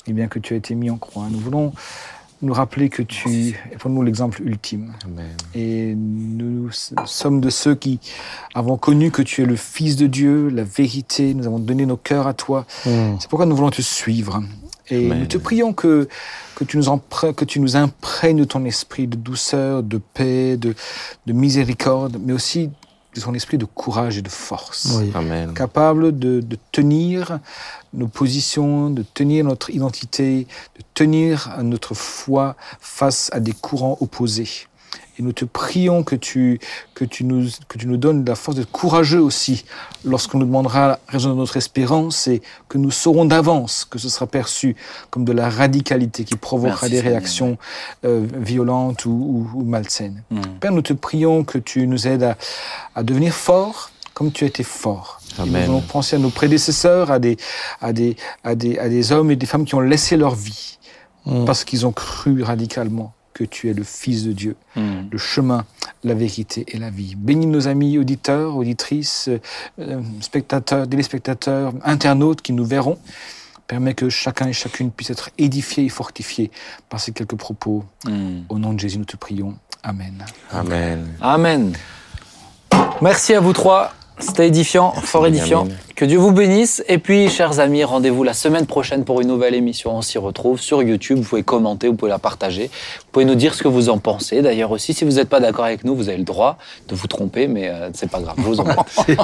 eh 0.05 0.11
bien, 0.13 0.27
que 0.27 0.39
tu 0.39 0.53
as 0.53 0.57
été 0.57 0.75
mis 0.75 0.89
en 0.89 0.97
croix. 0.97 1.27
Nous 1.31 1.39
voulons 1.39 1.71
nous 2.41 2.53
rappeler 2.53 2.89
que 2.89 3.01
tu 3.01 3.55
es 3.71 3.77
pour 3.77 3.89
nous 3.89 4.01
l'exemple 4.01 4.41
ultime. 4.43 4.93
Amen. 5.05 5.31
Et 5.53 5.93
nous 5.95 6.69
sommes 7.05 7.41
de 7.41 7.49
ceux 7.49 7.75
qui 7.75 7.99
avons 8.53 8.77
connu 8.77 9.11
que 9.11 9.21
tu 9.21 9.41
es 9.43 9.45
le 9.45 9.55
Fils 9.55 9.95
de 9.95 10.07
Dieu, 10.07 10.49
la 10.49 10.63
vérité. 10.63 11.33
Nous 11.33 11.45
avons 11.47 11.59
donné 11.59 11.85
nos 11.85 11.97
cœurs 11.97 12.27
à 12.27 12.33
toi. 12.33 12.65
C'est 12.83 13.29
pourquoi 13.29 13.45
nous 13.45 13.55
voulons 13.55 13.71
te 13.71 13.81
suivre. 13.81 14.41
Et 14.89 15.05
Amen. 15.05 15.19
nous 15.19 15.25
te 15.27 15.37
prions 15.37 15.73
que, 15.73 16.07
que, 16.55 16.63
tu 16.63 16.77
nous 16.77 16.85
que 17.33 17.45
tu 17.45 17.59
nous 17.59 17.75
imprègnes 17.75 18.39
de 18.39 18.43
ton 18.43 18.65
esprit 18.65 19.07
de 19.07 19.15
douceur, 19.15 19.83
de 19.83 19.99
paix, 19.99 20.57
de, 20.57 20.73
de 21.27 21.33
miséricorde, 21.33 22.17
mais 22.19 22.33
aussi 22.33 22.71
de 23.19 23.25
ton 23.25 23.33
esprit 23.33 23.57
de 23.57 23.65
courage 23.65 24.17
et 24.17 24.21
de 24.21 24.29
force 24.29 24.95
Oui. 24.97 25.11
Amen. 25.13 25.53
capable 25.53 26.17
de, 26.17 26.41
de 26.41 26.57
tenir 26.71 27.39
nos 27.93 28.07
positions, 28.07 28.89
de 28.89 29.03
tenir 29.03 29.45
notre 29.45 29.69
identité, 29.69 30.47
de 30.77 30.83
tenir 30.93 31.55
notre 31.61 31.93
foi 31.93 32.55
face 32.79 33.29
à 33.33 33.39
des 33.39 33.53
courants 33.53 33.97
opposés. 34.01 34.67
Et 35.17 35.21
nous 35.21 35.33
te 35.33 35.43
prions 35.43 36.03
que 36.03 36.15
tu, 36.15 36.59
que 36.93 37.03
tu, 37.03 37.25
nous, 37.25 37.47
que 37.67 37.77
tu 37.77 37.87
nous 37.87 37.97
donnes 37.97 38.23
la 38.23 38.35
force 38.35 38.55
d'être 38.55 38.71
courageux 38.71 39.19
aussi 39.21 39.65
lorsqu'on 40.05 40.37
nous 40.39 40.45
demandera 40.45 40.87
la 40.87 40.99
raison 41.09 41.31
de 41.31 41.35
notre 41.35 41.57
espérance 41.57 42.27
et 42.27 42.41
que 42.69 42.77
nous 42.77 42.89
saurons 42.89 43.25
d'avance 43.25 43.85
que 43.85 43.99
ce 43.99 44.07
sera 44.07 44.27
perçu 44.27 44.77
comme 45.09 45.25
de 45.25 45.33
la 45.33 45.49
radicalité 45.49 46.23
qui 46.23 46.35
provoquera 46.37 46.87
Merci, 46.87 46.89
des 46.91 46.97
Seigneur. 46.97 47.11
réactions 47.13 47.57
euh, 48.05 48.25
violentes 48.37 49.05
ou, 49.05 49.11
ou, 49.53 49.59
ou 49.59 49.63
malsaines. 49.65 50.23
Hmm. 50.31 50.39
Père, 50.61 50.71
nous 50.71 50.81
te 50.81 50.93
prions 50.93 51.43
que 51.43 51.57
tu 51.57 51.85
nous 51.85 52.07
aides 52.07 52.23
à, 52.23 52.37
à 52.95 53.03
devenir 53.03 53.33
forts 53.33 53.91
comme 54.13 54.31
tu 54.31 54.45
as 54.45 54.47
été 54.47 54.63
fort. 54.63 55.19
Et 55.37 55.41
Amen. 55.41 55.51
Nous 55.65 55.71
allons 55.77 55.81
penser 55.81 56.15
à 56.15 56.19
nos 56.19 56.29
prédécesseurs, 56.29 57.11
à 57.11 57.19
des, 57.19 57.35
à, 57.81 57.91
des, 57.93 58.15
à, 58.43 58.55
des, 58.55 58.77
à 58.79 58.87
des 58.89 59.11
hommes 59.11 59.31
et 59.31 59.35
des 59.35 59.45
femmes 59.45 59.65
qui 59.65 59.75
ont 59.75 59.79
laissé 59.81 60.15
leur 60.17 60.35
vie 60.35 60.77
Mm. 61.25 61.43
parce 61.43 61.65
qu'ils 61.65 61.85
ont 61.85 61.91
cru 61.91 62.41
radicalement 62.43 63.13
que 63.33 63.43
tu 63.43 63.69
es 63.69 63.73
le 63.73 63.83
Fils 63.83 64.23
de 64.23 64.31
Dieu, 64.33 64.55
Hmm. 64.75 65.07
le 65.11 65.17
chemin, 65.17 65.65
la 66.03 66.13
vérité 66.13 66.65
et 66.67 66.77
la 66.77 66.89
vie. 66.89 67.15
Bénis 67.15 67.47
nos 67.47 67.67
amis 67.67 67.97
auditeurs, 67.97 68.55
auditrices, 68.55 69.29
euh, 69.79 70.01
spectateurs, 70.21 70.87
téléspectateurs, 70.87 71.73
internautes 71.83 72.41
qui 72.41 72.53
nous 72.53 72.65
verront. 72.65 72.97
Permets 73.67 73.93
que 73.93 74.09
chacun 74.09 74.47
et 74.47 74.53
chacune 74.53 74.89
puisse 74.91 75.11
être 75.11 75.29
édifié 75.37 75.85
et 75.85 75.89
fortifié 75.89 76.49
par 76.89 76.99
ces 76.99 77.11
quelques 77.11 77.35
propos. 77.35 77.83
Hmm. 78.05 78.41
Au 78.49 78.57
nom 78.57 78.73
de 78.73 78.79
Jésus, 78.79 78.97
nous 78.97 79.05
te 79.05 79.17
prions. 79.17 79.55
Amen. 79.83 80.25
Amen. 80.51 81.07
Amen. 81.21 81.73
Merci 83.01 83.33
à 83.33 83.39
vous 83.39 83.53
trois. 83.53 83.93
C'était 84.19 84.47
édifiant, 84.47 84.91
fort 84.91 85.27
édifiant. 85.27 85.67
Que 85.99 86.05
Dieu 86.05 86.17
vous 86.17 86.31
bénisse. 86.31 86.81
Et 86.87 86.97
puis, 86.97 87.27
chers 87.27 87.59
amis, 87.59 87.83
rendez-vous 87.83 88.23
la 88.23 88.31
semaine 88.31 88.65
prochaine 88.65 89.03
pour 89.03 89.19
une 89.19 89.27
nouvelle 89.27 89.53
émission. 89.53 89.97
On 89.97 90.01
s'y 90.01 90.17
retrouve 90.17 90.57
sur 90.57 90.81
YouTube. 90.81 91.17
Vous 91.17 91.25
pouvez 91.27 91.43
commenter, 91.43 91.89
vous 91.89 91.95
pouvez 91.95 92.09
la 92.09 92.19
partager. 92.19 92.67
Vous 92.67 93.07
pouvez 93.11 93.25
nous 93.25 93.35
dire 93.35 93.53
ce 93.53 93.61
que 93.61 93.67
vous 93.67 93.89
en 93.89 93.97
pensez. 93.97 94.41
D'ailleurs 94.41 94.71
aussi, 94.71 94.93
si 94.93 95.03
vous 95.03 95.11
n'êtes 95.11 95.27
pas 95.27 95.41
d'accord 95.41 95.65
avec 95.65 95.83
nous, 95.83 95.97
vous 95.97 96.07
avez 96.07 96.17
le 96.17 96.23
droit 96.23 96.57
de 96.87 96.95
vous 96.95 97.07
tromper, 97.07 97.49
mais 97.49 97.67
euh, 97.67 97.89
c'est 97.91 98.09
pas 98.09 98.21
grave. 98.21 98.35
Je 98.37 98.43
vous 98.43 98.61
en 98.61 98.65
C'est 99.05 99.17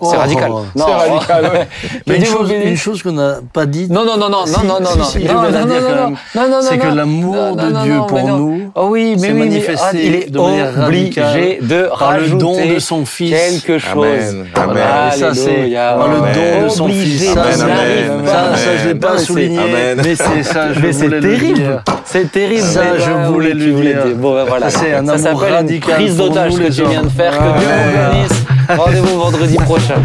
Oh. 0.00 0.06
radical. 0.06 0.50
C'est 0.74 0.82
radical, 0.82 1.44
ouais. 1.52 1.68
Mais 2.06 2.14
Que 2.14 2.18
une 2.20 2.24
chose, 2.24 2.50
une 2.64 2.76
chose 2.78 3.02
qu'on 3.02 3.12
n'a 3.12 3.40
pas 3.52 3.66
dit, 3.66 3.86
Non, 3.90 4.06
non, 4.06 4.16
non, 4.16 4.30
non, 4.30 4.46
Si, 4.46 4.52
non, 4.54 4.64
non, 4.64 4.80
non, 4.80 4.88
si, 4.92 4.98
non, 4.98 5.04
si, 5.04 5.24
non, 5.24 5.34
non, 5.34 5.50
non, 5.50 5.66
non, 5.66 5.66
même. 5.66 6.16
non, 6.34 6.48
non, 6.48 6.58
c'est 6.62 6.78
que 6.78 6.86
l'amour 6.86 7.54
de 7.56 7.82
Dieu 7.84 7.98
pour 8.08 8.16
mais 8.16 8.24
nous 8.24 8.70
Oh 8.74 8.86
oui, 8.88 9.16
mais 9.20 9.28
oui, 9.28 9.32
mais 9.34 9.38
manifesté 9.40 9.84
ah, 9.84 9.90
il 9.94 10.14
est 10.14 10.30
de 10.30 10.38
manière 10.38 10.86
obligé 10.86 11.58
de 11.60 11.82
par 11.98 12.16
le 12.18 12.28
don 12.30 12.52
rajouter 12.54 12.74
de 12.76 12.78
son 12.78 13.04
Fils. 13.04 13.30
quelque 13.30 13.78
chose. 13.78 14.06
Amen. 14.06 14.46
Amen. 14.54 15.12
Ça, 15.12 15.34
c'est 15.34 15.68
le 16.14 16.60
don 16.60 16.64
de 16.64 16.68
son 16.70 16.88
fils. 16.88 17.32
Ça, 17.32 17.42
Amen, 17.42 17.52
ça, 17.56 17.64
amen, 17.64 18.26
ça, 18.26 18.38
amen. 18.40 18.56
ça, 18.56 18.70
je 18.82 18.88
l'ai 18.88 18.94
pas 18.94 19.12
mais 19.12 19.18
c'est- 19.18 19.24
souligné, 19.24 19.58
mais 19.96 20.14
c'est 20.14 20.42
ça, 20.42 20.72
je 20.72 20.80
Mais 20.80 20.92
c'est 20.92 21.04
voulais 21.06 21.20
le 21.20 21.28
terrible, 21.36 21.54
dire. 21.58 21.82
c'est 22.04 22.32
terrible. 22.32 22.62
Ça, 22.62 22.82
je 22.98 23.30
voulais 23.32 23.54
lui 23.54 23.72
dire. 23.74 23.96
Bon, 24.16 24.34
ben 24.34 24.44
voilà. 24.46 24.70
Ça, 24.70 24.78
c'est 24.80 24.94
un 24.94 25.04
ça 25.06 25.12
amour 25.12 25.18
s'appelle 25.40 25.48
une 25.48 25.54
radical 25.56 25.94
prise 25.94 26.16
d'otage 26.16 26.54
que 26.58 26.72
tu 26.72 26.84
viens 26.84 27.02
de 27.02 27.08
faire. 27.08 27.32
Que 27.32 27.58
Dieu 27.58 27.68
vous 27.68 28.12
bénisse. 28.12 28.44
Rendez-vous 28.78 29.18
vendredi 29.20 29.56
prochain. 29.56 29.96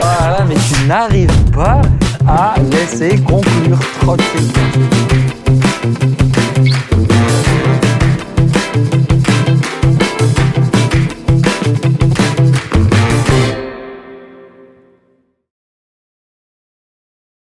Voilà, 0.00 0.44
mais 0.48 0.54
tu 0.54 0.86
n'arrives 0.86 1.50
pas 1.54 1.80
à 2.26 2.54
laisser 2.70 3.16
conclure 3.18 3.78
tranquille. 4.00 5.07